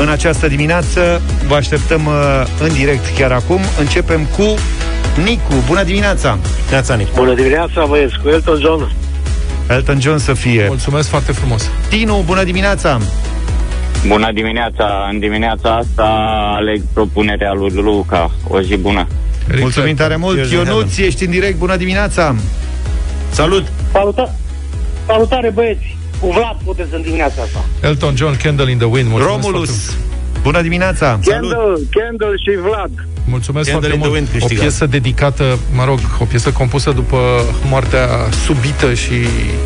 în 0.00 0.08
această 0.08 0.48
dimineață. 0.48 1.22
Vă 1.46 1.54
așteptăm 1.54 2.06
uh, 2.06 2.12
în 2.60 2.72
direct 2.72 3.16
chiar 3.18 3.32
acum. 3.32 3.60
Începem 3.78 4.24
cu 4.36 4.54
Nicu. 5.24 5.54
Bună 5.66 5.82
dimineața! 5.82 6.38
Neața, 6.70 6.94
Nicu. 6.94 7.10
Bună 7.14 7.34
dimineața, 7.34 7.84
băieți, 7.88 8.14
cu 8.22 8.28
Elton 8.28 8.58
John. 8.60 8.90
Elton 9.68 10.00
John 10.00 10.18
să 10.18 10.32
fie. 10.32 10.64
Mulțumesc 10.68 11.08
foarte 11.08 11.32
frumos. 11.32 11.70
Tinu, 11.88 12.22
bună 12.26 12.44
dimineața! 12.44 12.98
Bună 14.06 14.32
dimineața! 14.32 15.08
În 15.12 15.18
dimineața 15.18 15.74
asta 15.74 16.04
aleg 16.56 16.82
propunerea 16.92 17.52
lui 17.52 17.70
Luca. 17.70 18.30
O 18.48 18.60
zi 18.60 18.76
bună! 18.76 19.06
Mulțumim 19.60 19.94
tare 19.94 20.16
mult! 20.16 20.50
Ionuț, 20.50 20.96
ești 20.96 21.24
în 21.24 21.30
direct. 21.30 21.58
Bună 21.58 21.76
dimineața! 21.76 22.34
Salut! 23.30 23.66
Saluta- 23.92 24.34
salutare, 25.06 25.50
băieți! 25.50 25.96
Cu 26.20 26.26
Vlad 26.32 26.56
puteți 26.64 26.94
în 26.94 27.02
dimineața 27.02 27.42
asta. 27.42 27.64
Elton 27.80 28.16
John, 28.16 28.36
Candle 28.42 28.70
in 28.70 28.78
the 28.78 28.86
Wind. 28.86 29.08
Mulțumesc 29.08 29.42
Romulus, 29.42 29.96
bună 30.42 30.62
dimineața! 30.62 31.18
Candle, 31.24 31.56
Candle 31.90 32.36
și 32.36 32.58
Vlad. 32.62 32.90
Mulțumesc 33.24 33.70
Candle 33.70 33.88
foarte 33.88 34.08
mult. 34.08 34.42
O 34.42 34.46
piesă 34.46 34.86
dedicată, 34.86 35.58
mă 35.74 35.84
rog, 35.84 35.98
o 36.20 36.24
piesă 36.24 36.50
compusă 36.50 36.90
după 36.90 37.18
moartea 37.68 38.08
subită 38.44 38.94
și 38.94 39.14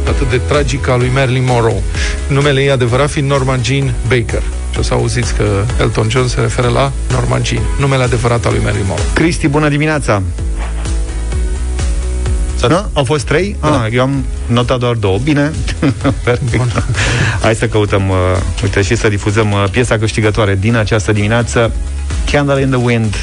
atât 0.09 0.30
de 0.30 0.36
tragică 0.36 0.90
a 0.90 0.96
lui 0.96 1.11
Marilyn 1.14 1.44
Monroe. 1.46 1.82
Numele 2.28 2.61
ei 2.61 2.70
adevărat 2.70 3.11
fiind 3.11 3.28
Norman 3.30 3.61
Jean 3.64 3.94
Baker. 4.09 4.42
Și 4.72 4.78
o 4.78 4.82
să 4.82 4.94
auziți 4.94 5.34
că 5.34 5.64
Elton 5.80 6.09
John 6.11 6.26
se 6.26 6.40
referă 6.40 6.68
la 6.68 6.92
Norman 7.11 7.44
Jean, 7.44 7.62
numele 7.80 8.03
adevărat 8.03 8.44
al 8.44 8.53
lui 8.53 8.62
Marilyn 8.62 8.86
Monroe. 8.86 9.07
Cristi, 9.12 9.48
bună 9.48 9.68
dimineața! 9.68 10.22
Da? 12.68 12.88
Au 12.92 13.04
fost 13.04 13.26
trei? 13.26 13.56
Da. 13.60 13.82
Ah, 13.82 13.92
eu 13.92 14.02
am 14.02 14.24
notat 14.46 14.78
doar 14.78 14.94
două. 14.94 15.18
Bine. 15.18 15.50
Perfect. 16.24 16.82
Hai 17.42 17.54
să 17.54 17.66
căutăm, 17.66 18.08
uh, 18.08 18.16
uite, 18.62 18.82
și 18.82 18.96
să 18.96 19.08
difuzăm 19.08 19.52
uh, 19.52 19.64
piesa 19.70 19.98
câștigătoare 19.98 20.56
din 20.60 20.76
această 20.76 21.12
dimineață. 21.12 21.72
Candle 22.30 22.60
in 22.60 22.68
the 22.68 22.78
Wind 22.78 23.16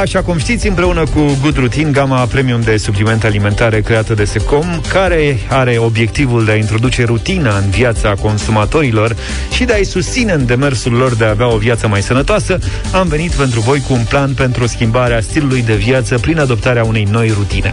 Așa 0.00 0.22
cum 0.22 0.38
știți, 0.38 0.68
împreună 0.68 1.02
cu 1.14 1.38
Good 1.40 1.56
Routine, 1.56 1.90
gama 1.90 2.24
premium 2.24 2.60
de 2.60 2.76
suplimente 2.76 3.26
alimentare 3.26 3.80
creată 3.80 4.14
de 4.14 4.24
Secom, 4.24 4.80
care 4.88 5.38
are 5.48 5.76
obiectivul 5.78 6.44
de 6.44 6.50
a 6.50 6.54
introduce 6.56 7.04
rutina 7.04 7.56
în 7.56 7.70
viața 7.70 8.14
consumatorilor 8.14 9.16
și 9.52 9.64
de 9.64 9.72
a-i 9.72 9.84
susține 9.84 10.32
în 10.32 10.46
demersul 10.46 10.92
lor 10.92 11.14
de 11.14 11.24
a 11.24 11.28
avea 11.28 11.52
o 11.52 11.56
viață 11.56 11.88
mai 11.88 12.02
sănătoasă, 12.02 12.58
am 12.92 13.08
venit 13.08 13.30
pentru 13.30 13.60
voi 13.60 13.80
cu 13.80 13.92
un 13.92 14.04
plan 14.08 14.34
pentru 14.34 14.66
schimbarea 14.66 15.20
stilului 15.20 15.62
de 15.62 15.74
viață 15.74 16.18
prin 16.18 16.38
adoptarea 16.38 16.84
unei 16.84 17.06
noi 17.10 17.28
rutine. 17.36 17.70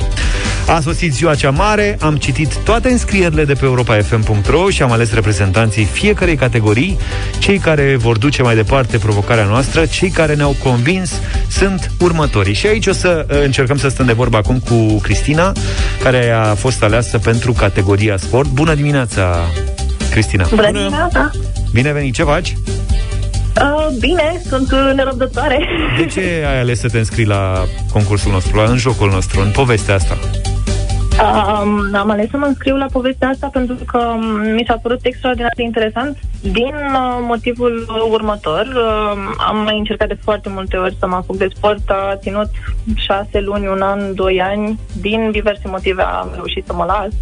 A 0.68 0.80
sosit 0.80 1.14
ziua 1.14 1.36
cea 1.36 1.50
mare, 1.50 1.98
am 2.00 2.16
citit 2.16 2.56
toate 2.56 2.90
înscrierile 2.90 3.46
de 3.46 3.54
pe 3.54 3.66
europa.fm.ro 3.66 4.70
și 4.70 4.82
am 4.82 4.92
ales 4.92 5.14
reprezentanții 5.14 5.84
fiecarei 5.84 6.36
categorii, 6.36 6.98
cei 7.40 7.58
care 7.58 7.96
vor 7.96 8.18
duce 8.18 8.42
mai 8.42 8.56
departe 8.56 8.98
provocarea 8.98 9.46
noastră, 9.46 9.86
cei 9.86 10.10
care 10.10 10.36
ne-au 10.36 10.56
convins 10.64 11.12
sunt 11.48 11.92
următorii. 12.00 12.14
Și 12.54 12.68
aici 12.68 12.88
o 12.88 12.92
să 12.94 13.26
uh, 13.30 13.44
încercăm 13.44 13.78
să 13.78 13.88
stăm 13.88 14.06
de 14.06 14.14
vorba 14.14 14.38
acum 14.38 14.60
cu 14.60 15.00
Cristina, 15.02 15.52
care 16.04 16.30
a 16.30 16.56
fost 16.56 16.84
aleasă 16.84 17.18
pentru 17.18 17.52
categoria 17.52 18.18
sport. 18.18 18.50
Bună 18.50 18.74
dimineața, 18.74 19.36
Cristina! 20.10 20.48
Bună 20.50 20.72
dimineața! 20.72 21.32
Bine 21.74 21.92
venit, 21.92 22.14
ce 22.14 22.24
faci? 22.24 22.56
Uh, 23.62 23.88
bine, 24.00 24.42
sunt 24.48 24.72
nerăbdătoare. 24.96 25.68
De 25.98 26.06
ce 26.06 26.46
ai 26.48 26.60
ales 26.60 26.80
să 26.80 26.88
te 26.88 26.98
înscrii 26.98 27.26
la 27.26 27.66
concursul 27.92 28.32
nostru, 28.32 28.56
la, 28.56 28.64
în 28.64 28.78
jocul 28.78 29.10
nostru, 29.10 29.42
în 29.42 29.52
povestea 29.52 29.96
asta? 29.96 30.18
Um, 31.16 31.96
am 31.96 32.10
ales 32.10 32.30
să 32.30 32.38
mă 32.38 32.46
înscriu 32.46 32.76
la 32.76 32.86
povestea 32.92 33.28
asta 33.28 33.48
pentru 33.52 33.76
că 33.86 34.16
mi 34.56 34.64
s-a 34.68 34.80
părut 34.82 35.06
extraordinar 35.06 35.52
de 35.56 35.64
interesant 35.64 36.18
din 36.42 36.74
uh, 36.76 37.18
motivul 37.22 37.86
următor. 38.12 38.66
Uh, 38.76 39.34
am 39.38 39.58
mai 39.58 39.78
încercat 39.78 40.08
de 40.08 40.18
foarte 40.24 40.50
multe 40.50 40.78
ori 40.78 40.96
să 41.00 41.08
mă 41.08 41.16
apuc 41.16 41.38
de 41.38 41.48
sport, 41.56 41.90
a 41.90 42.16
ținut 42.16 42.50
șase 42.96 43.40
luni, 43.40 43.68
un 43.68 43.82
an, 43.82 44.16
doi 44.16 44.42
ani. 44.42 44.80
Din 45.02 45.32
diverse 45.32 45.68
motive 45.68 46.02
am 46.02 46.32
reușit 46.34 46.66
să 46.66 46.74
mă 46.74 46.86
las. 46.86 47.14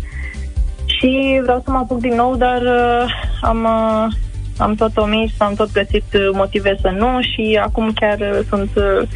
Și 0.86 1.40
vreau 1.44 1.62
să 1.66 1.72
mă 1.72 1.78
apuc 1.78 2.00
din 2.00 2.16
nou, 2.16 2.36
dar 2.36 2.62
uh, 2.62 3.06
am, 3.42 3.64
uh, 3.64 4.14
am 4.58 4.76
tot 4.76 4.98
omis, 4.98 5.32
am 5.38 5.54
tot 5.54 5.72
găsit 5.72 6.04
motive 6.34 6.78
să 6.82 6.94
nu 6.98 7.22
și 7.22 7.60
acum 7.62 7.92
chiar 7.94 8.20
uh, 8.20 8.40
sunt 8.50 8.70
uh, 8.76 9.08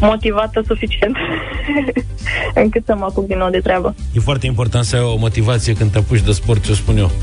motivată 0.00 0.62
suficient 0.66 1.16
încât 2.62 2.82
să 2.86 2.94
mă 2.98 3.04
apuc 3.04 3.26
din 3.26 3.38
nou 3.38 3.50
de 3.50 3.58
treabă. 3.58 3.94
E 4.12 4.20
foarte 4.20 4.46
important 4.46 4.84
să 4.84 4.96
ai 4.96 5.02
o 5.02 5.16
motivație 5.16 5.72
când 5.72 5.90
te 5.90 5.98
apuci 5.98 6.20
de 6.20 6.32
sport, 6.32 6.64
ce 6.64 6.74
spun 6.74 6.96
eu. 6.96 7.10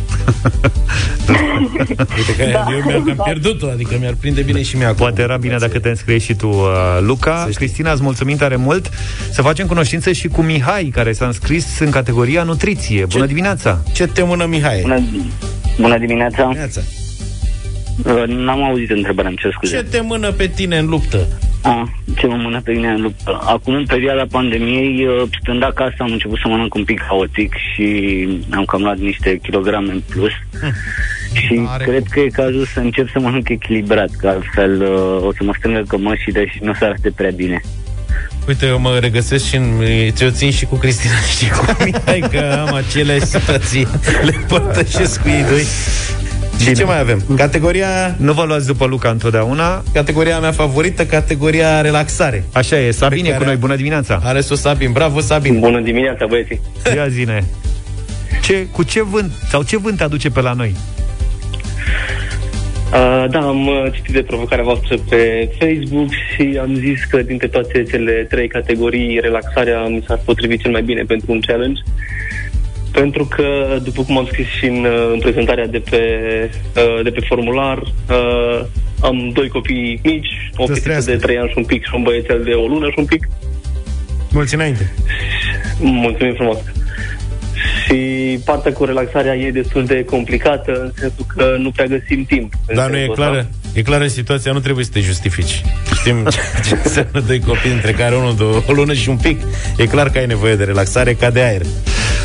Uite 2.18 2.36
că 2.38 2.50
da, 2.52 2.66
eu 2.72 2.82
mi-am 2.86 3.14
da. 3.16 3.24
pierdut-o, 3.24 3.68
adică 3.68 3.96
mi-ar 4.00 4.16
prinde 4.20 4.42
bine 4.42 4.62
și 4.62 4.78
mie 4.78 4.94
Poate 4.98 5.22
era 5.22 5.38
bine 5.38 5.58
dacă 5.58 5.80
te 5.80 5.90
înscrie 5.90 6.18
și 6.18 6.34
tu, 6.36 6.48
uh, 6.48 6.66
Luca. 7.00 7.48
Cristina, 7.54 7.92
îți 7.92 8.02
mulțumim 8.02 8.38
tare 8.38 8.56
mult. 8.56 8.90
Să 9.32 9.42
facem 9.42 9.68
cunoștință 9.68 10.12
și 10.12 10.28
cu 10.28 10.42
Mihai, 10.42 10.86
care 10.94 11.12
s-a 11.12 11.26
înscris 11.26 11.80
în 11.80 11.90
categoria 11.90 12.44
nutriție. 12.44 13.06
Bună 13.06 13.24
ce, 13.24 13.28
dimineața! 13.28 13.80
Ce 13.94 14.08
te 14.08 14.24
mână, 14.24 14.46
Mihai? 14.46 14.80
Bună, 14.82 15.00
bună 15.80 15.98
dimineața! 15.98 16.44
dimineața. 16.44 16.82
Uh, 18.06 18.24
n-am 18.28 18.64
auzit 18.64 18.90
întrebarea, 18.90 19.30
îmi 19.30 19.38
cer 19.38 19.52
scuze. 19.52 19.76
Ce 19.76 19.84
te 19.84 20.02
mână 20.02 20.32
pe 20.32 20.48
tine 20.48 20.78
în 20.78 20.86
luptă? 20.86 21.28
A, 21.64 21.90
ce 22.18 22.28
mă 22.28 22.36
mână 22.36 22.62
pe 22.62 22.72
mine 22.72 22.88
în 22.88 23.02
luptă? 23.02 23.42
Acum, 23.46 23.74
în 23.74 23.86
perioada 23.86 24.26
pandemiei, 24.32 25.06
uh, 25.06 25.28
stând 25.42 25.64
acasă, 25.64 25.96
am 25.98 26.12
început 26.12 26.40
să 26.40 26.48
mănânc 26.48 26.74
un 26.74 26.84
pic 26.84 27.02
haotic 27.02 27.54
și 27.74 27.86
am 28.52 28.66
cam 28.66 28.82
luat 28.82 28.98
niște 28.98 29.40
kilograme 29.44 29.92
în 29.92 30.02
plus. 30.10 30.32
Hm. 30.60 30.74
Și 31.34 31.62
Are 31.68 31.84
cred 31.84 32.04
că 32.10 32.20
e 32.20 32.28
cazul 32.28 32.66
să 32.66 32.80
încep 32.80 33.10
să 33.10 33.20
mănânc 33.20 33.50
echilibrat, 33.50 34.10
că 34.18 34.28
altfel 34.28 34.82
uh, 34.82 35.26
o 35.28 35.34
să 35.34 35.44
mă 35.44 35.54
strângă 35.58 35.84
cămășile 35.88 36.46
și 36.48 36.60
nu 36.62 36.70
o 36.70 36.74
să 36.74 36.86
arate 36.86 37.12
prea 37.16 37.32
bine. 37.36 37.62
Uite, 38.48 38.66
eu 38.66 38.80
mă 38.80 38.98
regăsesc 39.00 39.46
și 39.46 39.56
în, 39.56 39.82
ți-o 40.10 40.30
țin 40.30 40.52
și 40.52 40.66
cu 40.66 40.76
Cristina 40.76 41.20
și 41.38 41.50
cu 41.50 41.66
Mihai, 41.86 42.20
că 42.32 42.66
am 42.68 42.74
aceleași 42.74 43.26
situații. 43.26 43.88
Le 44.24 44.46
părtășesc 44.48 45.22
cu 45.22 45.28
ei 45.28 45.44
doi. 45.50 45.66
Și 46.62 46.74
ce 46.74 46.84
mai 46.84 47.00
avem? 47.00 47.24
Categoria... 47.36 48.16
Nu 48.18 48.34
vă 48.34 48.44
luați 48.44 48.68
după 48.68 48.86
Luca 48.86 49.10
întotdeauna. 49.10 49.84
Categoria 49.94 50.40
mea 50.40 50.52
favorită, 50.52 51.06
categoria 51.06 51.82
relaxare. 51.82 52.44
Așa 52.54 52.80
e, 52.80 52.92
Sabine 52.92 53.30
cu 53.30 53.44
noi, 53.44 53.56
bună 53.56 53.76
dimineața. 53.76 54.20
Are 54.24 54.42
sus 54.42 54.60
Sabin, 54.60 54.92
bravo 54.92 55.20
Sabin. 55.20 55.60
Bună 55.60 55.80
dimineața, 55.80 56.26
băieții. 56.26 56.62
Ia 56.96 57.08
zine. 57.08 57.44
Ce, 58.42 58.68
cu 58.72 58.84
ce 58.84 59.04
vânt, 59.04 59.32
sau 59.50 59.64
ce 59.64 59.78
vânt 59.78 60.02
aduce 60.02 60.30
pe 60.30 60.42
la 60.42 60.54
noi? 60.54 60.76
Uh, 62.94 63.26
da, 63.30 63.40
am 63.40 63.68
uh, 63.68 63.92
citit 63.92 64.14
de 64.14 64.22
provocarea 64.22 64.64
voastră 64.64 64.98
pe 65.10 65.50
Facebook 65.60 66.10
și 66.12 66.60
am 66.62 66.76
zis 66.76 67.04
că 67.04 67.22
dintre 67.22 67.48
toate 67.48 67.84
cele 67.84 68.26
trei 68.30 68.48
categorii, 68.48 69.20
relaxarea 69.20 69.84
mi 69.88 70.04
s-ar 70.08 70.20
potrivi 70.26 70.58
cel 70.58 70.72
mai 70.72 70.82
bine 70.82 71.04
pentru 71.04 71.32
un 71.32 71.40
challenge. 71.40 71.82
Pentru 72.92 73.26
că, 73.26 73.78
după 73.84 74.04
cum 74.04 74.18
am 74.18 74.26
scris 74.26 74.48
și 74.48 74.66
în, 74.66 74.86
uh, 74.86 75.10
în 75.14 75.20
prezentarea 75.20 75.68
de 75.68 75.82
pe, 75.90 76.02
uh, 76.76 77.04
de 77.04 77.10
pe 77.10 77.26
formular, 77.28 77.78
uh, 77.78 78.66
am 79.02 79.30
doi 79.34 79.48
copii 79.48 80.00
mici, 80.04 80.52
o 80.56 80.66
fetiță 80.66 81.12
de 81.12 81.16
3 81.16 81.38
ani 81.38 81.50
și 81.50 81.58
un 81.58 81.64
pic 81.64 81.84
și 81.84 81.96
un 81.96 82.04
băiețel 82.04 82.44
de 82.44 82.52
o 82.52 82.68
lună 82.68 82.88
și 82.88 82.96
un 82.98 83.06
pic. 83.06 83.28
Mulți 84.32 84.54
înainte! 84.54 84.94
Mulțumim 85.80 86.34
frumos! 86.34 86.58
Și 87.86 88.40
partea 88.46 88.74
cu 88.74 88.86
relaxarea 88.86 89.36
e 89.36 89.52
destul 89.52 89.86
de 89.86 90.06
complicată, 90.06 90.72
în 90.72 90.92
sensul 90.96 91.26
că 91.36 91.56
nu 91.60 91.72
prea 91.72 91.86
găsim 91.86 92.26
timp. 92.26 92.54
Dar 92.76 92.90
nu 92.90 92.98
e 92.98 93.08
clară? 93.14 93.48
E 93.74 93.82
clară 93.82 94.08
situația, 94.08 94.52
nu 94.52 94.60
trebuie 94.60 94.86
să 94.86 94.92
te 94.94 95.00
justifici. 95.00 95.62
Știm 95.94 96.28
ce 96.68 96.78
înseamnă 96.84 97.20
doi 97.28 97.40
copii, 97.40 97.72
între 97.72 97.92
care 97.92 98.16
unul 98.16 98.36
de 98.36 98.44
o 98.68 98.74
lună 98.74 98.94
și 98.94 99.10
un 99.10 99.18
pic. 99.18 99.42
E 99.78 99.86
clar 99.86 100.10
că 100.10 100.18
ai 100.18 100.26
nevoie 100.26 100.56
de 100.56 100.64
relaxare 100.64 101.14
ca 101.14 101.30
de 101.30 101.42
aer. 101.42 101.62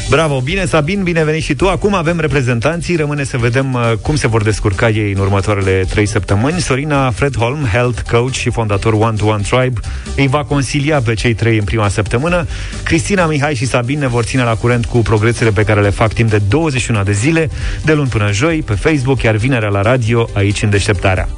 Bravo, 0.08 0.40
bine 0.40 0.64
Sabin, 0.64 1.02
bine 1.02 1.24
venit 1.24 1.42
și 1.42 1.54
tu. 1.54 1.68
Acum 1.68 1.94
avem 1.94 2.20
reprezentanții, 2.20 2.96
rămâne 2.96 3.24
să 3.24 3.36
vedem 3.36 3.72
uh, 3.72 3.92
cum 4.02 4.16
se 4.16 4.26
vor 4.26 4.42
descurca 4.42 4.88
ei 4.88 5.12
în 5.12 5.18
următoarele 5.18 5.84
trei 5.90 6.06
săptămâni. 6.06 6.60
Sorina 6.60 7.10
Fredholm, 7.10 7.64
health 7.72 8.00
coach 8.10 8.32
și 8.32 8.50
fondator 8.50 8.92
One 8.92 9.16
to 9.16 9.26
One 9.26 9.42
Tribe, 9.42 9.80
îi 10.16 10.26
va 10.26 10.44
consilia 10.44 11.00
pe 11.00 11.14
cei 11.14 11.34
trei 11.34 11.58
în 11.58 11.64
prima 11.64 11.88
săptămână. 11.88 12.46
Cristina, 12.84 13.26
Mihai 13.26 13.54
și 13.54 13.66
Sabin 13.66 13.98
ne 13.98 14.06
vor 14.06 14.24
ține 14.24 14.42
la 14.42 14.54
curent 14.54 14.84
cu 14.84 14.98
progresele 14.98 15.50
pe 15.50 15.64
care 15.64 15.80
le 15.80 15.90
fac 15.90 16.12
timp 16.12 16.30
de 16.30 16.40
21 16.48 17.02
de 17.02 17.12
zile, 17.12 17.50
de 17.84 17.92
luni 17.92 18.08
până 18.08 18.32
joi, 18.32 18.62
pe 18.62 18.74
Facebook, 18.74 19.22
iar 19.22 19.36
vinerea 19.36 19.68
la 19.68 19.82
radio, 19.82 20.28
aici 20.32 20.62
în 20.62 20.70
deșteptarea. 20.70 21.28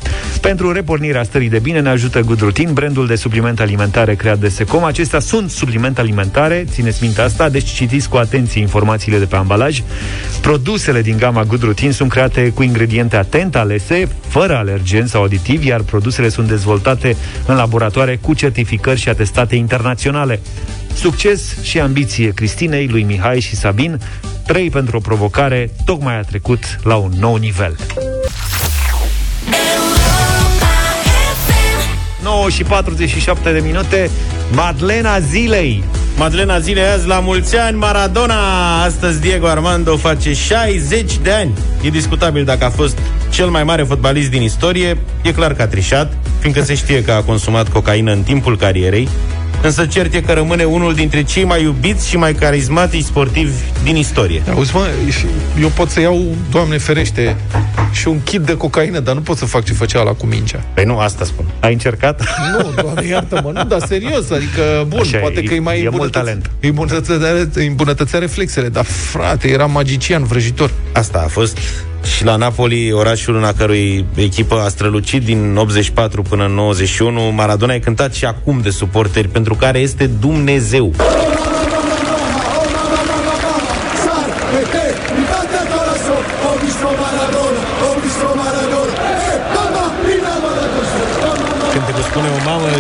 Pentru 0.41 0.73
repornirea 0.73 1.23
stării 1.23 1.49
de 1.49 1.59
bine 1.59 1.81
ne 1.81 1.89
ajută 1.89 2.21
Good 2.21 2.41
Routine, 2.41 2.71
brandul 2.71 3.07
de 3.07 3.15
suplimente 3.15 3.63
alimentare 3.63 4.15
creat 4.15 4.39
de 4.39 4.49
Secom. 4.49 4.85
Acestea 4.85 5.19
sunt 5.19 5.51
suplimente 5.51 6.01
alimentare, 6.01 6.65
țineți 6.71 7.03
minte 7.03 7.21
asta, 7.21 7.49
deci 7.49 7.71
citiți 7.73 8.09
cu 8.09 8.17
atenție 8.17 8.61
informațiile 8.61 9.19
de 9.19 9.25
pe 9.25 9.37
ambalaj. 9.37 9.83
Produsele 10.41 11.03
din 11.03 11.17
gama 11.17 11.45
Good 11.45 11.63
Routine 11.63 11.91
sunt 11.91 12.11
create 12.11 12.51
cu 12.51 12.63
ingrediente 12.63 13.17
atent 13.17 13.57
alese, 13.57 14.09
fără 14.29 14.57
alergeni 14.57 15.09
sau 15.09 15.25
aditivi, 15.25 15.67
iar 15.67 15.81
produsele 15.81 16.29
sunt 16.29 16.49
dezvoltate 16.49 17.17
în 17.47 17.57
laboratoare 17.57 18.19
cu 18.21 18.35
certificări 18.35 19.01
și 19.01 19.09
atestate 19.09 19.57
internaționale. 19.57 20.41
Succes 20.95 21.63
și 21.63 21.81
ambiție 21.81 22.31
Cristinei, 22.31 22.87
lui 22.87 23.03
Mihai 23.03 23.41
și 23.41 23.57
Sabin, 23.57 24.01
trei 24.47 24.71
pentru 24.71 24.97
o 24.97 25.01
provocare, 25.01 25.71
tocmai 25.85 26.19
a 26.19 26.23
trecut 26.23 26.79
la 26.83 26.95
un 26.95 27.13
nou 27.19 27.37
nivel. 27.37 27.77
9 32.29 32.49
și 32.49 32.63
47 32.63 33.53
de 33.53 33.61
minute 33.65 34.11
Madlena 34.53 35.19
Zilei. 35.19 35.85
Madlena 36.17 36.59
Zilei 36.59 36.85
azi 36.85 37.07
la 37.07 37.21
mulți 37.21 37.57
ani 37.57 37.79
Maradona. 37.79 38.83
Astăzi 38.83 39.21
Diego 39.21 39.47
Armando 39.47 39.97
face 39.97 40.33
60 40.33 41.19
de 41.23 41.33
ani. 41.33 41.53
E 41.83 41.89
discutabil 41.89 42.45
dacă 42.45 42.65
a 42.65 42.71
fost 42.71 42.99
cel 43.31 43.49
mai 43.49 43.65
mare 43.65 43.83
fotbalist 43.83 44.31
din 44.31 44.43
istorie. 44.43 44.99
E 45.23 45.33
clar 45.33 45.55
că 45.55 45.63
a 45.63 45.67
trișat 45.67 46.13
Fiindcă 46.39 46.63
se 46.63 46.75
știe 46.75 47.05
că 47.05 47.13
a 47.13 47.23
consumat 47.23 47.69
cocaină 47.69 48.13
în 48.13 48.23
timpul 48.23 48.57
carierei 48.57 49.09
Însă 49.63 49.87
cert 49.87 50.15
e 50.15 50.21
că 50.21 50.33
rămâne 50.33 50.65
unul 50.65 50.95
dintre 50.95 51.23
cei 51.23 51.45
mai 51.45 51.63
iubiți 51.63 52.09
și 52.09 52.17
mai 52.17 52.33
carismatici 52.33 53.05
sportivi 53.05 53.53
din 53.83 53.97
istorie. 53.97 54.43
Auzi, 54.55 54.75
mă, 54.75 54.87
eu 55.61 55.69
pot 55.69 55.91
să 55.91 56.01
iau, 56.01 56.25
Doamne 56.51 56.79
ferește, 56.79 57.37
și 57.93 58.09
un 58.09 58.23
kit 58.23 58.41
de 58.41 58.57
cocaină, 58.57 58.99
dar 58.99 59.15
nu 59.15 59.21
pot 59.21 59.37
să 59.37 59.45
fac 59.45 59.65
ce 59.65 59.73
făcea 59.73 60.03
la 60.03 60.13
cu 60.13 60.27
mingea. 60.27 60.65
Păi 60.75 60.85
nu, 60.85 60.99
asta 60.99 61.25
spun. 61.25 61.45
Ai 61.61 61.73
încercat? 61.73 62.25
Nu, 62.53 62.83
Doamne, 62.83 63.07
iartă-mă, 63.07 63.51
nu, 63.55 63.65
dar 63.65 63.81
serios, 63.87 64.31
adică, 64.31 64.85
bun, 64.89 65.01
Așa, 65.01 65.19
poate 65.19 65.43
că 65.43 65.55
e 65.55 65.61
mai 65.61 65.83
e 65.83 65.89
mult 65.89 66.13
talent. 66.13 66.51
Îi 66.61 66.69
îmbunătățea, 66.69 67.49
îmbunătățea 67.55 68.19
reflexele, 68.19 68.69
dar 68.69 68.85
frate, 68.85 69.49
era 69.49 69.67
magician, 69.67 70.25
vrăjitor. 70.25 70.71
Asta 70.93 71.23
a 71.25 71.29
fost 71.29 71.59
și 72.03 72.25
la 72.25 72.37
Napoli, 72.37 72.93
orașul 72.93 73.37
în 73.37 73.45
a 73.45 73.53
cărui 73.53 74.07
echipă 74.15 74.61
a 74.65 74.69
strălucit 74.69 75.25
din 75.25 75.57
84 75.57 76.23
până 76.23 76.45
în 76.45 76.53
91, 76.53 77.21
Maradona 77.31 77.75
e 77.75 77.79
cântat 77.79 78.15
și 78.15 78.25
acum 78.25 78.61
de 78.61 78.71
suporteri, 78.71 79.29
pentru 79.29 79.55
care 79.55 79.79
este 79.79 80.07
Dumnezeu. 80.07 80.95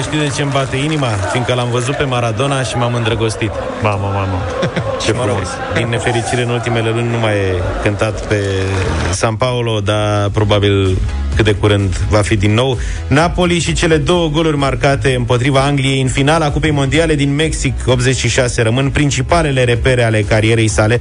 Știu 0.02 0.18
de 0.18 0.32
ce 0.34 0.42
îmi 0.42 0.50
bate 0.52 0.76
inima? 0.76 1.06
Fiindcă 1.06 1.54
l-am 1.54 1.70
văzut 1.70 1.96
pe 1.96 2.04
Maradona 2.04 2.62
și 2.62 2.76
m-am 2.76 2.94
îndrăgostit. 2.94 3.50
Mamă, 3.82 4.10
mamă. 4.14 4.42
Ce 5.04 5.12
mă 5.12 5.24
rog, 5.26 5.38
din 5.74 5.88
nefericire 5.88 6.42
în 6.42 6.48
ultimele 6.48 6.90
luni 6.90 7.10
nu 7.10 7.18
mai 7.18 7.34
e 7.34 7.62
cântat 7.82 8.26
pe 8.26 8.42
San 9.10 9.34
Paulo, 9.34 9.80
dar 9.80 10.28
probabil 10.28 10.98
cât 11.34 11.44
de 11.44 11.52
curând 11.52 11.96
va 11.96 12.20
fi 12.20 12.36
din 12.36 12.54
nou. 12.54 12.78
Napoli 13.06 13.58
și 13.58 13.72
cele 13.72 13.96
două 13.96 14.28
goluri 14.28 14.56
marcate 14.56 15.14
împotriva 15.14 15.60
Angliei 15.60 16.00
în 16.00 16.08
finala 16.08 16.50
Cupei 16.50 16.70
Mondiale 16.70 17.14
din 17.14 17.34
Mexic 17.34 17.74
86 17.86 18.62
rămân 18.62 18.90
principalele 18.90 19.64
repere 19.64 20.02
ale 20.02 20.22
carierei 20.22 20.68
sale. 20.68 21.00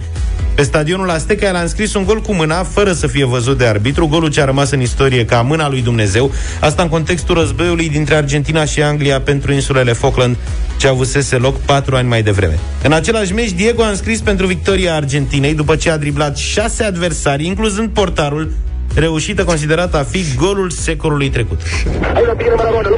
Pe 0.58 0.64
stadionul 0.64 1.10
Azteca 1.10 1.47
el 1.47 1.55
a 1.55 1.62
înscris 1.62 1.93
un 1.93 2.03
gol 2.03 2.22
cu 2.22 2.34
mâna, 2.34 2.64
fără 2.64 2.91
să 2.91 3.08
fie 3.08 3.26
văzut 3.26 3.58
de 3.58 3.66
arbitru, 3.66 4.08
golul 4.08 4.30
ce 4.30 4.41
a 4.41 4.45
rămas 4.45 4.72
în 4.72 4.82
istorie 4.82 5.26
ca 5.26 5.41
mâna 5.41 5.70
lui 5.70 5.82
Dumnezeu, 5.82 6.32
asta 6.60 6.82
în 6.82 6.89
contextul 6.89 7.36
războiului 7.36 7.89
dintre 7.89 8.16
Argentina 8.16 8.66
și 8.66 8.82
Anglia 8.82 9.22
pentru 9.22 9.53
insulele 9.53 9.93
Falkland, 9.93 10.36
ce 10.78 10.88
avusese 10.88 11.36
loc 11.36 11.60
patru 11.60 11.95
ani 11.95 12.08
mai 12.08 12.24
devreme. 12.24 12.60
În 12.84 12.91
același 12.91 13.34
meci, 13.34 13.51
Diego 13.51 13.84
a 13.84 13.89
înscris 13.89 14.20
pentru 14.20 14.45
victoria 14.45 14.95
Argentinei, 14.95 15.53
după 15.53 15.76
ce 15.76 15.89
a 15.89 15.97
driblat 15.97 16.38
șase 16.38 16.84
adversari, 16.84 17.45
incluzând 17.45 17.89
portarul, 17.89 18.51
reușită 19.00 19.43
considerată 19.43 19.98
a 19.98 20.04
fi 20.04 20.36
golul 20.36 20.70
secolului 20.70 21.30
trecut. 21.30 21.60
Ahí 22.16 22.26
lo 22.26 22.34
tiene 22.34 22.56
Maradona, 22.56 22.89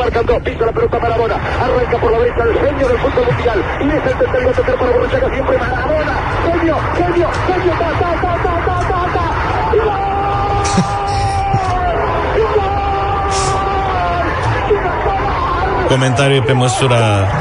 Comentarii 15.90 16.42
pe 16.42 16.52
măsura 16.52 16.98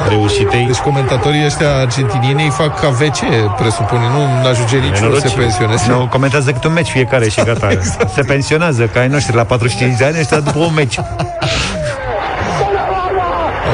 reușitei. 0.09 0.65
Deci 0.67 0.77
comentatorii 0.77 1.45
ăștia 1.45 1.77
argentinieni 1.77 2.51
fac 2.51 2.81
ca 2.81 2.89
VC, 2.89 3.21
presupune, 3.59 4.01
nu 4.15 4.49
ajunge 4.49 4.79
niciunul 4.79 5.19
să 5.19 5.29
pensioneze. 5.37 5.91
Nu, 5.91 6.07
comentează 6.11 6.53
câte 6.53 6.67
un 6.67 6.73
meci 6.73 6.89
fiecare 6.89 7.29
și 7.29 7.43
gata. 7.45 7.69
exact. 7.71 8.11
Se 8.13 8.23
pensionează, 8.23 8.87
ca 8.87 9.01
ai 9.01 9.09
noștri 9.09 9.37
la 9.37 9.45
45 9.45 9.99
de 9.99 10.05
ani, 10.05 10.19
ăștia 10.19 10.41
după 10.41 10.59
un 10.59 10.75
meci. 10.75 10.99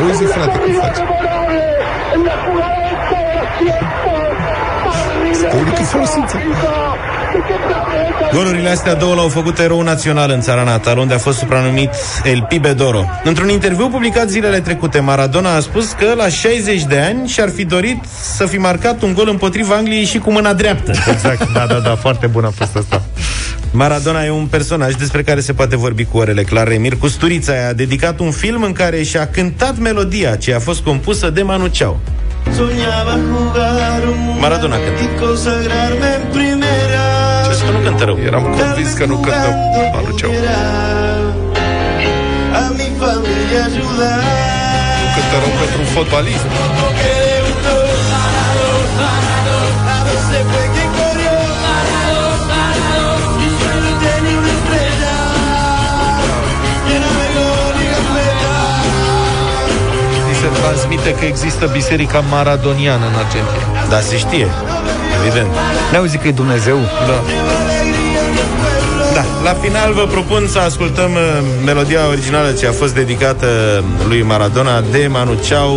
Auzi, 0.03 0.25
frate, 0.25 0.59
cum 0.59 0.73
faci? 0.73 0.97
Golurile 8.33 8.69
astea 8.69 8.95
două 8.95 9.15
l-au 9.15 9.29
făcut 9.29 9.59
erou 9.59 9.83
național 9.83 10.31
în 10.31 10.41
țara 10.41 10.63
natală, 10.63 11.01
unde 11.01 11.15
a 11.15 11.19
fost 11.19 11.39
supranumit 11.39 11.91
El 12.25 12.45
Pibe 12.49 12.73
Doro. 12.73 13.05
Într-un 13.25 13.49
interviu 13.49 13.89
publicat 13.89 14.29
zilele 14.29 14.61
trecute, 14.61 15.01
Maradona 15.01 15.55
a 15.55 15.61
spus 15.61 15.93
că 15.93 16.15
la 16.17 16.29
60 16.29 16.83
de 16.83 16.99
ani 16.99 17.29
și-ar 17.29 17.49
fi 17.49 17.65
dorit 17.65 18.05
să 18.35 18.47
fi 18.47 18.57
marcat 18.57 19.03
un 19.03 19.15
gol 19.15 19.29
împotriva 19.29 19.75
Angliei 19.75 20.05
și 20.05 20.19
cu 20.19 20.33
mâna 20.33 20.53
dreaptă. 20.53 20.93
Exact, 21.11 21.53
da, 21.53 21.67
da, 21.67 21.79
da, 21.79 21.95
foarte 21.95 22.27
bună 22.27 22.47
a 22.47 22.51
fost 22.51 22.77
asta. 22.77 23.03
Maradona 23.71 24.25
e 24.25 24.31
un 24.31 24.47
personaj 24.47 24.95
despre 24.95 25.23
care 25.23 25.41
se 25.41 25.53
poate 25.53 25.77
vorbi 25.77 26.05
cu 26.05 26.19
orele 26.19 26.43
clare. 26.43 26.77
Mir 26.77 26.97
Custurița 26.97 27.53
a 27.69 27.73
dedicat 27.73 28.19
un 28.19 28.31
film 28.31 28.63
în 28.63 28.73
care 28.73 29.03
și-a 29.03 29.27
cântat 29.27 29.79
melodia 29.79 30.37
ce 30.37 30.55
a 30.55 30.59
fost 30.59 30.81
compusă 30.81 31.31
de 31.31 31.43
Manu 31.43 31.67
Chao. 31.79 32.01
Maradona 34.41 34.77
cântă. 34.77 35.03
Ce 37.65 37.71
să 37.71 37.77
nu 37.77 37.85
cântă 37.85 38.05
rău? 38.05 38.19
Eram 38.27 38.43
convins 38.43 38.93
că 38.93 39.05
nu 39.05 39.17
cântă 39.17 39.49
Manu 39.93 40.15
Chao. 40.21 40.31
Nu 45.01 45.09
cântă 45.15 45.37
rău 45.43 45.53
pentru 45.61 45.81
un 45.81 45.87
fotbalist. 45.95 46.47
se 60.45 60.61
transmite 60.61 61.15
că 61.15 61.25
există 61.25 61.67
biserica 61.67 62.21
maradoniană 62.21 63.07
în 63.07 63.15
Argentina. 63.15 63.89
Da, 63.89 64.01
se 64.01 64.17
știe, 64.17 64.49
evident. 65.25 65.49
Ne 65.91 65.97
auzi 65.97 66.19
că 66.19 66.29
e 66.29 66.33
Dumnezeu? 66.33 66.77
Da. 67.07 67.23
Da, 69.15 69.25
la 69.43 69.55
final 69.55 69.93
vă 69.93 70.07
propun 70.11 70.47
să 70.49 70.59
ascultăm 70.59 71.11
uh, 71.13 71.21
melodia 71.65 72.09
originală 72.09 72.51
ce 72.51 72.67
a 72.67 72.73
fost 72.73 72.95
dedicată 72.95 73.47
lui 74.09 74.23
Maradona 74.23 74.81
de 74.91 75.07
Manu 75.11 75.33
Chao, 75.49 75.77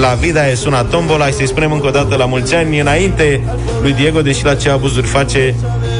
La 0.00 0.08
vida 0.08 0.48
e 0.48 0.54
suna 0.54 0.84
tombola, 0.84 1.26
și 1.26 1.32
să-i 1.32 1.46
spunem 1.46 1.72
încă 1.72 1.86
o 1.86 1.90
dată 1.90 2.16
la 2.16 2.24
mulți 2.24 2.54
ani 2.54 2.80
înainte 2.80 3.40
lui 3.82 3.92
Diego, 3.92 4.22
deși 4.22 4.44
la 4.44 4.54
ce 4.54 4.70
abuzuri 4.70 5.06
face, 5.06 5.54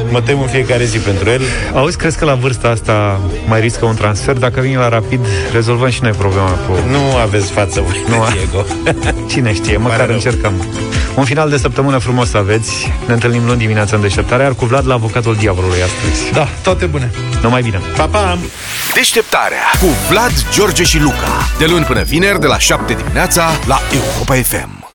mă 0.09 0.21
tem 0.21 0.41
în 0.41 0.47
fiecare 0.47 0.83
zi 0.83 0.97
pentru 0.97 1.29
el. 1.29 1.41
Auzi, 1.73 1.97
crezi 1.97 2.17
că 2.17 2.25
la 2.25 2.33
vârsta 2.33 2.67
asta 2.67 3.19
mai 3.47 3.59
riscă 3.59 3.85
un 3.85 3.95
transfer? 3.95 4.35
Dacă 4.35 4.61
vin 4.61 4.77
la 4.77 4.89
rapid, 4.89 5.19
rezolvăm 5.53 5.89
și 5.89 5.99
noi 6.01 6.11
problema 6.11 6.49
cu... 6.49 6.71
Nu 6.89 7.17
aveți 7.21 7.51
față 7.51 7.81
voi, 7.81 8.03
nu, 8.07 8.15
Diego. 8.31 8.65
Cine 9.31 9.53
știe, 9.53 9.77
măcar 9.77 10.09
încercăm. 10.09 10.53
Un 11.15 11.25
final 11.25 11.49
de 11.49 11.57
săptămână 11.57 11.97
frumos 11.97 12.29
să 12.29 12.37
aveți. 12.37 12.93
Ne 13.07 13.13
întâlnim 13.13 13.45
luni 13.45 13.57
dimineața 13.57 13.95
în 13.95 14.01
deșteptare, 14.01 14.43
iar 14.43 14.53
cu 14.53 14.65
Vlad 14.65 14.87
la 14.87 14.93
avocatul 14.93 15.35
diavolului 15.35 15.81
astăzi. 15.81 16.31
Da, 16.31 16.47
toate 16.63 16.85
bune. 16.85 17.11
Numai 17.41 17.61
bine. 17.61 17.81
Pa, 17.97 18.05
pa! 18.05 18.37
Deșteptarea 18.93 19.63
cu 19.79 19.87
Vlad, 20.09 20.31
George 20.51 20.83
și 20.83 20.99
Luca. 20.99 21.47
De 21.57 21.65
luni 21.65 21.85
până 21.85 22.01
vineri, 22.01 22.39
de 22.39 22.47
la 22.47 22.57
7 22.57 22.93
dimineața, 22.93 23.49
la 23.67 23.79
Europa 23.91 24.33
FM. 24.33 24.82